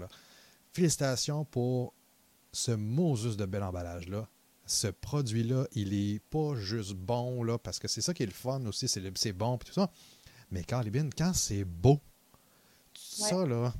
Félicitations 0.72 1.44
pour 1.44 1.94
ce 2.52 2.72
Moses 2.72 3.36
de 3.36 3.46
bel 3.46 3.62
emballage-là 3.62 4.28
ce 4.66 4.86
produit-là, 4.88 5.66
il 5.72 5.92
est 5.92 6.20
pas 6.30 6.54
juste 6.54 6.94
bon, 6.94 7.42
là, 7.42 7.58
parce 7.58 7.78
que 7.78 7.88
c'est 7.88 8.00
ça 8.00 8.14
qui 8.14 8.22
est 8.22 8.26
le 8.26 8.32
fun 8.32 8.64
aussi, 8.66 8.88
c'est 8.88 9.32
bon, 9.32 9.56
et 9.56 9.58
tout 9.58 9.72
ça. 9.72 9.90
Mais 10.50 10.62
Carlibine, 10.64 11.10
quand 11.16 11.32
c'est 11.34 11.64
beau, 11.64 12.00
ça, 12.94 13.44
là, 13.46 13.72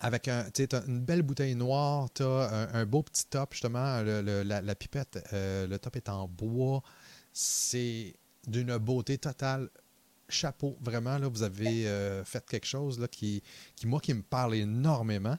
avec 0.00 0.28
un, 0.28 0.46
une 0.86 1.00
belle 1.00 1.22
bouteille 1.22 1.54
noire, 1.54 2.08
tu 2.14 2.22
as 2.22 2.68
un, 2.72 2.86
beau 2.86 3.02
petit 3.02 3.26
top, 3.26 3.52
justement, 3.52 4.02
la, 4.02 4.74
pipette, 4.74 5.24
euh, 5.32 5.66
le 5.66 5.78
top 5.78 5.96
est 5.96 6.08
en 6.08 6.28
bois, 6.28 6.82
c'est 7.32 8.14
d'une 8.46 8.76
beauté 8.78 9.18
totale. 9.18 9.70
Chapeau, 10.28 10.76
vraiment, 10.80 11.18
là, 11.18 11.28
vous 11.28 11.42
avez 11.42 11.86
euh, 11.86 12.24
fait 12.24 12.44
quelque 12.44 12.66
chose 12.66 12.98
là, 12.98 13.06
qui, 13.08 13.42
qui, 13.76 13.86
moi, 13.86 14.00
qui 14.00 14.12
me 14.14 14.22
parle 14.22 14.56
énormément. 14.56 15.36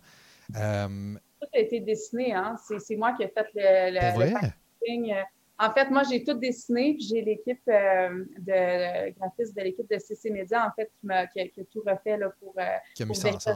Euh, 0.56 1.16
tout 1.42 1.48
a 1.54 1.60
été 1.60 1.80
dessiné, 1.80 2.34
hein? 2.34 2.56
C'est 2.80 2.96
moi 2.96 3.14
qui 3.14 3.24
ai 3.24 3.28
fait 3.28 3.48
le, 3.54 3.92
le, 3.94 5.24
en 5.60 5.74
fait, 5.74 5.90
moi, 5.90 6.04
j'ai 6.04 6.24
tout 6.24 6.36
dessiné, 6.36 6.94
puis 6.94 7.08
j'ai 7.08 7.22
l'équipe 7.22 7.60
euh, 7.68 8.26
de 8.38 9.12
graphistes 9.18 9.56
de 9.56 9.62
l'équipe 9.62 9.90
de 9.90 9.98
CC 9.98 10.30
Media, 10.30 10.68
en 10.68 10.72
fait, 10.76 10.92
qui, 11.02 11.12
a, 11.12 11.28
qui, 11.28 11.62
a, 11.62 11.64
tout 11.72 11.82
refait 11.86 12.16
là, 12.18 12.30
pour, 12.40 12.54
vectoriser, 12.56 13.52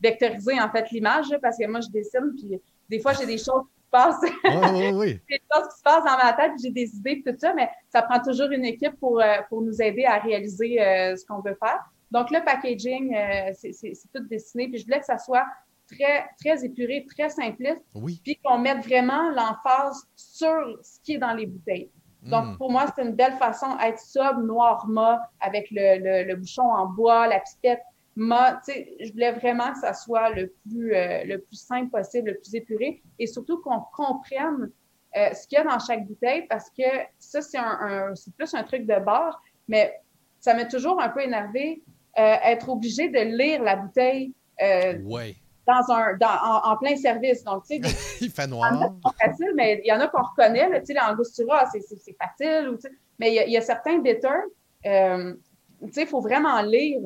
vectoriser, 0.00 0.60
en 0.60 0.70
fait, 0.70 0.88
l'image, 0.92 1.26
parce 1.42 1.58
que 1.58 1.66
moi, 1.66 1.80
je 1.80 1.88
dessine, 1.88 2.32
puis 2.36 2.60
des 2.88 3.00
fois, 3.00 3.12
j'ai 3.12 3.26
des 3.26 3.38
choses 3.38 3.64
qui 3.96 4.26
se 4.26 4.42
passent. 4.42 4.72
Oui, 4.72 4.90
oui, 4.92 5.20
des 5.28 5.40
choses 5.52 5.68
qui 5.68 5.78
se 5.78 5.82
passent 5.82 6.04
dans 6.04 6.16
ma 6.16 6.32
tête, 6.32 6.52
j'ai 6.62 6.70
des 6.70 6.94
idées, 6.96 7.22
tout 7.24 7.34
ça, 7.38 7.54
mais 7.54 7.70
ça 7.88 8.02
prend 8.02 8.20
toujours 8.20 8.50
une 8.50 8.64
équipe 8.64 8.98
pour, 8.98 9.22
pour 9.48 9.62
nous 9.62 9.80
aider 9.80 10.04
à 10.04 10.18
réaliser 10.18 10.76
ce 11.16 11.24
qu'on 11.26 11.40
veut 11.40 11.56
faire. 11.58 11.84
Donc, 12.10 12.30
le 12.30 12.44
packaging, 12.44 13.14
c'est 13.54 13.92
tout 14.14 14.22
dessiné, 14.28 14.68
puis 14.68 14.78
je 14.78 14.84
voulais 14.84 15.00
que 15.00 15.06
ça 15.06 15.18
soit 15.18 15.44
très, 15.86 16.26
très 16.38 16.64
épuré, 16.64 17.06
très 17.08 17.28
simpliste. 17.28 17.84
Puis 18.22 18.38
qu'on 18.44 18.58
mette 18.58 18.84
vraiment 18.84 19.30
l'emphase 19.30 20.06
sur 20.14 20.78
ce 20.82 21.00
qui 21.02 21.14
est 21.14 21.18
dans 21.18 21.34
les 21.34 21.46
bouteilles. 21.46 21.90
Donc, 22.22 22.44
hmm. 22.44 22.56
pour 22.56 22.72
moi, 22.72 22.86
c'est 22.94 23.02
une 23.02 23.14
belle 23.14 23.34
façon 23.34 23.76
d'être 23.76 24.00
sobre, 24.00 24.40
noir 24.40 24.86
mat, 24.88 25.20
avec 25.40 25.68
le, 25.70 26.24
le, 26.24 26.34
bouchon 26.34 26.62
en 26.62 26.86
bois, 26.86 27.28
la 27.28 27.40
pipette. 27.40 27.82
Je 28.16 29.12
voulais 29.12 29.32
vraiment 29.32 29.72
que 29.72 29.78
ça 29.78 29.92
soit 29.92 30.30
le 30.30 30.52
plus, 30.62 30.94
euh, 30.94 31.24
le 31.24 31.38
plus 31.38 31.56
simple 31.56 31.90
possible, 31.90 32.30
le 32.30 32.38
plus 32.38 32.54
épuré, 32.54 33.02
et 33.18 33.26
surtout 33.26 33.60
qu'on 33.60 33.80
comprenne 33.94 34.70
euh, 35.16 35.34
ce 35.34 35.46
qu'il 35.46 35.58
y 35.58 35.60
a 35.60 35.64
dans 35.64 35.78
chaque 35.78 36.06
bouteille, 36.06 36.46
parce 36.48 36.70
que 36.70 36.84
ça, 37.18 37.42
c'est 37.42 37.58
un, 37.58 38.14
c'est 38.14 38.34
plus 38.34 38.54
un 38.54 38.62
truc 38.64 38.86
de 38.86 38.98
bar, 38.98 39.42
mais 39.68 40.00
ça 40.40 40.54
m'a 40.54 40.64
toujours 40.64 41.00
un 41.00 41.08
peu 41.10 41.20
énervé 41.20 41.82
euh, 42.18 42.34
être 42.44 42.68
obligé 42.68 43.08
de 43.08 43.18
lire 43.18 43.62
la 43.62 43.76
bouteille. 43.76 44.32
ouais 44.60 45.36
dans 45.66 45.92
un, 45.92 46.16
en, 46.64 46.76
plein 46.76 46.96
service. 46.96 47.42
Donc, 47.44 47.64
tu 47.64 47.82
sais, 47.82 48.18
il 48.20 48.30
fait 48.30 48.46
noir. 48.46 48.94
facile, 49.20 49.52
mais 49.54 49.80
il 49.84 49.88
y 49.88 49.92
en 49.92 50.00
a 50.00 50.08
qu'on 50.08 50.22
reconnaît. 50.22 50.80
tu 50.80 50.86
sais, 50.86 50.94
l'angostura, 50.94 51.66
c'est 51.70 52.16
facile. 52.16 52.68
Ou, 52.68 52.78
mais 53.18 53.34
il 53.34 53.52
y, 53.52 53.56
a, 53.56 53.60
certains 53.60 53.98
bitters, 53.98 54.44
euh, 54.86 55.34
tu 55.82 55.92
sais, 55.92 56.02
il 56.02 56.06
faut 56.06 56.20
vraiment 56.20 56.60
lire 56.62 57.00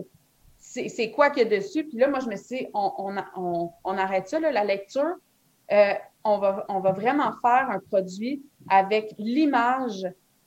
c'est 0.70 1.10
quoi 1.10 1.30
qu'il 1.30 1.42
y 1.42 1.46
a 1.46 1.58
dessus? 1.58 1.84
Puis 1.84 1.98
là, 1.98 2.08
moi, 2.08 2.20
je 2.20 2.28
me 2.28 2.36
suis 2.36 2.58
dit, 2.58 2.66
on, 2.74 2.92
on, 3.34 3.72
on, 3.82 3.98
arrête 3.98 4.28
ça, 4.28 4.38
là, 4.38 4.52
la 4.52 4.64
lecture. 4.64 5.16
Euh, 5.72 5.94
on, 6.22 6.38
va, 6.38 6.64
on 6.68 6.80
va 6.80 6.92
vraiment 6.92 7.32
faire 7.42 7.68
un 7.70 7.80
produit 7.80 8.42
avec 8.68 9.14
l'image 9.18 10.06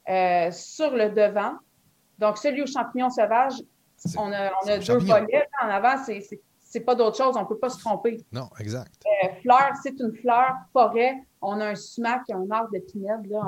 euh, 0.09 0.51
sur 0.51 0.91
le 0.91 1.09
devant. 1.09 1.53
Donc, 2.19 2.37
celui 2.37 2.61
aux 2.61 2.67
champignons 2.67 3.09
sauvages, 3.09 3.61
on 4.17 4.31
a, 4.31 4.51
on 4.63 4.67
a 4.67 4.77
deux 4.77 4.97
volets 4.97 5.47
en 5.61 5.67
avant, 5.67 6.01
c'est 6.03 6.21
c'est 6.73 6.79
pas 6.79 6.95
d'autre 6.95 7.17
chose, 7.17 7.37
on 7.37 7.41
ne 7.41 7.45
peut 7.45 7.59
pas 7.59 7.69
se 7.69 7.77
tromper. 7.77 8.17
Non, 8.31 8.49
exact. 8.59 8.91
Euh, 9.05 9.27
fleur, 9.43 9.73
c'est 9.83 9.99
une 9.99 10.11
fleur, 10.15 10.55
forêt. 10.71 11.21
On 11.39 11.59
a 11.61 11.67
un 11.67 11.75
sumac, 11.75 12.23
un 12.31 12.49
arbre 12.49 12.71
de 12.73 12.79
pinède 12.79 13.27
là, 13.27 13.43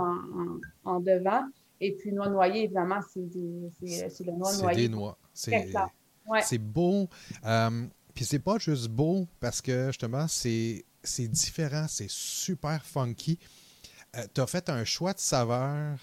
en, 0.84 1.00
devant. 1.00 1.42
Et 1.82 1.96
puis, 1.96 2.12
noix 2.12 2.30
noyée, 2.30 2.66
évidemment, 2.66 3.00
c'est 3.12 3.22
le 3.22 4.32
noix 4.32 4.56
noyé. 4.58 4.76
C'est 4.76 4.76
des 4.76 4.90
noix. 4.90 5.18
C'est 5.34 5.74
beau. 6.58 7.10
Euh, 7.46 7.88
puis 8.16 8.26
c'est 8.26 8.40
pas 8.40 8.58
juste 8.58 8.88
beau 8.88 9.28
parce 9.40 9.62
que 9.62 9.88
justement, 9.88 10.28
c'est 10.28 10.86
différent, 11.20 11.86
c'est 11.88 12.10
super 12.10 12.84
funky. 12.86 13.38
Euh, 14.16 14.26
tu 14.34 14.42
as 14.42 14.48
fait 14.48 14.70
un 14.70 14.84
choix 14.86 15.14
de 15.14 15.20
saveur 15.20 16.00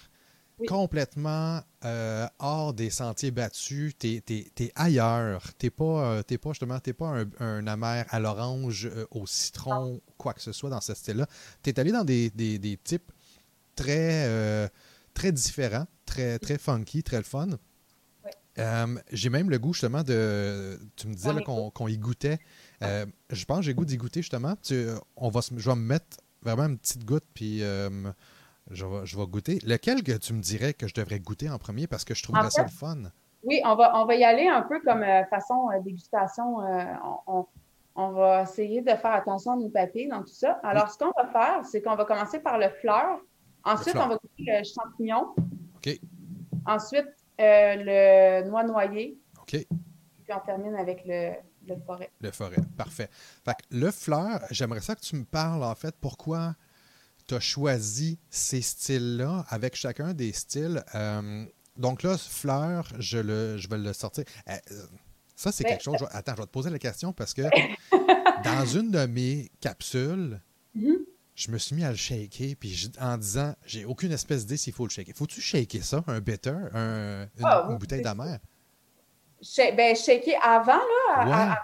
complètement 0.67 1.61
euh, 1.83 2.27
hors 2.39 2.73
des 2.73 2.91
sentiers 2.91 3.31
battus. 3.31 3.97
Tu 3.97 4.21
es, 4.29 4.71
ailleurs. 4.75 5.43
Tu 5.57 5.65
n'es 5.65 5.69
pas, 5.71 6.19
euh, 6.19 6.23
pas, 6.23 6.49
justement 6.51 6.79
pas 6.79 7.07
un, 7.07 7.25
un, 7.39 7.67
amer 7.67 8.05
à 8.09 8.19
l'orange, 8.19 8.89
au 9.11 9.25
citron, 9.25 9.99
quoi 10.17 10.33
que 10.33 10.41
ce 10.41 10.51
soit 10.51 10.69
dans 10.69 10.81
ce 10.81 10.93
style-là. 10.93 11.27
Tu 11.63 11.71
es 11.71 11.79
allé 11.79 11.91
dans 11.91 12.05
des, 12.05 12.29
des, 12.29 12.79
types 12.83 13.11
très, 13.75 14.69
très 15.15 15.31
différents, 15.31 15.87
très, 16.05 16.37
très 16.37 16.59
funky, 16.59 17.01
très 17.01 17.23
fun. 17.23 17.49
J'ai 19.11 19.29
même 19.29 19.49
le 19.49 19.59
goût 19.59 19.73
justement 19.73 20.03
de. 20.03 20.79
Tu 20.95 21.07
me 21.07 21.13
disais 21.13 21.43
qu'on 21.43 21.87
y 21.87 21.97
goûtait. 21.97 22.39
je 22.81 23.45
pense 23.45 23.57
que 23.57 23.63
j'ai 23.63 23.73
goût 23.73 23.85
d'y 23.85 23.97
goûter 23.97 24.21
justement. 24.21 24.55
Tu, 24.61 24.87
on 25.15 25.29
va, 25.29 25.41
je 25.41 25.69
vais 25.69 25.75
me 25.75 25.81
mettre 25.81 26.17
vraiment 26.43 26.65
une 26.65 26.77
petite 26.77 27.05
goutte, 27.05 27.25
puis 27.33 27.63
euh, 27.63 27.89
je, 28.69 28.85
vais, 28.85 29.05
je, 29.05 29.17
vais, 29.17 29.25
goûter. 29.25 29.59
Lequel 29.65 30.03
que 30.03 30.11
tu 30.17 30.33
me 30.33 30.41
dirais 30.41 30.73
que 30.73 30.87
je 30.87 30.93
devrais 30.93 31.19
goûter 31.19 31.49
en 31.49 31.57
premier 31.57 31.87
parce 31.87 32.03
que 32.03 32.13
je 32.13 32.23
trouverais 32.23 32.49
ça 32.49 32.63
le 32.63 32.69
fun? 32.69 32.97
Oui, 33.43 33.61
on 33.65 33.75
va, 33.75 33.99
on 33.99 34.05
va 34.05 34.15
y 34.15 34.23
aller 34.23 34.47
un 34.47 34.61
peu 34.61 34.79
comme 34.81 35.03
euh, 35.03 35.25
façon 35.25 35.69
euh, 35.71 35.79
dégustation. 35.81 36.57
On, 37.27 37.45
on, 37.95 38.11
va 38.11 38.43
essayer 38.43 38.81
de 38.81 38.89
faire 38.89 39.11
attention 39.11 39.53
à 39.53 39.55
nos 39.57 39.69
papiers 39.69 40.07
dans 40.07 40.21
tout 40.21 40.33
ça. 40.33 40.59
Alors, 40.63 40.89
ce 40.89 40.97
qu'on 40.97 41.11
va 41.11 41.27
faire, 41.27 41.65
c'est 41.65 41.81
qu'on 41.81 41.95
va 41.95 42.05
commencer 42.05 42.39
par 42.39 42.57
le 42.57 42.69
fleur. 42.81 43.19
Ensuite, 43.65 43.95
on 43.95 44.07
va 44.07 44.15
goûter 44.15 44.45
le 44.47 44.63
champignon. 44.63 45.27
OK. 45.75 45.99
Ensuite, 46.65 47.07
le 47.39 48.47
noix 48.47 48.63
noyé. 48.63 49.19
OK. 49.41 49.53
Et 49.55 49.67
puis, 49.67 50.33
on 50.33 50.45
termine 50.45 50.75
avec 50.75 51.03
le, 51.05 51.33
le 51.67 51.75
forêt. 51.85 52.11
Le 52.21 52.31
forêt, 52.31 52.57
parfait. 52.77 53.09
Fait 53.45 53.57
le 53.71 53.91
fleur, 53.91 54.41
j'aimerais 54.51 54.81
ça 54.81 54.95
que 54.95 55.01
tu 55.01 55.15
me 55.15 55.25
parles, 55.25 55.63
en 55.63 55.75
fait, 55.75 55.95
pourquoi 55.99 56.55
tu 57.27 57.35
as 57.35 57.39
choisi 57.39 58.19
ces 58.29 58.61
styles-là 58.61 59.45
avec 59.49 59.75
chacun 59.75 60.13
des 60.13 60.33
styles. 60.33 60.83
Euh, 60.95 61.45
donc 61.77 62.03
là, 62.03 62.17
fleur, 62.17 62.87
je, 62.99 63.17
le, 63.17 63.57
je 63.57 63.67
vais 63.69 63.77
le 63.77 63.93
sortir. 63.93 64.25
Euh, 64.49 64.57
ça, 65.35 65.51
c'est 65.51 65.63
quelque 65.63 65.83
chose. 65.83 65.97
Attends, 66.11 66.33
je 66.35 66.41
vais 66.41 66.47
te 66.47 66.51
poser 66.51 66.69
la 66.69 66.79
question 66.79 67.13
parce 67.13 67.33
que 67.33 67.41
dans 68.43 68.65
une 68.65 68.91
de 68.91 69.05
mes 69.05 69.49
capsules, 69.59 70.41
mm-hmm. 70.75 71.02
Je 71.35 71.51
me 71.51 71.57
suis 71.57 71.75
mis 71.75 71.83
à 71.83 71.89
le 71.89 71.95
shaker 71.95 72.55
puis 72.59 72.91
en 72.99 73.17
disant 73.17 73.53
j'ai 73.65 73.85
aucune 73.85 74.11
espèce 74.11 74.45
d'idée 74.45 74.57
s'il 74.57 74.73
faut 74.73 74.85
le 74.85 74.91
shaker. 74.91 75.15
Faut-tu 75.15 75.41
shaker 75.41 75.83
ça, 75.83 76.03
un 76.07 76.19
bitter, 76.19 76.55
un, 76.73 77.23
une, 77.37 77.43
ah, 77.43 77.63
bouteille 77.79 78.01
d'amère? 78.01 78.39
ben, 79.75 79.95
shaker 79.95 80.39
avant, 80.41 80.73
là. 80.73 81.57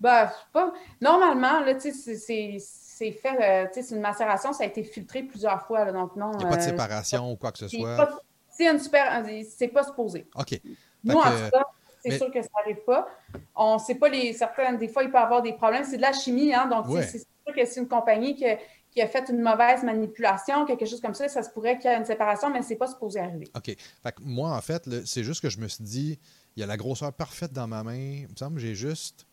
ben, 0.00 0.30
pas... 0.52 0.72
Normalement, 1.00 1.60
là, 1.60 1.74
tu 1.74 1.92
sais, 1.92 2.58
c'est 2.58 3.12
fait, 3.12 3.28
euh, 3.40 3.66
tu 3.68 3.74
sais, 3.74 3.82
c'est 3.82 3.94
une 3.94 4.02
macération, 4.02 4.52
ça 4.52 4.64
a 4.64 4.66
été 4.66 4.82
filtré 4.82 5.22
plusieurs 5.22 5.66
fois, 5.66 5.86
là, 5.86 5.92
donc 5.92 6.16
non. 6.16 6.32
Il 6.32 6.38
n'y 6.38 6.44
a 6.44 6.48
pas 6.48 6.56
de 6.56 6.62
euh, 6.62 6.64
séparation 6.64 7.32
ou 7.32 7.36
quoi 7.36 7.52
que 7.52 7.58
ce 7.58 7.68
soit? 7.68 8.20
C'est 8.50 8.66
une 8.66 8.78
super. 8.78 9.24
C'est 9.48 9.68
pas 9.68 9.84
supposé. 9.84 10.26
OK. 10.34 10.60
Nous, 11.04 11.16
en 11.16 11.22
tout 11.22 11.50
cas, 11.50 11.64
c'est 12.02 12.18
sûr 12.18 12.30
que 12.30 12.42
ça 12.42 12.48
n'arrive 12.58 12.84
pas. 12.84 13.08
On 13.54 13.74
ne 13.74 13.78
sait 13.78 13.94
pas 13.94 14.08
les 14.08 14.32
certaines, 14.32 14.76
des 14.76 14.88
fois, 14.88 15.02
il 15.02 15.10
peut 15.10 15.18
y 15.18 15.20
avoir 15.20 15.40
des 15.40 15.52
problèmes. 15.54 15.84
C'est 15.84 15.96
de 15.96 16.02
la 16.02 16.12
chimie, 16.12 16.52
hein, 16.52 16.66
donc 16.66 16.86
c'est 17.02 17.18
sûr 17.18 17.54
que 17.54 17.64
c'est 17.64 17.80
une 17.80 17.88
compagnie 17.88 18.34
qui, 18.34 18.44
qui, 18.90 19.00
a 19.00 19.08
fait 19.08 19.28
une 19.28 19.40
mauvaise 19.40 19.82
manipulation, 19.82 20.66
quelque 20.66 20.86
chose 20.86 21.00
comme 21.00 21.14
ça, 21.14 21.28
ça 21.28 21.42
se 21.42 21.50
pourrait 21.50 21.78
qu'il 21.78 21.90
y 21.90 21.94
ait 21.94 21.96
une 21.96 22.04
séparation, 22.04 22.50
mais 22.50 22.62
c'est 22.62 22.76
pas 22.76 22.88
supposé 22.88 23.20
arriver. 23.20 23.48
OK. 23.54 23.66
Fait 23.66 24.12
que 24.12 24.22
moi, 24.22 24.56
en 24.56 24.60
fait, 24.60 24.88
c'est 25.04 25.24
juste 25.24 25.40
que 25.40 25.50
je 25.50 25.58
me 25.58 25.68
suis 25.68 25.84
dit, 25.84 26.18
il 26.56 26.60
y 26.60 26.62
a 26.62 26.66
la 26.66 26.76
grosseur 26.76 27.12
parfaite 27.12 27.52
dans 27.52 27.66
ma 27.66 27.82
main. 27.82 28.22
Il 28.22 28.28
me 28.28 28.36
semble 28.36 28.56
que 28.56 28.62
j'ai 28.62 28.74
juste. 28.74 29.26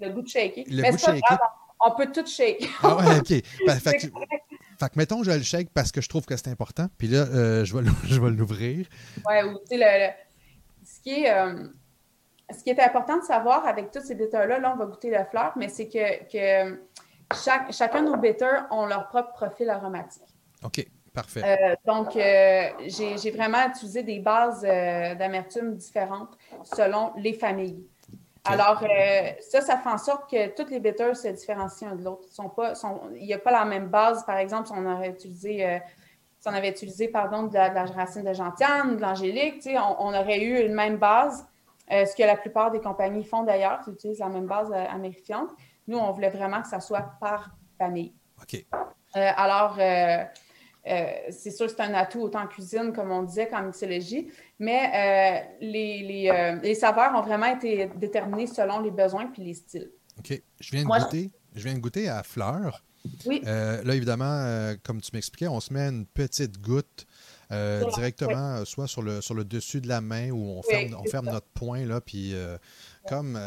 Le 0.00 0.10
goût 0.10 0.22
de 0.22 0.28
shaker. 0.28 0.64
Le 0.68 0.82
goût 0.82 0.96
de 0.96 1.00
shaker. 1.00 1.38
on 1.84 1.94
peut 1.96 2.10
tout 2.12 2.26
shake. 2.26 2.68
Ah 2.82 2.96
ouais, 2.96 3.18
OK. 3.18 3.26
fait, 3.80 4.10
que, 4.88 4.98
mettons, 4.98 5.22
je 5.22 5.32
le 5.32 5.42
shake 5.42 5.70
parce 5.70 5.92
que 5.92 6.00
je 6.00 6.08
trouve 6.08 6.24
que 6.24 6.36
c'est 6.36 6.48
important. 6.48 6.86
Puis 6.96 7.08
là, 7.08 7.26
euh, 7.26 7.64
je 7.64 7.76
vais 8.20 8.30
l'ouvrir. 8.30 8.86
Ouais, 9.28 9.42
ou 9.42 9.58
tu 9.58 9.76
sais, 9.76 9.78
le, 9.78 10.12
ce 10.84 11.00
qui 11.00 11.22
est. 11.22 11.32
Euh, 11.32 11.68
ce 12.52 12.64
qui 12.64 12.70
est 12.70 12.80
important 12.80 13.16
de 13.18 13.22
savoir 13.22 13.64
avec 13.64 13.92
tous 13.92 14.00
ces 14.00 14.16
bitters-là, 14.16 14.58
là, 14.58 14.72
on 14.74 14.76
va 14.76 14.86
goûter 14.86 15.08
la 15.08 15.24
fleur, 15.24 15.52
mais 15.56 15.68
c'est 15.68 15.88
que, 15.88 16.24
que 16.24 16.80
chaque, 17.34 17.72
chacun 17.72 18.02
de 18.02 18.08
nos 18.08 18.16
bitters 18.16 18.66
ont 18.70 18.86
leur 18.86 19.08
propre 19.08 19.32
profil 19.32 19.70
aromatique. 19.70 20.22
OK. 20.64 20.86
Parfait. 21.14 21.42
Euh, 21.44 21.74
donc, 21.86 22.14
euh, 22.14 22.68
j'ai 22.86 23.30
vraiment 23.30 23.66
utilisé 23.68 24.02
des 24.02 24.20
bases 24.20 24.64
euh, 24.64 25.14
d'amertume 25.14 25.74
différentes 25.74 26.36
selon 26.62 27.12
les 27.16 27.32
familles. 27.32 27.84
Alors, 28.44 28.82
ça, 29.40 29.60
ça 29.60 29.76
fait 29.76 29.88
en 29.88 29.98
sorte 29.98 30.30
que 30.30 30.48
toutes 30.54 30.70
les 30.70 30.80
bitters 30.80 31.14
se 31.14 31.28
différencient 31.28 31.94
de 31.94 32.04
l'autre. 32.04 32.26
Il 33.14 33.26
n'y 33.26 33.34
a 33.34 33.38
pas 33.38 33.50
la 33.50 33.66
même 33.66 33.88
base. 33.88 34.24
Par 34.24 34.38
exemple, 34.38 34.68
si 34.68 34.72
on 34.74 34.90
aurait 34.90 35.10
utilisé, 35.10 35.78
si 36.38 36.48
on 36.48 36.52
avait 36.52 36.70
utilisé 36.70 37.08
pardon, 37.08 37.42
de, 37.42 37.54
la, 37.54 37.84
racine 37.84 38.24
de 38.24 38.32
gentiane, 38.32 38.96
de 38.96 39.02
l'angélique, 39.02 39.68
on, 39.68 40.06
on, 40.06 40.14
aurait 40.14 40.40
eu 40.40 40.64
une 40.64 40.72
même 40.72 40.96
base, 40.96 41.46
ce 41.90 42.16
que 42.16 42.22
la 42.22 42.36
plupart 42.36 42.70
des 42.70 42.80
compagnies 42.80 43.24
font 43.24 43.42
d'ailleurs, 43.42 43.80
ils 43.86 43.92
utilisent 43.92 44.20
la 44.20 44.30
même 44.30 44.46
base 44.46 44.72
américaine. 44.72 45.46
Nous, 45.90 45.98
on 45.98 46.10
voulait 46.12 46.30
vraiment 46.30 46.62
que 46.62 46.68
ça 46.68 46.80
soit 46.80 47.12
par 47.20 47.50
famille. 47.76 48.14
OK. 48.40 48.64
alors, 49.14 49.76
euh, 50.86 51.08
c'est 51.30 51.50
sûr 51.50 51.66
que 51.66 51.72
c'est 51.72 51.82
un 51.82 51.92
atout 51.92 52.20
autant 52.20 52.42
en 52.42 52.46
cuisine, 52.46 52.92
comme 52.94 53.10
on 53.10 53.22
disait, 53.22 53.48
qu'en 53.48 53.62
mixologie, 53.62 54.28
mais 54.58 55.44
euh, 55.44 55.56
les, 55.60 56.30
euh, 56.32 56.58
les, 56.62 56.74
saveurs 56.74 57.14
ont 57.14 57.22
vraiment 57.22 57.54
été 57.54 57.90
déterminées 57.96 58.46
selon 58.46 58.80
les 58.80 58.90
besoins 58.90 59.26
puis 59.26 59.44
les 59.44 59.54
styles. 59.54 59.90
OK. 60.18 60.42
Je 60.58 60.70
viens 60.70 60.82
de, 60.82 60.88
goûter, 60.88 61.30
je 61.54 61.64
viens 61.64 61.74
de 61.74 61.80
goûter 61.80 62.08
à 62.08 62.22
fleur. 62.22 62.82
Oui. 63.26 63.42
là, 63.44 63.94
évidemment, 63.94 64.74
comme 64.84 65.00
tu 65.00 65.10
m'expliquais, 65.14 65.48
on 65.48 65.60
se 65.60 65.72
met 65.72 65.88
une 65.88 66.06
petite 66.06 66.60
goutte 66.60 67.06
directement, 67.94 68.64
soit 68.64 68.86
sur 68.86 69.02
le, 69.02 69.20
sur 69.20 69.34
le 69.34 69.44
dessus 69.44 69.80
de 69.80 69.88
la 69.88 70.00
main 70.00 70.30
où 70.30 70.38
on 70.38 70.62
ferme, 70.62 70.96
on 70.98 71.04
ferme 71.04 71.26
notre 71.26 71.48
poing, 71.48 71.86
là, 71.86 72.00
puis 72.00 72.34
comme 73.08 73.38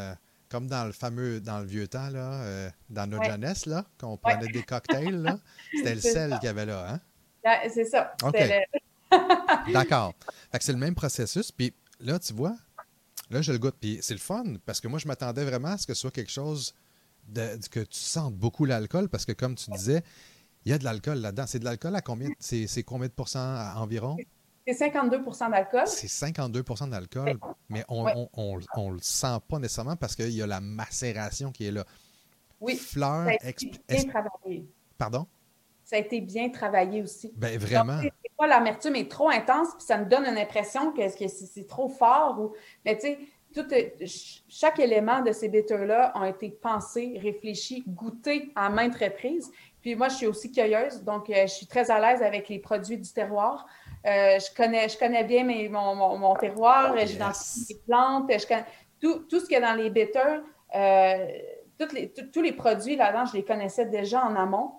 comme 0.53 0.67
dans 0.67 0.85
le 0.85 0.91
fameux, 0.91 1.41
dans 1.41 1.61
le 1.61 1.65
vieux 1.65 1.87
temps, 1.87 2.11
là, 2.11 2.69
dans 2.91 3.09
notre 3.09 3.25
jeunesse, 3.25 3.65
là, 3.65 3.87
quand 3.97 4.09
on 4.09 4.17
prenait 4.17 4.47
des 4.49 4.61
cocktails, 4.61 5.35
c'était 5.75 5.95
le 5.95 6.01
sel 6.01 6.29
qu'il 6.35 6.45
y 6.45 6.47
avait 6.47 6.67
là, 6.67 6.93
hein? 6.93 6.99
C'est 7.73 7.85
ça. 7.85 8.15
D'accord. 9.73 10.13
c'est 10.59 10.71
le 10.71 10.77
même 10.77 10.93
processus. 10.93 11.51
Puis 11.51 11.73
là, 11.99 12.19
tu 12.19 12.33
vois, 12.33 12.55
là, 13.31 13.41
je 13.41 13.51
le 13.51 13.57
goûte. 13.57 13.77
Puis 13.81 13.97
c'est 14.03 14.13
le 14.13 14.19
fun 14.19 14.43
parce 14.63 14.79
que 14.79 14.87
moi, 14.87 14.99
je 14.99 15.07
m'attendais 15.07 15.43
vraiment 15.43 15.69
à 15.69 15.77
ce 15.79 15.87
que 15.87 15.95
ce 15.95 16.01
soit 16.01 16.11
quelque 16.11 16.31
chose 16.31 16.75
de, 17.27 17.57
que 17.71 17.79
tu 17.79 17.99
sentes 17.99 18.35
beaucoup 18.35 18.65
l'alcool 18.65 19.09
parce 19.09 19.25
que, 19.25 19.31
comme 19.31 19.55
tu 19.55 19.71
disais, 19.71 20.03
il 20.65 20.71
y 20.71 20.73
a 20.73 20.77
de 20.77 20.83
l'alcool 20.83 21.17
là-dedans. 21.17 21.45
C'est 21.47 21.59
de 21.59 21.65
l'alcool 21.65 21.95
à 21.95 22.01
combien? 22.01 22.29
C'est 22.39 22.83
combien 22.83 23.07
de 23.07 23.13
pourcents 23.13 23.73
environ? 23.75 24.17
C'est 24.65 24.89
52% 24.89 25.51
d'alcool. 25.51 25.87
C'est 25.87 26.07
52% 26.07 26.89
d'alcool, 26.89 27.37
mais 27.69 27.83
on 27.89 28.05
ne 28.05 28.93
le 28.93 28.99
sent 29.01 29.37
pas 29.47 29.59
nécessairement 29.59 29.95
parce 29.95 30.15
qu'il 30.15 30.31
y 30.31 30.41
a 30.41 30.47
la 30.47 30.61
macération 30.61 31.51
qui 31.51 31.67
est 31.67 31.71
là. 31.71 31.83
Oui. 32.61 32.75
Fleur. 32.77 33.27
Bien 33.89 34.03
travaillé. 34.05 34.65
Pardon? 34.97 35.27
ça 35.83 35.97
a 35.97 35.99
été 35.99 36.21
bien 36.21 36.49
travaillé 36.49 37.01
aussi. 37.01 37.31
Ben, 37.35 37.57
vraiment. 37.59 37.99
pas 38.37 38.47
l'amertume 38.47 38.95
est 38.95 39.11
trop 39.11 39.29
intense, 39.29 39.69
puis 39.77 39.85
ça 39.85 39.97
me 39.97 40.05
donne 40.05 40.25
une 40.25 40.37
impression 40.37 40.91
que, 40.91 41.07
c'est 41.07 41.67
trop 41.67 41.87
fort. 41.87 42.39
Ou... 42.39 42.53
Mais 42.85 42.97
tu 42.97 43.15
sais, 43.53 43.95
chaque 44.47 44.79
élément 44.79 45.21
de 45.21 45.31
ces 45.31 45.49
bitters-là 45.49 46.11
ont 46.15 46.25
été 46.25 46.49
pensés, 46.49 47.19
réfléchis, 47.21 47.83
goûtés 47.87 48.51
à 48.55 48.69
maintes 48.69 48.95
reprises. 48.95 49.51
Puis 49.81 49.95
moi, 49.95 50.07
je 50.07 50.15
suis 50.15 50.27
aussi 50.27 50.51
cueilleuse, 50.51 51.03
donc 51.03 51.29
euh, 51.29 51.43
je 51.43 51.53
suis 51.53 51.67
très 51.67 51.91
à 51.91 51.99
l'aise 51.99 52.23
avec 52.23 52.49
les 52.49 52.57
produits 52.57 52.97
du 52.97 53.11
terroir. 53.11 53.67
Euh, 54.05 54.37
je, 54.39 54.53
connais, 54.55 54.89
je 54.89 54.97
connais 54.97 55.23
bien 55.23 55.43
mes, 55.43 55.69
mon, 55.69 55.95
mon, 55.95 56.35
terroir, 56.35 56.97
yes. 56.97 57.11
j'identifie 57.11 57.65
les 57.69 57.79
plantes, 57.87 58.29
je 58.29 58.45
connais 58.45 58.65
tout, 58.99 59.19
tout 59.29 59.39
ce 59.39 59.45
qu'il 59.45 59.53
y 59.53 59.55
a 59.55 59.61
dans 59.61 59.81
les 59.81 59.89
bitters. 59.89 60.41
Euh, 60.75 61.27
les, 61.93 62.13
tous 62.31 62.41
les 62.41 62.53
produits 62.53 62.95
là-dedans, 62.95 63.25
je 63.25 63.37
les 63.37 63.43
connaissais 63.43 63.85
déjà 63.85 64.23
en 64.23 64.35
amont. 64.35 64.71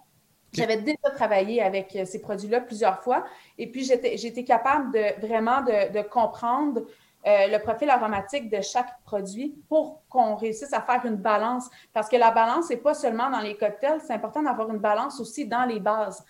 J'avais 0.55 0.77
déjà 0.77 1.11
travaillé 1.15 1.63
avec 1.63 1.95
euh, 1.97 2.05
ces 2.05 2.21
produits-là 2.21 2.61
plusieurs 2.61 3.03
fois 3.03 3.25
et 3.59 3.71
puis 3.71 3.85
j'étais 3.85 4.45
capable 4.45 4.93
de 4.93 5.27
vraiment 5.27 5.63
de, 5.63 6.03
comprendre 6.03 6.83
euh, 7.27 7.47
le 7.49 7.59
profil 7.59 7.91
aromatique 7.91 8.49
de 8.51 8.61
chaque 8.61 9.03
produit 9.05 9.57
pour 9.69 10.03
qu'on 10.09 10.37
réussisse 10.37 10.73
à 10.73 10.81
faire 10.81 11.05
une 11.05 11.17
balance. 11.17 11.69
Parce 11.93 12.09
que 12.09 12.17
la 12.17 12.31
balance, 12.31 12.71
n'est 12.71 12.77
pas 12.77 12.95
seulement 12.95 13.31
dans 13.31 13.41
les 13.41 13.57
cocktails, 13.57 14.01
c'est 14.01 14.13
important 14.13 14.43
d'avoir 14.43 14.71
une 14.71 14.79
balance 14.79 15.21
aussi 15.21 15.47
dans 15.47 15.65
les 15.65 15.81
bases. 15.81 16.25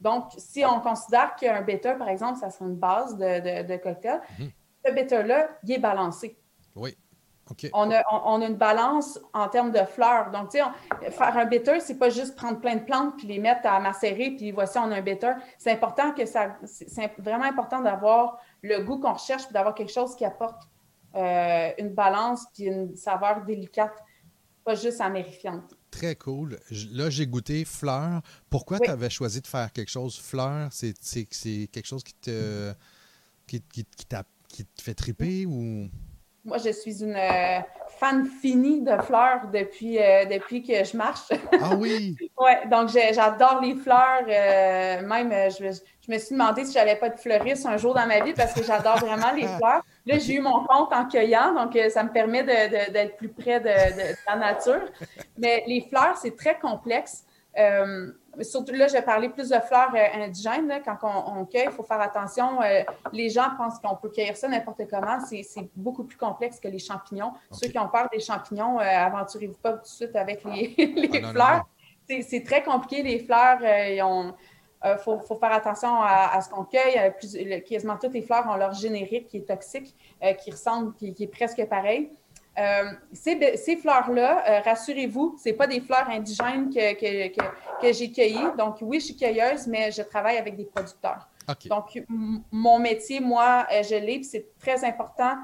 Donc, 0.00 0.30
si 0.36 0.64
on 0.64 0.80
considère 0.80 1.34
qu'un 1.36 1.62
bitter, 1.62 1.94
par 1.98 2.08
exemple, 2.08 2.38
ça 2.38 2.50
serait 2.50 2.66
une 2.66 2.76
base 2.76 3.16
de, 3.16 3.76
cocktail, 3.76 4.20
mhm. 4.38 4.50
ce 4.84 4.92
bitter-là, 4.92 5.48
il 5.64 5.72
est 5.72 5.78
balancé. 5.78 6.38
Oui. 6.76 6.96
On, 7.72 7.90
a, 7.90 8.02
on, 8.10 8.42
a, 8.42 8.46
une 8.46 8.56
balance 8.56 9.18
en 9.32 9.48
termes 9.48 9.72
de 9.72 9.82
fleurs. 9.84 10.30
Donc, 10.30 10.50
tu 10.50 10.58
sais, 10.58 11.10
faire 11.10 11.36
un 11.36 11.46
bitter, 11.46 11.80
c'est 11.80 11.98
pas 11.98 12.10
juste 12.10 12.36
prendre 12.36 12.60
plein 12.60 12.76
de 12.76 12.82
plantes 12.84 13.16
puis 13.16 13.26
les 13.26 13.38
mettre 13.38 13.66
à 13.66 13.80
macérer, 13.80 14.32
puis 14.32 14.50
voici, 14.50 14.78
on 14.78 14.90
a 14.90 14.96
un 14.96 15.00
bitter. 15.00 15.32
C'est 15.56 15.72
important 15.72 16.12
que 16.12 16.26
ça. 16.26 16.56
C'est 16.64 17.10
vraiment 17.18 17.44
important 17.44 17.80
d'avoir 17.80 18.38
le 18.62 18.80
goût 18.80 18.98
qu'on 18.98 19.14
recherche 19.14 19.44
puis 19.44 19.54
d'avoir 19.54 19.74
quelque 19.74 19.92
chose 19.92 20.14
qui 20.14 20.26
apporte 20.26 20.62
euh, 21.14 21.70
une 21.78 21.90
balance 21.90 22.44
puis 22.52 22.64
une 22.64 22.94
saveur 22.96 23.42
délicate, 23.44 23.96
pas 24.62 24.74
juste 24.74 25.00
amérifiante. 25.00 25.74
Très 25.90 26.16
cool. 26.16 26.58
Là, 26.92 27.10
j'ai 27.10 27.26
goûté 27.26 27.64
fleurs. 27.64 28.22
Pourquoi 28.50 28.78
tu 28.78 28.90
avais 28.90 29.10
choisi 29.10 29.40
de 29.40 29.46
faire 29.46 29.72
quelque 29.72 29.90
chose 29.90 30.18
fleurs? 30.18 30.68
C'est 30.72 30.94
quelque 31.24 31.86
chose 31.86 32.04
qui 32.04 32.14
te, 32.14 32.72
qui, 33.46 33.60
qui, 33.62 33.84
qui, 33.84 34.06
qui 34.48 34.64
te 34.64 34.82
fait 34.82 34.94
triper 34.94 35.46
ou? 35.46 35.88
Moi, 36.44 36.56
je 36.58 36.70
suis 36.70 37.02
une 37.02 37.16
euh, 37.16 37.60
fan 37.98 38.26
finie 38.40 38.82
de 38.82 38.96
fleurs 39.02 39.48
depuis, 39.52 39.98
euh, 39.98 40.24
depuis 40.24 40.62
que 40.62 40.82
je 40.82 40.96
marche. 40.96 41.28
Ah 41.60 41.74
oui? 41.76 42.16
donc 42.70 42.88
j'adore 42.88 43.60
les 43.60 43.74
fleurs. 43.74 44.24
Euh, 44.26 45.02
même, 45.02 45.50
je, 45.50 45.72
je, 45.72 46.12
me 46.12 46.18
suis 46.18 46.34
demandé 46.34 46.64
si 46.64 46.72
j'allais 46.72 46.96
pas 46.96 47.08
être 47.08 47.18
fleuriste 47.18 47.66
un 47.66 47.76
jour 47.76 47.94
dans 47.94 48.06
ma 48.06 48.20
vie 48.20 48.32
parce 48.32 48.54
que 48.54 48.62
j'adore 48.62 48.98
vraiment 48.98 49.32
les 49.32 49.46
fleurs. 49.58 49.84
Là, 50.08 50.18
j'ai 50.18 50.34
eu 50.34 50.40
mon 50.40 50.64
compte 50.64 50.92
en 50.92 51.06
cueillant, 51.06 51.54
donc 51.54 51.78
ça 51.90 52.02
me 52.02 52.10
permet 52.10 52.42
d'être 52.42 53.16
plus 53.16 53.28
près 53.28 53.60
de, 53.60 53.66
de, 53.66 54.16
la 54.26 54.36
nature. 54.36 54.88
Mais 55.36 55.62
les 55.66 55.82
fleurs, 55.82 56.16
c'est 56.16 56.34
très 56.36 56.58
complexe 56.58 57.24
surtout 58.44 58.72
là, 58.72 58.86
je 58.86 58.94
vais 58.94 59.02
parler 59.02 59.28
plus 59.28 59.48
de 59.48 59.58
fleurs 59.60 59.92
euh, 59.94 60.24
indigènes. 60.24 60.72
quand 60.84 60.98
on, 61.02 61.44
cueille, 61.44 61.66
il 61.66 61.72
faut 61.72 61.82
faire 61.82 62.00
attention. 62.00 62.62
Euh, 62.62 62.82
les 63.12 63.30
gens 63.30 63.50
pensent 63.56 63.78
qu'on 63.78 63.96
peut 63.96 64.10
cueillir 64.10 64.36
ça 64.36 64.48
n'importe 64.48 64.82
comment. 64.90 65.18
C'est 65.26 65.68
beaucoup 65.74 66.04
plus 66.04 66.16
complexe 66.16 66.60
que 66.60 66.68
les 66.68 66.78
champignons. 66.78 67.32
Ceux 67.50 67.68
qui 67.68 67.78
ont 67.78 67.88
peur 67.88 68.08
des 68.12 68.20
champignons, 68.20 68.78
euh, 68.78 68.84
aventurez-vous 68.84 69.58
pas 69.58 69.72
tout 69.72 69.82
de 69.82 69.86
suite 69.86 70.16
avec 70.16 70.44
les, 70.44 70.74
ah, 71.24 71.32
fleurs. 71.32 71.68
C'est 72.22 72.42
très 72.44 72.62
compliqué, 72.62 73.02
les 73.02 73.18
fleurs. 73.18 73.58
Il 74.84 74.96
faut, 74.98 75.18
faire 75.18 75.52
attention 75.52 76.00
à, 76.02 76.40
ce 76.40 76.48
qu'on 76.48 76.64
cueille. 76.64 77.12
quasiment 77.64 77.96
toutes 77.96 78.12
les 78.12 78.22
fleurs 78.22 78.46
ont 78.48 78.56
leur 78.56 78.74
générique 78.74 79.26
qui 79.26 79.38
est 79.38 79.48
toxique, 79.48 79.94
qui 80.38 80.50
ressemble, 80.50 80.94
qui, 80.94 81.12
qui, 81.14 81.24
est 81.24 81.26
presque 81.26 81.64
pareil. 81.66 82.10
Euh, 82.58 82.90
ces, 83.12 83.76
fleurs-là, 83.76 84.44
euh, 84.48 84.60
rassurez-vous, 84.64 85.36
ce 85.42 85.50
pas 85.50 85.68
des 85.68 85.80
fleurs 85.80 86.08
indigènes 86.10 86.70
que, 86.70 86.94
que, 87.30 87.92
j'ai 87.92 88.10
cueillies. 88.10 88.48
Donc, 88.56 88.78
oui, 88.80 88.98
je 88.98 89.06
suis 89.06 89.16
cueilleuse, 89.16 89.66
mais 89.68 89.92
je 89.92 90.02
travaille 90.02 90.38
avec 90.38 90.56
des 90.56 90.64
producteurs. 90.64 91.28
Donc, 91.66 92.02
mon 92.50 92.78
métier, 92.78 93.20
moi, 93.20 93.66
euh, 93.72 93.82
je 93.82 93.94
l'ai, 93.94 94.22
c'est 94.22 94.46
très 94.58 94.84
important 94.84 95.36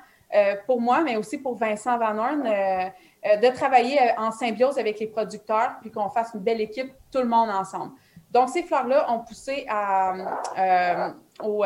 pour 0.66 0.80
moi, 0.80 1.00
mais 1.02 1.16
aussi 1.16 1.38
pour 1.38 1.54
Vincent 1.54 1.96
Van 1.96 2.18
Horn, 2.18 2.42
de 2.42 3.54
travailler 3.54 4.00
en 4.18 4.32
symbiose 4.32 4.78
avec 4.78 4.98
les 4.98 5.06
producteurs, 5.06 5.76
puis 5.80 5.92
qu'on 5.92 6.10
fasse 6.10 6.32
une 6.34 6.40
belle 6.40 6.60
équipe, 6.60 6.92
tout 7.12 7.20
le 7.20 7.28
monde 7.28 7.50
ensemble. 7.50 7.92
Donc, 8.34 8.50
ces 8.50 8.64
fleurs-là 8.64 9.10
ont 9.10 9.20
poussé 9.20 9.64
à, 9.68 11.14
aux 11.42 11.64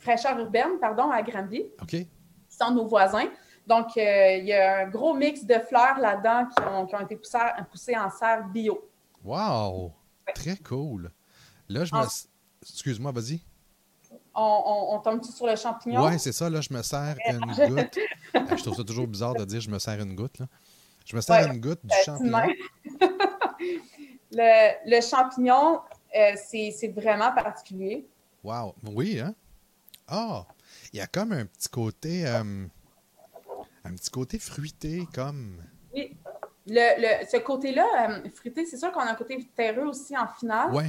fraîcheurs 0.00 0.38
urbaines, 0.38 0.78
pardon, 0.80 1.10
à 1.10 1.22
Granby. 1.22 1.64
OK. 1.80 1.88
Qui 1.88 2.08
sont 2.50 2.72
nos 2.72 2.86
voisins. 2.86 3.28
Donc, 3.66 3.96
euh, 3.96 4.36
il 4.38 4.46
y 4.46 4.52
a 4.52 4.80
un 4.80 4.88
gros 4.88 5.14
mix 5.14 5.44
de 5.44 5.54
fleurs 5.54 5.98
là-dedans 6.00 6.46
qui 6.46 6.94
ont, 6.94 7.00
été 7.00 7.16
poussées, 7.16 7.96
en 7.96 8.10
serre 8.10 8.48
bio. 8.48 8.90
Wow! 9.24 9.92
Très 10.34 10.56
cool. 10.56 11.10
Là, 11.68 11.84
je 11.84 11.94
me. 11.94 12.02
Excuse-moi, 12.62 13.12
vas-y. 13.12 13.40
On, 14.34 15.00
tombe 15.04 15.22
sur 15.24 15.46
le 15.46 15.56
champignon? 15.56 16.04
Oui, 16.04 16.18
c'est 16.18 16.32
ça. 16.32 16.50
Là, 16.50 16.60
je 16.60 16.72
me 16.72 16.82
sers 16.82 17.16
une 17.30 17.40
goutte. 17.68 17.98
Je 18.34 18.62
trouve 18.62 18.76
ça 18.76 18.84
toujours 18.84 19.06
bizarre 19.06 19.34
de 19.34 19.44
dire 19.44 19.60
je 19.60 19.70
me 19.70 19.78
sers 19.78 20.00
une 20.00 20.14
goutte. 20.14 20.38
Là. 20.38 20.46
Je 21.04 21.14
me 21.14 21.20
sers 21.20 21.46
une 21.52 21.60
goutte 21.60 21.80
du 21.84 21.94
champignon. 22.04 22.48
le, 24.32 25.00
champignon, 25.00 25.80
euh, 26.16 26.32
c'est 26.36 26.92
vraiment 26.94 27.32
particulier. 27.32 28.06
Wow! 28.42 28.74
Oui, 28.90 29.20
hein? 29.20 29.34
Ah! 30.08 30.46
il 30.92 30.98
y 30.98 31.02
a 31.02 31.06
comme 31.06 31.32
un 31.32 31.46
petit 31.46 31.68
côté. 31.68 32.26
Euh, 32.26 32.66
un 33.84 33.94
petit 33.94 34.10
côté 34.10 34.38
fruité, 34.38 35.06
comme. 35.14 35.62
Oui. 35.94 36.16
Le, 36.66 37.24
ce 37.26 37.38
côté-là, 37.38 38.08
euh, 38.08 38.28
fruité, 38.34 38.64
c'est 38.64 38.76
sûr 38.76 38.92
qu'on 38.92 39.00
a 39.00 39.10
un 39.10 39.14
côté 39.14 39.48
terreux 39.56 39.86
aussi 39.86 40.16
en 40.16 40.28
finale. 40.28 40.70
Oui. 40.72 40.84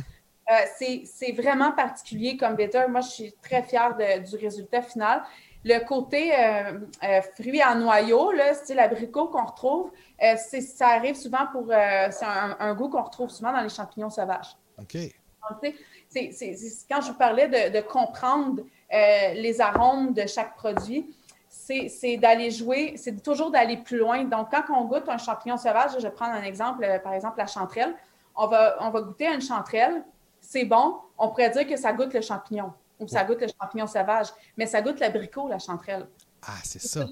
C'est 0.78 1.32
vraiment 1.32 1.72
particulier 1.72 2.38
comme 2.38 2.56
bitter. 2.56 2.86
Moi, 2.90 3.02
je 3.02 3.10
suis 3.10 3.34
très 3.42 3.64
fière 3.64 3.96
du 3.96 4.36
résultat 4.36 4.82
final. 4.82 5.24
Le 5.66 5.80
côté 5.86 6.34
euh, 6.38 7.22
fruit 7.36 7.64
en 7.64 7.76
noyau, 7.76 8.32
là, 8.32 8.54
style 8.54 8.80
abricot 8.80 9.28
qu'on 9.28 9.46
retrouve, 9.46 9.92
ça 10.20 10.88
arrive 10.88 11.16
souvent 11.16 11.48
pour. 11.52 11.68
c'est 11.68 12.26
un, 12.26 12.74
goût 12.74 12.90
qu'on 12.90 13.04
retrouve 13.04 13.30
souvent 13.30 13.54
dans 13.54 13.62
les 13.62 13.70
champignons 13.70 14.10
sauvages. 14.10 14.58
OK. 14.80 14.98
c'est 16.10 16.56
quand 16.90 17.02
je 17.02 17.12
vous 17.12 17.18
parlais 17.18 17.48
de, 17.48 17.78
de 17.78 17.82
comprendre 17.82 18.64
les 18.92 19.62
arômes 19.62 20.14
de 20.14 20.28
chaque 20.28 20.56
produit, 20.56 21.14
c'est 21.54 22.18
d'aller 22.18 22.52
jouer, 22.52 22.96
c'est 22.98 23.22
toujours 23.22 23.52
d'aller 23.52 23.78
plus 23.78 23.98
loin. 23.98 24.24
Donc, 24.24 24.50
quand 24.52 24.64
on 24.70 24.86
goûte 24.86 25.08
un 25.08 25.18
champignon 25.18 25.58
sauvage, 25.58 25.92
je 25.98 26.04
vais 26.04 26.12
prendre 26.12 26.34
un 26.34 26.44
exemple, 26.44 26.84
euh, 26.84 27.00
par 27.00 27.14
exemple 27.14 27.38
la 27.38 27.48
chanterelle, 27.48 27.96
on 28.36 28.48
va, 28.48 28.76
on 28.82 28.90
va 28.90 29.02
goûter 29.02 29.28
une 29.28 29.42
chanterelle, 29.42 30.04
c'est 30.42 30.66
bon, 30.66 30.98
on 31.18 31.30
pourrait 31.30 31.52
dire 31.52 31.68
que 31.68 31.78
ça 31.78 31.94
goûte 31.94 32.14
le 32.14 32.22
champignon 32.22 32.74
ou 33.00 33.08
ça 33.08 33.24
goûte 33.24 33.42
le 33.42 33.48
champignon 33.48 33.88
sauvage, 33.88 34.28
mais 34.58 34.66
ça 34.66 34.82
goûte 34.82 35.00
l'abricot, 35.00 35.48
la 35.48 35.60
chanterelle. 35.60 36.08
Ah, 36.46 36.60
c'est 36.64 36.82
ça. 36.82 37.06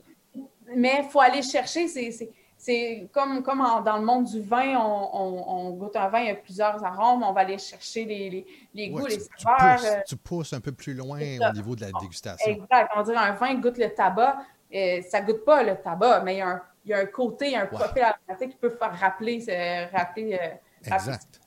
Mais 0.75 1.01
il 1.03 1.09
faut 1.09 1.19
aller 1.19 1.41
chercher, 1.41 1.87
c'est 1.87 3.09
comme, 3.11 3.41
comme 3.43 3.65
dans 3.83 3.97
le 3.97 4.05
monde 4.05 4.25
du 4.25 4.41
vin, 4.41 4.77
on, 4.77 5.71
goûte 5.71 5.95
un 5.95 6.07
vin, 6.09 6.19
il 6.19 6.27
y 6.27 6.29
a 6.29 6.35
plusieurs 6.35 6.83
arômes, 6.83 7.23
on 7.23 7.33
va 7.33 7.41
aller 7.41 7.57
chercher 7.57 8.05
les, 8.05 8.45
les, 8.73 8.89
goûts, 8.89 9.05
les 9.05 9.19
saveurs. 9.19 9.83
Euh, 9.83 10.01
tu, 10.07 10.15
pousses, 10.15 10.53
un 10.53 10.59
peu 10.59 10.71
plus 10.71 10.93
loin 10.93 11.19
au 11.19 11.53
niveau 11.53 11.75
de 11.75 11.81
la 11.81 11.91
dégustation. 11.99 12.51
Exact. 12.51 12.91
On 12.95 13.01
dirait 13.01 13.17
un 13.17 13.33
vin 13.33 13.55
goûte 13.55 13.77
le 13.77 13.93
tabac, 13.93 14.37
euh, 14.73 15.01
ça 15.09 15.21
goûte 15.21 15.43
pas 15.43 15.63
le 15.63 15.75
tabac, 15.75 16.21
mais 16.21 16.35
il 16.35 16.37
y 16.37 16.41
a 16.41 16.49
un, 16.49 16.61
il 16.85 16.91
y 16.91 16.93
a 16.93 16.99
un 16.99 17.05
côté, 17.05 17.55
un 17.55 17.65
profil 17.65 18.03
aromatique 18.03 18.51
qui 18.51 18.57
peut 18.57 18.69
faire 18.69 18.97
rappeler. 18.97 19.89
rappeler 19.91 20.39
euh, 20.41 20.93
exact. 20.95 21.41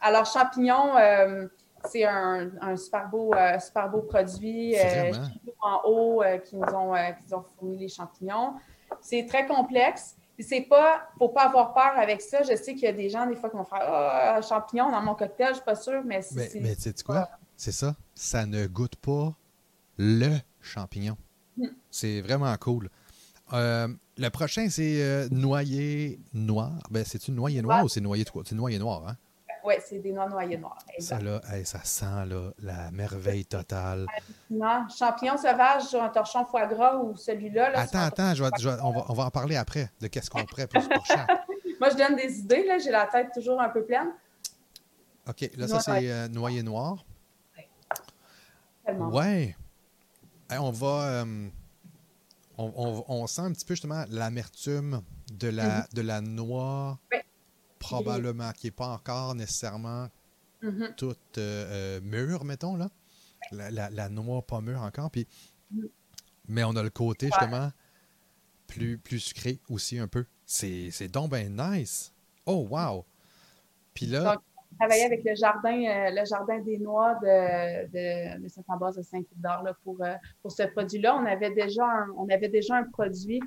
Alors, 0.00 0.26
champignon, 0.26 0.92
c'est 1.84 2.04
un, 2.04 2.50
un, 2.60 2.76
super, 2.76 3.08
beau, 3.08 3.32
super 3.60 3.88
beau 3.90 4.02
produit. 4.02 4.76
en 5.60 5.80
haut 5.84 6.22
qui, 6.44 6.56
nous 6.56 6.74
ont, 6.74 6.94
qui 7.26 7.34
ont 7.34 7.42
fourni 7.42 7.78
les 7.78 7.88
champignons. 7.88 8.54
C'est 9.00 9.26
très 9.26 9.46
complexe 9.46 10.16
c'est 10.40 10.62
pas, 10.62 11.08
faut 11.18 11.28
pas 11.28 11.46
avoir 11.46 11.72
peur 11.74 11.92
avec 11.96 12.20
ça. 12.20 12.42
Je 12.42 12.56
sais 12.56 12.74
qu'il 12.74 12.84
y 12.84 12.88
a 12.88 12.92
des 12.92 13.08
gens, 13.08 13.26
des 13.26 13.36
fois, 13.36 13.50
qui 13.50 13.56
vont 13.56 13.64
faire 13.64 13.82
Ah, 13.82 14.40
champignon 14.42 14.90
dans 14.90 15.02
mon 15.02 15.14
cocktail, 15.14 15.50
je 15.50 15.54
suis 15.54 15.64
pas 15.64 15.76
sûre, 15.76 16.02
mais 16.04 16.22
c'est. 16.22 16.54
Mais, 16.54 16.60
mais 16.60 16.76
tu 16.76 16.82
sais 16.82 16.94
quoi? 17.04 17.28
C'est 17.56 17.72
ça. 17.72 17.94
Ça 18.14 18.46
ne 18.46 18.66
goûte 18.66 18.96
pas 18.96 19.34
le 19.96 20.38
champignon. 20.60 21.16
Hmm. 21.56 21.68
C'est 21.90 22.20
vraiment 22.20 22.54
cool. 22.56 22.90
Euh, 23.52 23.88
le 24.16 24.28
prochain, 24.30 24.68
c'est 24.70 25.02
euh, 25.02 25.28
noyer 25.30 26.18
noir. 26.32 26.72
Ben, 26.90 27.04
c'est-tu 27.04 27.30
noyer 27.30 27.62
noir 27.62 27.84
ou 27.84 27.88
c'est 27.88 28.00
noyer, 28.00 28.24
c'est 28.44 28.54
noyer 28.54 28.78
noir, 28.78 29.06
hein? 29.06 29.16
Oui, 29.64 29.74
c'est 29.82 29.98
des 29.98 30.12
noix 30.12 30.28
noyées 30.28 30.58
noires. 30.58 30.78
Ça, 30.98 31.18
là, 31.20 31.40
ça 31.64 31.82
sent 31.84 32.26
là, 32.26 32.50
la 32.58 32.90
merveille 32.90 33.46
totale. 33.46 34.06
Non, 34.50 34.86
champignon 34.94 35.38
sauvage 35.38 35.84
sur 35.84 36.02
un 36.02 36.10
torchon 36.10 36.44
foie 36.44 36.66
gras 36.66 36.96
ou 36.96 37.16
celui-là. 37.16 37.72
attends, 37.74 38.00
attends, 38.00 38.32
on, 38.82 38.92
va, 38.92 39.06
on, 39.08 39.14
va, 39.14 39.24
en 39.24 39.30
parler 39.30 39.56
après 39.56 39.90
de 40.02 40.08
qu'est-ce 40.08 40.28
qu'on 40.28 40.44
prête 40.44 40.70
pour, 40.70 40.86
pour 40.86 41.06
chaque. 41.06 41.28
Moi, 41.80 41.88
je 41.90 41.96
donne 41.96 42.14
des 42.14 42.38
idées. 42.40 42.66
J'ai 42.82 42.90
la 42.90 43.06
tête 43.06 43.28
toujours 43.32 43.58
un 43.58 43.70
peu 43.70 43.82
pleine. 43.84 44.12
OK, 45.26 45.50
là, 45.56 45.66
ça, 45.66 45.80
c'est 45.80 46.10
euh, 46.10 46.28
noyer 46.28 46.62
noir. 46.62 47.02
Ouais. 48.86 49.56
on 50.50 50.70
va. 50.70 51.04
Euh, 51.04 51.48
on, 52.58 53.04
on, 53.08 53.26
sent 53.26 53.40
un 53.40 53.52
petit 53.52 53.64
peu 53.64 53.74
justement 53.74 54.04
l'amertume 54.10 55.00
de 55.32 55.48
la, 55.48 55.80
mm-hmm. 55.80 55.94
de 55.94 56.02
la 56.02 56.20
noix 56.20 56.98
probablement, 57.84 58.52
qui 58.52 58.66
n'est 58.66 58.72
pas 58.72 58.88
encore 58.88 59.34
nécessairement 59.34 60.08
mm-hmm. 60.62 60.94
toute 60.94 61.38
euh, 61.38 61.98
euh, 61.98 62.00
mûre, 62.00 62.44
mettons, 62.44 62.76
là. 62.76 62.90
La, 63.52 63.90
la, 63.90 64.08
noix 64.08 64.40
pas 64.40 64.62
mûre 64.62 64.82
encore. 64.82 65.10
Puis, 65.10 65.26
mm. 65.70 65.84
mais 66.48 66.64
on 66.64 66.74
a 66.76 66.82
le 66.82 66.90
côté, 66.90 67.26
justement, 67.26 67.70
plus, 68.66 68.96
plus 68.96 69.20
sucré 69.20 69.60
aussi 69.68 69.98
un 69.98 70.08
peu. 70.08 70.24
C'est 70.46 71.08
donc 71.08 71.30
ben 71.30 71.54
nice. 71.54 72.12
Oh, 72.46 72.66
wow! 72.70 73.04
Puis 73.92 74.06
là... 74.06 74.34
Donc, 74.34 74.42
travailler 74.78 75.04
avec 75.04 75.22
le 75.24 75.34
jardin, 75.34 75.84
euh, 75.84 76.10
le 76.10 76.24
jardin 76.24 76.58
des 76.58 76.78
noix 76.78 77.14
de, 77.16 77.86
de, 77.86 78.42
de 78.42 78.48
Saint-Ambroise 78.48 78.96
de 78.96 79.02
Saint-Hildard 79.02 79.64
pour, 79.84 79.98
pour 80.42 80.50
ce 80.50 80.64
produit-là. 80.64 81.16
On 81.16 81.26
avait 81.26 81.54
déjà 81.54 81.84
on 82.16 82.28
avait 82.28 82.48
déjà 82.48 82.76
un 82.76 82.84
produit 82.84 83.40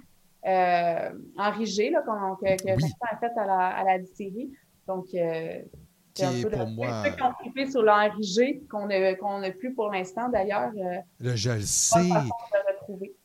euh, 0.45 1.10
en 1.38 1.52
rigé, 1.52 1.89
là, 1.89 2.02
que, 2.02 2.63
que 2.63 2.80
Vincent 2.80 2.95
a 3.12 3.17
fait 3.17 3.38
à 3.38 3.45
la, 3.45 3.67
à 3.67 3.84
la 3.84 4.00
distillerie. 4.00 4.52
Donc, 4.88 5.08
euh, 5.13 5.62
qui 6.17 6.23
est 6.23 6.50
pour 6.50 6.67
moi. 6.67 7.04
Ceux 7.06 7.12
qui 7.12 7.23
ont 7.23 7.34
trippé 7.39 7.69
sur 7.69 7.82
l'enrigé, 7.84 8.63
qu'on 8.69 8.88
n'a 8.88 9.52
plus 9.52 9.73
pour 9.73 9.91
l'instant 9.91 10.30
d'ailleurs. 10.30 10.71
Euh, 10.78 11.36
je 11.36 11.52
le 11.52 11.62
sais. 11.62 12.10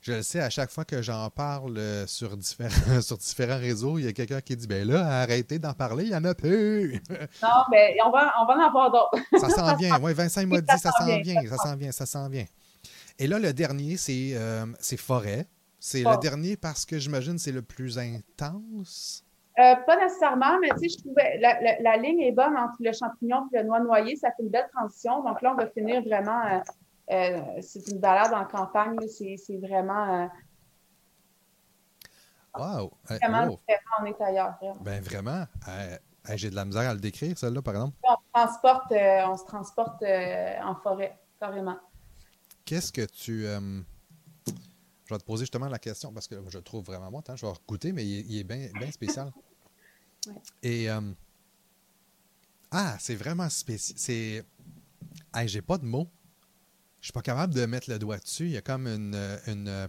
Je 0.00 0.12
le 0.12 0.22
sais, 0.22 0.40
à 0.40 0.50
chaque 0.50 0.70
fois 0.70 0.84
que 0.84 1.02
j'en 1.02 1.30
parle 1.30 1.78
euh, 1.78 2.06
sur 2.06 2.36
différents, 2.36 3.00
sur 3.00 3.16
différents 3.16 3.58
réseaux, 3.58 3.98
il 3.98 4.04
y 4.04 4.08
a 4.08 4.12
quelqu'un 4.12 4.40
qui 4.40 4.56
dit 4.56 4.66
Ben 4.66 4.86
là, 4.86 5.06
arrêtez 5.22 5.58
d'en 5.58 5.72
parler, 5.72 6.04
il 6.04 6.10
y 6.10 6.16
en 6.16 6.24
a 6.24 6.34
plus. 6.34 7.00
non, 7.42 7.48
mais 7.70 7.96
on 8.04 8.10
va, 8.10 8.32
on 8.40 8.46
va 8.46 8.54
en 8.54 8.66
avoir 8.66 8.90
d'autres. 8.90 9.24
ça 9.38 9.48
s'en 9.48 9.76
vient. 9.78 9.98
Oui, 10.00 10.12
Vincent 10.14 10.46
m'a 10.46 10.60
dit 10.60 10.78
ça 10.78 10.90
s'en 10.90 11.06
vient, 11.20 11.42
ça 11.46 11.56
s'en 11.56 11.76
vient, 11.76 11.92
ça 11.92 12.06
s'en 12.06 12.28
vient. 12.28 12.46
Et 13.18 13.26
là, 13.26 13.38
le 13.38 13.52
dernier, 13.52 13.96
c'est 13.96 14.32
euh, 14.34 14.66
Forêt. 14.98 15.46
C'est 15.84 16.04
le 16.04 16.16
dernier 16.18 16.56
parce 16.56 16.86
que 16.86 16.96
j'imagine 17.00 17.38
c'est 17.38 17.50
le 17.50 17.60
plus 17.60 17.98
intense? 17.98 19.24
Euh, 19.58 19.74
pas 19.84 19.96
nécessairement, 19.96 20.60
mais 20.60 20.68
tu 20.68 20.88
sais, 20.88 20.96
je 20.96 20.98
trouvais 20.98 21.38
la, 21.40 21.80
la, 21.80 21.96
ligne 21.96 22.20
est 22.20 22.30
bonne 22.30 22.56
entre 22.56 22.76
le 22.78 22.92
champignon 22.92 23.48
et 23.52 23.58
le 23.58 23.64
noix 23.64 23.80
noyer. 23.80 24.14
Ça 24.14 24.28
fait 24.28 24.44
une 24.44 24.48
belle 24.48 24.68
transition. 24.72 25.24
Donc 25.24 25.42
là, 25.42 25.52
on 25.52 25.56
va 25.56 25.66
finir 25.66 26.00
vraiment. 26.02 26.40
Euh, 26.46 26.60
euh, 27.10 27.60
c'est 27.60 27.88
une 27.88 27.98
balade 27.98 28.32
en 28.32 28.44
campagne. 28.44 28.96
C'est 29.08 29.58
vraiment. 29.58 30.30
wow! 32.56 32.92
Vraiment, 33.02 33.48
oh. 33.50 33.74
on 34.00 34.04
est 34.04 34.20
ailleurs. 34.20 34.54
Vraiment. 34.60 34.80
Ben 34.82 35.02
vraiment. 35.02 35.46
J'ai 36.36 36.48
de 36.48 36.54
la 36.54 36.64
misère 36.64 36.88
à 36.88 36.94
le 36.94 37.00
décrire, 37.00 37.36
celle-là, 37.36 37.60
par 37.60 37.74
exemple. 37.74 37.96
On, 38.04 38.14
transporte, 38.32 38.92
on 38.92 39.36
se 39.36 39.44
transporte 39.46 40.04
en 40.04 40.76
forêt, 40.76 41.18
carrément. 41.40 41.76
Qu'est-ce 42.64 42.92
que 42.92 43.04
tu 43.04 43.48
je 45.12 45.16
vais 45.16 45.20
te 45.20 45.26
poser 45.26 45.42
justement 45.42 45.68
la 45.68 45.78
question 45.78 46.12
parce 46.12 46.26
que 46.26 46.36
je 46.48 46.58
le 46.58 46.64
trouve 46.64 46.84
vraiment 46.84 47.10
bon. 47.10 47.22
je 47.34 47.46
vais 47.46 47.52
goûter, 47.68 47.92
mais 47.92 48.06
il, 48.06 48.38
est 48.38 48.44
bien 48.44 48.90
spécial. 48.90 49.30
Et. 50.62 50.90
Euh, 50.90 51.00
ah, 52.70 52.96
c'est 52.98 53.14
vraiment 53.14 53.48
spécial. 53.50 53.98
C'est. 53.98 54.44
Hey, 55.34 55.48
j'ai 55.48 55.60
pas 55.60 55.76
de 55.76 55.84
mots. 55.84 56.08
Je 57.00 57.06
suis 57.06 57.12
pas 57.12 57.20
capable 57.20 57.52
de 57.52 57.66
mettre 57.66 57.90
le 57.90 57.98
doigt 57.98 58.18
dessus. 58.18 58.46
Il 58.46 58.52
y 58.52 58.56
a 58.56 58.62
comme 58.62 58.86
une, 58.86 59.16
une, 59.46 59.88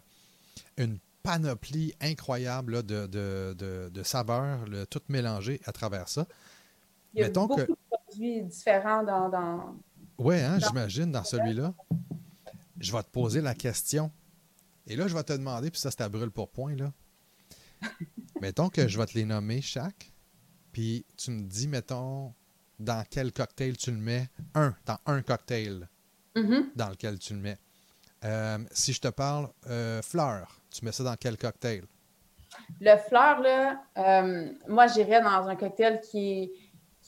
une 0.78 1.00
panoplie 1.22 1.94
incroyable 2.02 2.84
de, 2.84 3.08
de, 3.08 3.90
de, 3.90 4.04
saveurs, 4.04 4.66
le, 4.66 4.86
tout 4.86 5.02
mélangé 5.08 5.62
à 5.66 5.72
travers 5.72 6.10
ça. 6.10 6.28
Il 7.14 7.22
y 7.22 7.24
a 7.24 7.30
beaucoup 7.30 7.56
de 7.56 7.78
produits 7.90 8.44
différents 8.44 9.04
dans. 9.04 9.30
dans... 9.30 9.76
Oui, 10.18 10.40
hein, 10.40 10.60
j'imagine, 10.60 11.12
dans 11.12 11.24
celui-là. 11.24 11.74
Je 12.80 12.92
vais 12.92 13.04
te 13.04 13.10
poser 13.10 13.40
la 13.40 13.54
question. 13.54 14.12
Et 14.88 14.96
là, 14.96 15.08
je 15.08 15.16
vais 15.16 15.24
te 15.24 15.34
demander, 15.34 15.72
puis 15.72 15.80
ça, 15.80 15.92
c'est 15.92 16.02
à 16.02 16.10
brûle 16.10 16.32
pour 16.32 16.50
point, 16.50 16.76
là. 16.76 16.92
mettons 18.42 18.70
que 18.70 18.88
je 18.88 18.98
vais 18.98 19.06
te 19.06 19.14
les 19.18 19.26
nommer 19.26 19.62
chaque, 19.62 20.12
puis 20.72 21.06
tu 21.18 21.32
me 21.32 21.44
dis, 21.44 21.68
mettons, 21.68 22.34
dans 22.80 23.04
quel 23.10 23.32
cocktail 23.32 23.78
tu 23.78 23.92
le 23.92 23.98
mets. 23.98 24.28
Un, 24.56 24.76
dans 24.86 24.98
un 25.06 25.22
cocktail 25.22 25.88
mm-hmm. 26.36 26.72
dans 26.76 26.90
lequel 26.90 27.20
tu 27.20 27.34
le 27.34 27.40
mets. 27.40 27.58
Euh, 28.26 28.60
si 28.72 28.94
je 28.94 29.02
te 29.02 29.10
parle 29.10 29.50
euh, 29.70 30.02
fleur, 30.02 30.62
tu 30.72 30.86
mets 30.86 30.92
ça 30.92 31.04
dans 31.04 31.16
quel 31.16 31.38
cocktail? 31.38 31.86
Le 32.80 32.96
fleur, 32.98 33.42
là, 33.42 33.84
euh, 33.98 34.50
moi, 34.68 34.88
j'irais 34.88 35.22
dans 35.22 35.48
un 35.48 35.56
cocktail 35.56 36.00
qui 36.02 36.52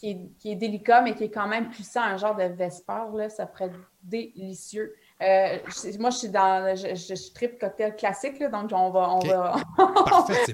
est, 0.02 0.20
qui 0.40 0.52
est, 0.52 0.56
délicat, 0.56 1.02
mais 1.02 1.16
qui 1.16 1.26
est 1.26 1.32
quand 1.32 1.48
même 1.48 1.70
puissant, 1.70 2.02
un 2.02 2.18
genre 2.18 2.36
de 2.36 2.44
Vesper, 2.44 3.06
là, 3.16 3.30
ça 3.30 3.46
pourrait 3.46 3.66
être 3.66 3.80
délicieux. 4.04 4.94
Euh, 5.22 5.58
moi, 6.00 6.10
je 6.10 6.18
suis 6.18 6.30
dans. 6.30 6.76
Je, 6.76 6.94
je, 6.94 7.34
trip 7.34 7.58
cocktail 7.58 7.96
classique, 7.96 8.42
donc 8.44 8.72
on 8.74 8.90
va, 8.90 9.10
on 9.12 9.20
va, 9.20 9.56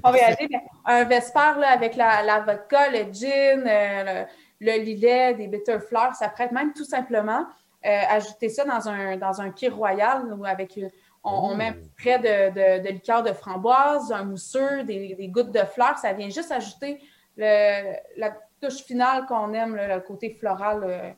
on 0.04 0.10
va 0.10 0.18
y 0.18 0.20
aller. 0.20 0.48
un 0.84 1.04
Vesper 1.04 1.58
là, 1.58 1.70
avec 1.72 1.96
la, 1.96 2.22
la, 2.22 2.40
vodka, 2.40 2.88
le 2.90 3.12
gin, 3.12 3.64
euh, 3.66 4.24
le, 4.60 4.78
lilet, 4.84 5.34
des 5.34 5.48
bitter 5.48 5.80
fleurs, 5.80 6.14
ça 6.14 6.28
prête 6.28 6.52
même 6.52 6.72
tout 6.74 6.84
simplement 6.84 7.44
euh, 7.84 8.00
ajouter 8.08 8.48
ça 8.48 8.64
dans 8.64 8.88
un, 8.88 9.16
dans 9.16 9.40
un 9.40 9.50
kir 9.50 9.76
royal 9.76 10.32
ou 10.32 10.44
avec. 10.44 10.78
On, 11.24 11.54
met 11.54 11.72
oh. 11.76 11.86
près 11.96 12.18
de, 12.18 12.50
de, 12.50 12.84
de, 12.84 12.88
liqueur 12.92 13.22
de 13.22 13.32
framboise, 13.32 14.10
un 14.10 14.24
mousseux, 14.24 14.82
des, 14.82 15.14
des, 15.14 15.28
gouttes 15.28 15.52
de 15.52 15.64
fleurs. 15.64 15.96
Ça 15.98 16.12
vient 16.12 16.28
juste 16.28 16.50
ajouter 16.50 17.00
le, 17.36 17.94
la 18.16 18.36
touche 18.60 18.82
finale 18.82 19.26
qu'on 19.26 19.52
aime, 19.52 19.76
le 19.76 20.00
côté 20.00 20.30
floral 20.30 21.14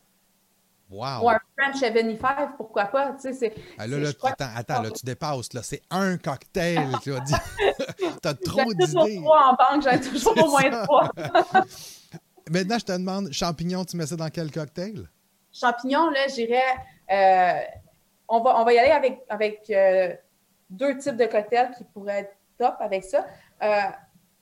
ou 0.90 1.04
un 1.04 1.40
French 1.58 1.78
75, 1.78 2.50
pourquoi 2.56 2.86
pas? 2.86 3.12
Tu 3.20 3.32
sais, 3.34 3.54
ah, 3.78 3.86
là, 3.86 3.98
là, 3.98 4.08
attends, 4.08 4.44
attends 4.54 4.82
là, 4.82 4.90
tu 4.90 5.04
dépasses. 5.04 5.52
Là, 5.52 5.62
c'est 5.62 5.82
un 5.90 6.18
cocktail. 6.18 6.88
tu 7.02 7.14
as, 7.14 7.20
dit... 7.20 7.34
as 8.24 8.34
trop 8.34 8.72
d'idées. 8.72 9.16
trois 9.16 9.50
en 9.50 9.54
banque, 9.54 9.82
j'ai 9.82 10.00
toujours 10.10 10.36
au 10.44 10.50
moins 10.50 10.70
trois. 10.84 11.10
Maintenant, 12.50 12.78
je 12.78 12.84
te 12.84 12.92
demande, 12.92 13.32
champignons, 13.32 13.84
tu 13.84 13.96
mets 13.96 14.06
ça 14.06 14.16
dans 14.16 14.28
quel 14.28 14.50
cocktail? 14.50 15.08
Champignons, 15.52 16.10
là, 16.10 16.28
j'irais. 16.28 16.62
Euh, 17.10 17.60
on, 18.28 18.40
va, 18.42 18.60
on 18.60 18.64
va 18.64 18.72
y 18.72 18.78
aller 18.78 18.90
avec, 18.90 19.22
avec 19.28 19.70
euh, 19.70 20.14
deux 20.68 20.98
types 20.98 21.16
de 21.16 21.26
cocktails 21.26 21.70
qui 21.76 21.84
pourraient 21.84 22.20
être 22.20 22.36
top 22.58 22.76
avec 22.80 23.04
ça. 23.04 23.26
Euh, 23.62 23.80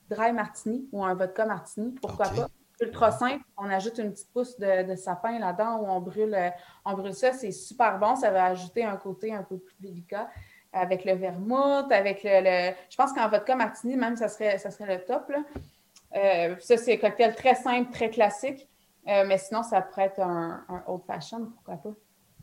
dry 0.09 0.33
martini 0.33 0.87
ou 0.91 1.03
un 1.03 1.13
vodka 1.13 1.45
martini, 1.45 1.91
pourquoi 2.01 2.27
pas? 2.27 2.47
Ultra 2.83 3.11
simple. 3.11 3.43
On 3.57 3.69
ajoute 3.69 3.97
une 3.97 4.11
petite 4.11 4.31
pousse 4.31 4.59
de, 4.59 4.95
sapin 4.95 5.39
là-dedans 5.39 5.77
où 5.77 5.87
on 5.87 5.99
brûle, 6.01 6.33
euh, 6.33 6.49
on 6.85 6.93
brûle 6.93 7.13
ça. 7.13 7.33
C'est 7.33 7.51
super 7.51 7.99
bon. 7.99 8.15
Ça 8.15 8.31
va 8.31 8.45
ajouter 8.45 8.83
un 8.83 8.97
côté 8.97 9.33
un 9.33 9.43
peu 9.43 9.57
plus 9.57 9.75
délicat 9.79 10.29
avec 10.71 11.05
le 11.05 11.13
vermouth, 11.13 11.91
avec 11.91 12.21
le. 12.23 12.73
Je 12.89 12.95
pense 12.95 13.13
qu'en 13.13 13.29
vodka 13.29 13.55
martini, 13.55 13.95
même, 13.95 14.15
ça 14.15 14.27
serait, 14.27 14.57
ça 14.57 14.71
serait 14.71 14.97
le 14.97 15.03
top. 15.03 15.31
Euh, 16.15 16.55
ça, 16.59 16.77
c'est 16.77 16.93
un 16.93 16.97
cocktail 16.97 17.35
très 17.35 17.55
simple, 17.55 17.91
très 17.91 18.09
classique. 18.09 18.67
Euh, 19.07 19.25
mais 19.27 19.37
sinon, 19.37 19.63
ça 19.63 19.81
pourrait 19.81 20.05
être 20.05 20.21
un, 20.21 20.63
old 20.87 21.03
fashion, 21.05 21.45
pourquoi 21.45 21.75
pas? 21.75 21.93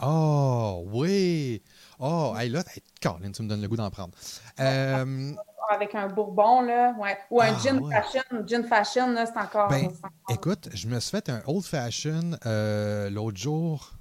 Oh, 0.02 0.84
oui! 0.92 1.62
Oh, 1.98 2.34
hey, 2.38 2.48
là, 2.48 2.62
Caroline, 3.00 3.32
tu 3.32 3.42
me 3.42 3.48
donnes 3.48 3.62
le 3.62 3.68
goût 3.68 3.76
d'en 3.76 3.90
prendre 3.90 4.14
avec 5.70 5.94
un 5.94 6.08
bourbon, 6.08 6.62
là, 6.62 6.94
ouais. 6.98 7.16
ou 7.30 7.40
un 7.40 7.54
ah, 7.54 7.58
gin 7.58 7.80
fashion. 7.90 8.22
Gin 8.46 8.64
fashion, 8.64 9.12
là, 9.12 9.26
c'est 9.26 9.38
encore, 9.38 9.68
ben, 9.68 9.88
Écoute, 10.28 10.68
je 10.74 10.88
me 10.88 10.98
suis 11.00 11.10
fait 11.10 11.28
un 11.28 11.42
old 11.46 11.64
fashion 11.64 12.32
euh, 12.44 13.08
l'autre 13.08 13.38
jour, 13.38 13.92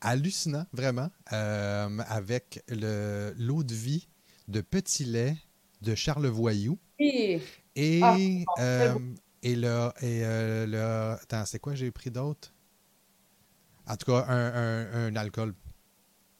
hallucinant, 0.00 0.64
vraiment, 0.72 1.10
euh, 1.32 1.98
avec 2.08 2.62
l'eau 2.68 3.62
de 3.64 3.74
vie 3.74 4.08
de 4.48 4.60
petit 4.60 5.04
lait 5.04 5.36
de 5.80 5.94
Charlevoix. 5.94 6.52
Et, 6.98 7.40
et, 7.74 8.00
ah, 8.02 8.16
euh, 8.60 8.94
et 9.42 9.56
le. 9.56 9.90
Et, 10.02 10.20
le 10.66 11.16
attends, 11.20 11.44
c'est 11.46 11.58
quoi 11.58 11.74
j'ai 11.74 11.90
pris 11.90 12.10
d'autre? 12.10 12.52
En 13.88 13.96
tout 13.96 14.10
cas, 14.12 14.24
un, 14.28 15.06
un 15.08 15.16
alcool 15.16 15.54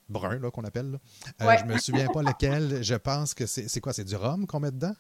brun, 0.09 0.39
là, 0.39 0.51
qu'on 0.51 0.65
appelle. 0.65 0.99
Je 1.41 1.47
Euh, 1.47 1.57
Je 1.59 1.65
me 1.65 1.79
souviens 1.79 2.09
pas 2.09 2.23
lequel. 2.23 2.83
Je 2.83 2.95
pense 2.95 3.35
que 3.35 3.47
c'est 3.47 3.81
quoi? 3.81 3.93
C'est 3.93 4.05
du 4.05 4.17
rhum 4.17 4.47
qu'on 4.47 4.61
met 4.61 4.71
dedans? 4.71 4.95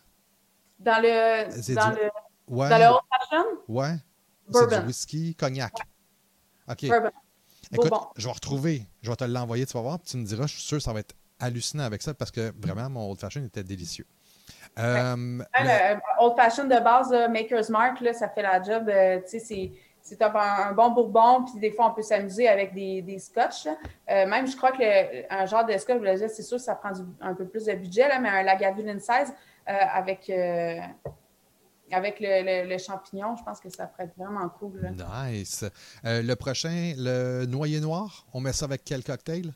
Dans 0.78 1.00
le. 1.00 1.74
Dans, 1.74 1.90
le 1.90 2.10
ouais. 2.48 2.68
dans 2.68 2.78
le 2.78 2.86
old 2.86 3.00
fashion? 3.10 3.44
Ouais. 3.68 3.94
C'est 4.52 4.80
du 4.80 4.86
whisky, 4.86 5.34
cognac. 5.34 5.74
OK. 6.68 6.86
Bourbon. 6.86 7.10
Écoute, 7.72 7.92
je 8.16 8.26
vais 8.26 8.32
retrouver, 8.32 8.86
je 9.00 9.08
vais 9.08 9.16
te 9.16 9.24
l'envoyer, 9.24 9.64
tu 9.64 9.72
vas 9.72 9.80
voir, 9.80 9.98
puis 9.98 10.10
tu 10.10 10.16
me 10.18 10.24
diras, 10.24 10.46
je 10.46 10.52
suis 10.54 10.62
sûr 10.62 10.76
que 10.76 10.82
ça 10.82 10.92
va 10.92 11.00
être 11.00 11.14
hallucinant 11.38 11.84
avec 11.84 12.02
ça 12.02 12.12
parce 12.12 12.30
que 12.30 12.52
vraiment, 12.58 12.90
mon 12.90 13.10
old 13.10 13.18
fashion 13.18 13.42
était 13.44 13.64
délicieux. 13.64 14.06
Euh, 14.78 15.16
le... 15.16 16.00
old 16.20 16.36
fashion 16.36 16.64
de 16.64 16.80
base, 16.82 17.10
Maker's 17.30 17.70
Mark, 17.70 18.00
là, 18.00 18.12
ça 18.12 18.28
fait 18.28 18.42
la 18.42 18.62
job. 18.62 18.88
Euh, 18.88 19.20
tu 19.22 19.30
sais, 19.30 19.38
c'est 19.38 19.72
c'est 20.02 20.20
un, 20.20 20.72
bon 20.72 20.90
bourbon, 20.90 21.44
puis 21.44 21.60
des 21.60 21.70
fois, 21.70 21.90
on 21.90 21.94
peut 21.94 22.02
s'amuser 22.02 22.48
avec 22.48 22.74
des, 22.74 23.02
des 23.02 23.20
scotch. 23.20 23.66
Euh, 23.66 24.26
même, 24.26 24.48
je 24.48 24.56
crois 24.56 24.72
que 24.72 25.32
un 25.32 25.46
genre 25.46 25.64
de 25.64 25.76
scotch, 25.78 26.02
c'est 26.28 26.42
sûr 26.42 26.56
que 26.56 26.62
ça 26.62 26.74
prend 26.74 26.90
un 27.20 27.34
peu 27.34 27.46
plus 27.46 27.66
de 27.66 27.72
budget, 27.74 28.08
là, 28.08 28.18
mais 28.18 28.28
un 28.28 28.42
Lagavulin 28.42 28.98
16 28.98 29.32
euh, 29.68 29.72
avec, 29.94 30.28
euh, 30.28 30.80
avec 31.92 32.16
le, 32.20 32.78
champignon, 32.78 33.36
je 33.36 33.44
pense 33.44 33.60
que 33.60 33.70
ça 33.70 33.86
pourrait 33.86 34.04
être 34.04 34.16
vraiment 34.16 34.48
cool. 34.48 34.92
Nice. 35.24 35.64
le 36.02 36.34
prochain, 36.34 36.94
le 36.96 37.46
noyer 37.46 37.80
noir, 37.80 38.26
on 38.32 38.40
met 38.40 38.52
ça 38.52 38.64
avec 38.64 38.82
quel 38.84 39.04
cocktail? 39.04 39.52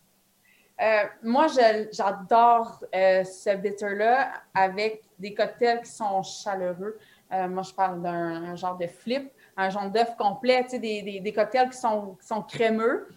moi, 1.22 1.46
j'adore 1.90 2.84
ce 2.92 3.56
bitter-là 3.56 4.30
avec 4.54 5.02
des 5.18 5.34
cocktails 5.34 5.80
qui 5.80 5.90
sont 5.90 6.22
chaleureux. 6.22 6.98
moi, 7.30 7.62
je 7.62 7.72
parle 7.72 8.00
d'un 8.00 8.54
genre 8.54 8.76
de 8.76 8.86
flip 8.86 9.32
un 9.56 9.70
jaune 9.70 9.90
d'œuf 9.90 10.16
complet, 10.16 10.66
des, 10.70 11.20
des, 11.20 11.32
cocktails 11.32 11.70
qui 11.70 11.78
sont, 11.78 12.16
sont 12.20 12.42
crémeux. 12.42 13.08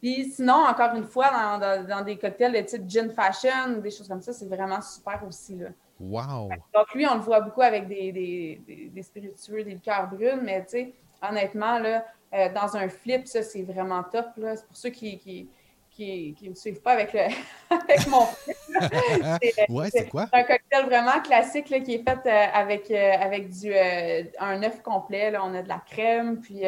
Puis 0.00 0.32
sinon, 0.32 0.66
encore 0.68 0.94
une 0.94 1.04
fois, 1.04 1.30
dans, 1.30 1.86
dans, 1.86 2.04
des 2.04 2.18
cocktails 2.18 2.52
de 2.52 2.60
type 2.60 2.88
gin 2.88 3.10
fashion, 3.10 3.78
des 3.82 3.90
choses 3.90 4.08
comme 4.08 4.20
ça, 4.20 4.32
c'est 4.32 4.48
vraiment 4.48 4.80
super 4.82 5.22
aussi. 5.26 5.56
Là. 5.56 5.68
Wow! 6.00 6.50
Donc 6.74 6.94
lui, 6.94 7.06
on 7.06 7.14
le 7.14 7.20
voit 7.20 7.40
beaucoup 7.40 7.62
avec 7.62 7.88
des, 7.88 8.12
des, 8.12 8.90
des 8.92 9.02
spiritueux, 9.02 9.64
des 9.64 9.74
liqueurs 9.74 10.08
brunes, 10.08 10.42
mais 10.42 10.62
tu 10.64 10.70
sais, 10.70 10.94
honnêtement, 11.22 11.78
là, 11.78 12.04
euh, 12.34 12.48
dans 12.52 12.76
un 12.76 12.88
flip, 12.88 13.26
ça, 13.26 13.42
c'est 13.42 13.62
vraiment 13.62 14.02
top. 14.02 14.26
C'est 14.36 14.66
pour 14.66 14.76
ceux 14.76 14.90
qui, 14.90 15.18
qui, 15.18 15.48
qui 15.94 16.36
ne 16.42 16.50
me 16.50 16.54
suivent 16.54 16.80
pas 16.80 16.92
avec, 16.92 17.12
le, 17.12 17.20
avec 17.70 18.06
mon 18.08 18.26
c'est, 19.42 19.70
ouais, 19.70 19.90
c'est 19.90 20.08
quoi? 20.08 20.26
un 20.32 20.42
cocktail 20.42 20.86
vraiment 20.86 21.20
classique 21.22 21.70
là, 21.70 21.80
qui 21.80 21.94
est 21.94 22.02
fait 22.02 22.18
euh, 22.26 22.46
avec, 22.52 22.90
euh, 22.90 23.12
avec 23.20 23.50
du, 23.50 23.72
euh, 23.72 24.24
un 24.40 24.62
œuf 24.62 24.82
complet. 24.82 25.30
Là. 25.30 25.42
On 25.44 25.54
a 25.54 25.62
de 25.62 25.68
la 25.68 25.80
crème, 25.86 26.40
puis 26.40 26.62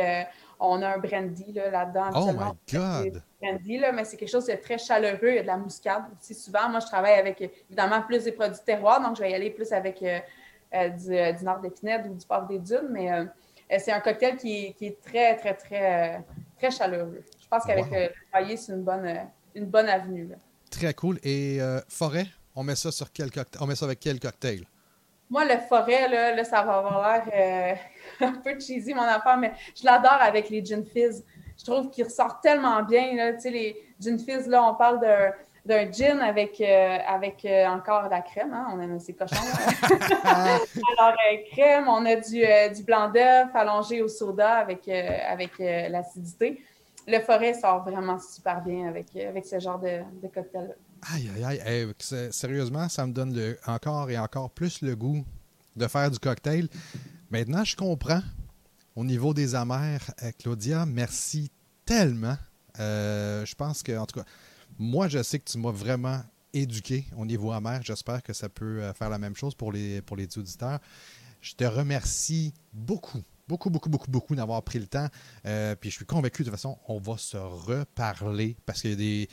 on 0.61 0.83
a 0.83 0.95
un 0.95 0.99
brandy 0.99 1.53
là, 1.53 1.70
là-dedans. 1.70 2.11
Oh 2.14 2.33
my 2.33 2.53
God! 2.72 3.22
Brandy, 3.41 3.79
là, 3.79 3.93
mais 3.93 4.05
c'est 4.05 4.16
quelque 4.16 4.31
chose 4.31 4.47
de 4.47 4.55
très 4.55 4.79
chaleureux. 4.79 5.29
Il 5.29 5.35
y 5.35 5.39
a 5.39 5.43
de 5.43 5.47
la 5.47 5.57
muscade 5.57 6.05
aussi 6.18 6.35
souvent. 6.35 6.68
Moi, 6.68 6.81
je 6.81 6.87
travaille 6.87 7.18
avec 7.18 7.41
évidemment 7.68 8.03
plus 8.03 8.24
des 8.24 8.33
produits 8.33 8.62
terroirs, 8.64 9.01
donc 9.01 9.16
je 9.16 9.22
vais 9.22 9.31
y 9.31 9.35
aller 9.35 9.51
plus 9.51 9.72
avec 9.72 10.01
du, 10.01 11.35
du 11.39 11.45
nord 11.45 11.59
d'épinette 11.61 12.07
ou 12.09 12.14
du 12.14 12.27
poivre 12.27 12.47
des 12.47 12.59
dunes, 12.59 12.89
mais 12.91 13.11
c'est 13.79 13.93
un 13.93 14.01
cocktail 14.01 14.37
qui, 14.37 14.72
qui, 14.74 14.87
est 14.87 15.01
très, 15.03 15.37
très, 15.37 15.55
très, 15.55 16.24
très 16.57 16.70
chaleureux. 16.70 17.24
Je 17.47 17.51
pense 17.51 17.64
qu'avec 17.64 17.86
le 17.92 18.09
foyer, 18.28 18.57
c'est 18.57 18.72
une 18.72 18.82
bonne, 18.82 19.09
une 19.55 19.66
bonne 19.66 19.88
avenue. 19.88 20.30
Très 20.68 20.92
cool. 20.94 21.20
Et 21.22 21.59
euh, 21.61 21.80
forêt, 21.88 22.26
on 22.57 22.64
met 22.64 22.74
ça 22.74 22.90
sur 22.90 23.12
quel 23.12 23.30
cocktail? 23.30 23.62
On 23.62 23.66
met 23.66 23.76
ça 23.76 23.84
avec 23.84 24.01
quel 24.01 24.18
cocktail? 24.18 24.64
Moi, 25.30 25.44
le 25.44 25.59
forêt, 25.68 26.09
là, 26.09 26.42
ça 26.42 26.62
va 26.62 26.78
avoir 26.78 27.24
l'air 27.24 27.78
euh, 28.20 28.24
un 28.26 28.32
peu 28.32 28.59
cheesy, 28.59 28.94
mon 28.94 29.03
affaire, 29.03 29.36
mais 29.36 29.53
je 29.76 29.84
l'adore 29.84 30.18
avec 30.20 30.51
les 30.51 30.64
gin 30.64 30.84
fizz. 30.84 31.24
Je 31.57 31.64
trouve 31.64 31.88
qu'il 31.90 32.03
ressort 32.03 32.40
tellement 32.40 32.82
bien. 32.82 33.14
Là. 33.14 33.34
Tu 33.34 33.42
sais, 33.42 33.51
les 33.51 33.76
gin 34.01 34.18
fizz, 34.18 34.49
là, 34.49 34.64
on 34.64 34.74
parle 34.74 34.99
d'un 35.64 35.92
gin 35.92 36.20
avec, 36.20 36.61
euh, 36.61 36.99
avec 37.07 37.47
encore 37.68 38.07
de 38.07 38.11
la 38.11 38.22
crème. 38.22 38.53
Hein? 38.55 38.66
On 38.72 38.97
a 38.97 38.99
ces 38.99 39.14
cochons. 39.14 39.36
Alors, 40.99 41.16
crème, 41.53 41.86
on 41.86 42.05
a 42.07 42.16
du, 42.16 42.42
du 42.74 42.82
blanc 42.82 43.09
d'œuf 43.09 43.55
allongé 43.55 44.03
au 44.03 44.09
soda 44.09 44.55
avec, 44.55 44.88
avec 44.88 45.53
l'acidité 45.59 46.61
le 47.07 47.21
forêt 47.21 47.55
sort 47.55 47.85
vraiment 47.85 48.19
super 48.19 48.63
bien 48.63 48.89
avec, 48.89 49.15
avec 49.17 49.47
ce 49.47 49.61
genre 49.61 49.79
de, 49.79 50.29
cocktail-là. 50.29 50.75
Aïe, 51.13 51.31
aïe, 51.45 51.61
aïe. 51.61 51.93
sérieusement, 52.31 52.89
ça 52.89 53.07
me 53.07 53.13
donne 53.13 53.35
le, 53.35 53.59
encore 53.67 54.11
et 54.11 54.19
encore 54.19 54.51
plus 54.51 54.83
le 54.83 54.97
goût 54.97 55.25
de 55.77 55.87
faire 55.87 56.11
du 56.11 56.19
cocktail. 56.19 56.69
Maintenant, 57.31 57.65
je 57.65 57.77
comprends. 57.77 58.23
Au 58.97 59.05
niveau 59.05 59.35
des 59.35 59.55
amers, 59.55 60.11
euh, 60.23 60.31
Claudia, 60.39 60.87
merci 60.87 61.51
tellement. 61.85 62.37
Euh, 62.81 63.45
je 63.45 63.55
pense 63.55 63.83
que, 63.83 63.97
en 63.97 64.07
tout 64.07 64.21
cas, 64.21 64.27
moi, 64.79 65.09
je 65.09 65.23
sais 65.23 65.39
que 65.39 65.51
tu 65.51 65.59
m'as 65.59 65.71
vraiment 65.71 66.23
éduqué 66.53 67.05
au 67.17 67.27
niveau 67.27 67.53
amer. 67.53 67.81
J'espère 67.83 68.23
que 68.23 68.33
ça 68.33 68.49
peut 68.49 68.83
euh, 68.83 68.95
faire 68.95 69.11
la 69.11 69.19
même 69.19 69.37
chose 69.37 69.55
pour 69.55 69.71
les, 69.71 70.01
pour 70.01 70.17
les 70.17 70.27
auditeurs. 70.39 70.81
Je 71.43 71.55
te 71.55 71.65
remercie 71.65 72.55
beaucoup 72.73 73.23
beaucoup, 73.49 73.70
beaucoup, 73.70 73.88
beaucoup, 73.88 74.11
beaucoup 74.11 74.34
d'avoir 74.34 74.62
pris 74.62 74.78
le 74.78 74.86
temps. 74.86 75.09
Euh, 75.47 75.74
puis 75.74 75.90
je 75.90 75.97
suis 75.97 76.07
convaincu, 76.07 76.42
de 76.42 76.49
toute 76.49 76.57
façon, 76.57 76.78
on 76.88 76.99
va 76.99 77.16
se 77.16 77.36
reparler 77.36 78.57
parce 78.66 78.80
qu'il 78.80 78.90
y 78.90 78.94
a 78.94 78.97
des 78.97 79.28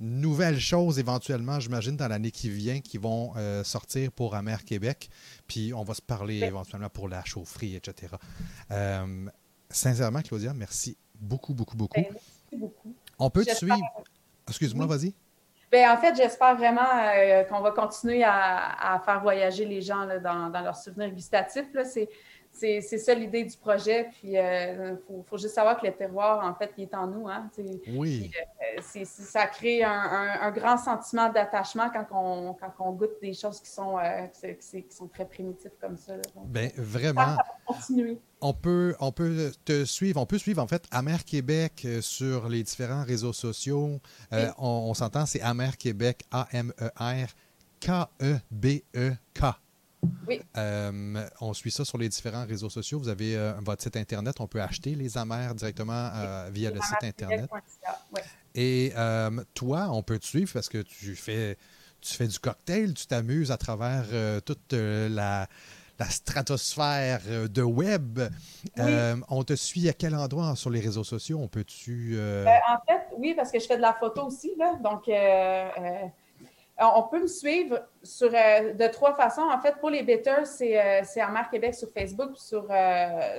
nouvelles 0.00 0.60
choses 0.60 0.98
éventuellement, 0.98 1.58
j'imagine, 1.58 1.96
dans 1.96 2.08
l'année 2.08 2.30
qui 2.30 2.50
vient 2.50 2.80
qui 2.80 2.98
vont 2.98 3.32
euh, 3.36 3.64
sortir 3.64 4.12
pour 4.12 4.34
Amer 4.34 4.64
Québec. 4.64 5.10
Puis 5.46 5.72
on 5.74 5.82
va 5.82 5.94
se 5.94 6.02
parler 6.02 6.40
éventuellement 6.42 6.90
pour 6.90 7.08
la 7.08 7.24
chaufferie, 7.24 7.74
etc. 7.74 8.14
Euh, 8.70 9.26
sincèrement, 9.70 10.22
Claudia, 10.22 10.54
merci 10.54 10.96
beaucoup, 11.14 11.54
beaucoup, 11.54 11.76
beaucoup. 11.76 12.00
Ben, 12.00 12.06
merci 12.12 12.56
beaucoup. 12.56 12.94
On 13.18 13.30
peut 13.30 13.44
te 13.44 13.54
suivre. 13.54 13.76
Excuse-moi, 14.46 14.86
vas-y. 14.86 15.14
Ben, 15.70 15.90
en 15.90 15.98
fait, 15.98 16.14
j'espère 16.16 16.56
vraiment 16.56 16.86
qu'on 17.48 17.60
va 17.60 17.72
continuer 17.72 18.22
à, 18.24 19.02
faire 19.04 19.20
voyager 19.20 19.66
les 19.66 19.82
gens 19.82 20.06
dans, 20.22 20.48
dans, 20.48 20.60
leurs 20.62 20.76
souvenirs 20.76 21.10
gustatifs. 21.10 21.66
C'est 21.84 22.08
c'est 22.58 22.98
ça 22.98 23.14
l'idée 23.14 23.44
du 23.44 23.56
projet. 23.56 24.08
Puis, 24.12 24.32
il 24.32 24.38
euh, 24.38 24.96
faut, 25.28 25.38
juste 25.38 25.54
savoir 25.54 25.80
que 25.80 25.86
le 25.86 25.92
terroir, 25.92 26.44
en 26.44 26.54
fait, 26.54 26.72
il 26.76 26.84
est 26.84 26.94
en 26.94 27.06
nous. 27.06 27.28
Hein, 27.28 27.50
oui. 27.88 28.30
Euh, 28.78 29.04
ça 29.04 29.46
crée 29.46 29.82
un, 29.82 30.50
grand 30.50 30.76
sentiment 30.76 31.30
d'attachement 31.30 31.90
quand 31.90 32.06
on, 32.12 32.54
quand 32.54 32.72
on 32.80 32.92
goûte 32.92 33.20
des 33.22 33.34
choses 33.34 33.60
qui 33.60 33.70
sont, 33.70 33.98
euh, 33.98 34.26
qui, 34.60 34.84
sont 34.90 35.08
très 35.08 35.26
primitives 35.26 35.72
comme 35.80 35.96
ça. 35.96 36.14
ben, 36.46 36.70
vraiment. 36.76 37.36
On 38.40 38.52
peut, 38.52 38.94
on 39.00 39.10
peut 39.10 39.52
te 39.64 39.84
suivre, 39.84 40.20
on 40.20 40.26
peut 40.26 40.38
suivre 40.38 40.62
en 40.62 40.66
fait 40.68 40.84
Amer 40.92 41.24
Québec 41.24 41.86
sur 42.00 42.48
les 42.48 42.62
différents 42.62 43.04
réseaux 43.04 43.32
sociaux. 43.32 44.00
on, 44.58 44.94
s'entend, 44.94 45.26
c'est 45.26 45.40
Amer 45.40 45.76
Québec, 45.76 46.24
A-M-E-R 46.30 47.28
K-E-B-E-K. 47.80 49.67
Oui. 50.26 50.40
Euh, 50.56 51.26
on 51.40 51.52
suit 51.54 51.70
ça 51.70 51.84
sur 51.84 51.98
les 51.98 52.08
différents 52.08 52.46
réseaux 52.46 52.70
sociaux. 52.70 52.98
Vous 52.98 53.08
avez 53.08 53.36
euh, 53.36 53.52
votre 53.60 53.82
site 53.82 53.96
Internet. 53.96 54.36
On 54.40 54.46
peut 54.46 54.62
acheter 54.62 54.94
les 54.94 55.18
amers 55.18 55.54
directement 55.54 56.10
euh, 56.14 56.48
via 56.52 56.70
le 56.70 56.80
site 56.80 57.02
Internet. 57.02 57.50
Et 58.54 58.92
toi, 59.54 59.88
on 59.90 60.02
peut 60.02 60.18
te 60.18 60.26
suivre 60.26 60.52
parce 60.52 60.68
que 60.68 60.78
tu 60.78 61.16
fais, 61.16 61.56
tu 62.00 62.14
fais 62.14 62.26
du 62.26 62.38
cocktail, 62.38 62.94
tu 62.94 63.06
t'amuses 63.06 63.50
à 63.50 63.56
travers 63.56 64.04
toute 64.44 64.72
la, 64.72 65.46
stratosphère 66.10 67.20
de 67.48 67.62
web. 67.62 68.20
on 69.28 69.42
te 69.44 69.54
suit 69.54 69.88
à 69.88 69.92
quel 69.92 70.14
endroit 70.14 70.54
sur 70.56 70.70
les 70.70 70.80
réseaux 70.80 71.04
sociaux? 71.04 71.38
On 71.40 71.48
peut-tu... 71.48 72.18
en 72.18 72.86
fait, 72.86 73.08
oui, 73.16 73.34
parce 73.34 73.50
que 73.50 73.58
je 73.58 73.66
fais 73.66 73.76
de 73.76 73.82
la 73.82 73.94
photo 73.94 74.26
aussi. 74.26 74.52
Là, 74.56 74.78
donc, 74.82 75.08
on 76.78 77.02
peut 77.04 77.20
me 77.20 77.26
suivre 77.26 77.80
sur, 78.02 78.30
euh, 78.32 78.72
de 78.72 78.86
trois 78.86 79.14
façons. 79.14 79.42
En 79.42 79.58
fait, 79.60 79.76
pour 79.80 79.90
les 79.90 80.02
betters, 80.02 80.46
c'est 80.46 80.78
euh, 80.78 81.22
Amar 81.22 81.50
Québec 81.50 81.74
sur 81.74 81.88
Facebook, 81.90 82.36
sur, 82.36 82.68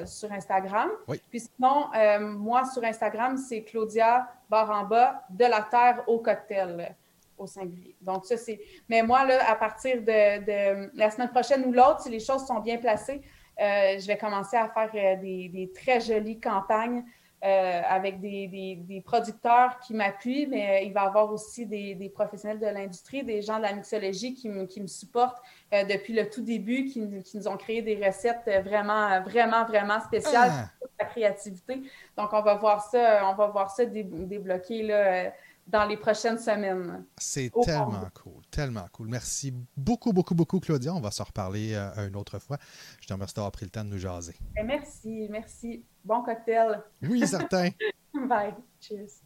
sur 0.05 0.31
Instagram. 0.31 0.89
Puis 1.29 1.39
sinon, 1.39 1.87
moi, 2.21 2.65
sur 2.65 2.83
Instagram, 2.83 3.37
c'est 3.37 3.63
Claudia 3.63 4.27
Baramba 4.49 5.23
de 5.29 5.45
la 5.45 5.61
Terre 5.61 6.03
au 6.07 6.19
cocktail 6.19 6.95
au 7.37 7.47
singulier. 7.47 7.95
Donc, 8.01 8.25
ça, 8.25 8.35
c'est. 8.35 8.59
Mais 8.89 9.01
moi, 9.01 9.25
là, 9.25 9.49
à 9.49 9.55
partir 9.55 10.01
de, 10.01 10.97
la 10.97 11.09
semaine 11.09 11.29
prochaine 11.29 11.63
ou 11.65 11.71
l'autre, 11.71 12.01
si 12.01 12.09
les 12.09 12.19
choses 12.19 12.45
sont 12.45 12.59
bien 12.59 12.77
placées, 12.77 13.21
je 13.57 14.05
vais 14.05 14.17
commencer 14.17 14.57
à 14.57 14.67
faire 14.67 15.19
des, 15.19 15.47
des 15.49 15.71
très 15.71 16.01
jolies 16.01 16.39
campagnes 16.39 17.05
euh, 17.43 17.81
avec 17.87 18.19
des, 18.19 19.01
producteurs 19.05 19.79
qui 19.79 19.93
m'appuient, 19.93 20.45
mais 20.47 20.85
il 20.85 20.91
va 20.91 21.03
y 21.03 21.07
avoir 21.07 21.31
aussi 21.31 21.65
des, 21.65 22.11
professionnels 22.13 22.59
de 22.59 22.65
l'industrie, 22.65 23.23
des 23.23 23.41
gens 23.41 23.57
de 23.57 23.63
la 23.63 23.73
mixologie 23.73 24.33
qui, 24.33 24.49
me 24.49 24.87
supportent 24.87 25.41
euh, 25.73 25.85
depuis 25.85 26.13
le 26.13 26.29
tout 26.29 26.41
début, 26.41 26.85
qui, 26.85 26.99
nous 26.99 27.47
ont 27.47 27.55
créé 27.55 27.81
des 27.81 27.95
recettes 28.05 28.49
vraiment, 28.63 29.21
vraiment, 29.21 29.63
vraiment 29.65 30.01
spéciales 30.01 30.51
ah. 30.51 30.69
pour 30.79 30.89
la 30.99 31.05
créativité. 31.05 31.81
Donc, 32.17 32.33
on 32.33 32.41
va 32.41 32.55
voir 32.55 32.81
ça, 32.81 33.21
on 33.29 33.35
va 33.35 33.47
voir 33.47 33.69
ça 33.69 33.85
débloquer 33.85 34.83
là, 34.83 35.31
dans 35.69 35.85
les 35.85 35.97
prochaines 35.97 36.39
semaines. 36.39 37.05
C'est 37.17 37.51
tellement 37.63 38.09
cool, 38.21 38.41
tellement 38.49 38.87
cool. 38.91 39.07
Merci 39.07 39.53
beaucoup, 39.77 40.11
beaucoup, 40.11 40.35
beaucoup, 40.35 40.59
Claudia. 40.59 40.93
On 40.93 40.99
va 40.99 41.11
se 41.11 41.21
reparler 41.21 41.73
euh, 41.73 42.07
une 42.07 42.15
autre 42.15 42.39
fois. 42.39 42.57
Je 42.99 43.07
te 43.07 43.13
remercie 43.13 43.35
d'avoir 43.35 43.51
pris 43.51 43.65
le 43.65 43.71
temps 43.71 43.83
de 43.83 43.89
nous 43.89 43.99
jaser. 43.99 44.35
Eh, 44.57 44.63
merci, 44.63 45.27
merci. 45.29 45.85
Bon 46.03 46.23
cocktail. 46.23 46.81
Oui, 47.03 47.25
certain. 47.27 47.69
Bye. 48.13 48.55
Cheers. 48.79 49.21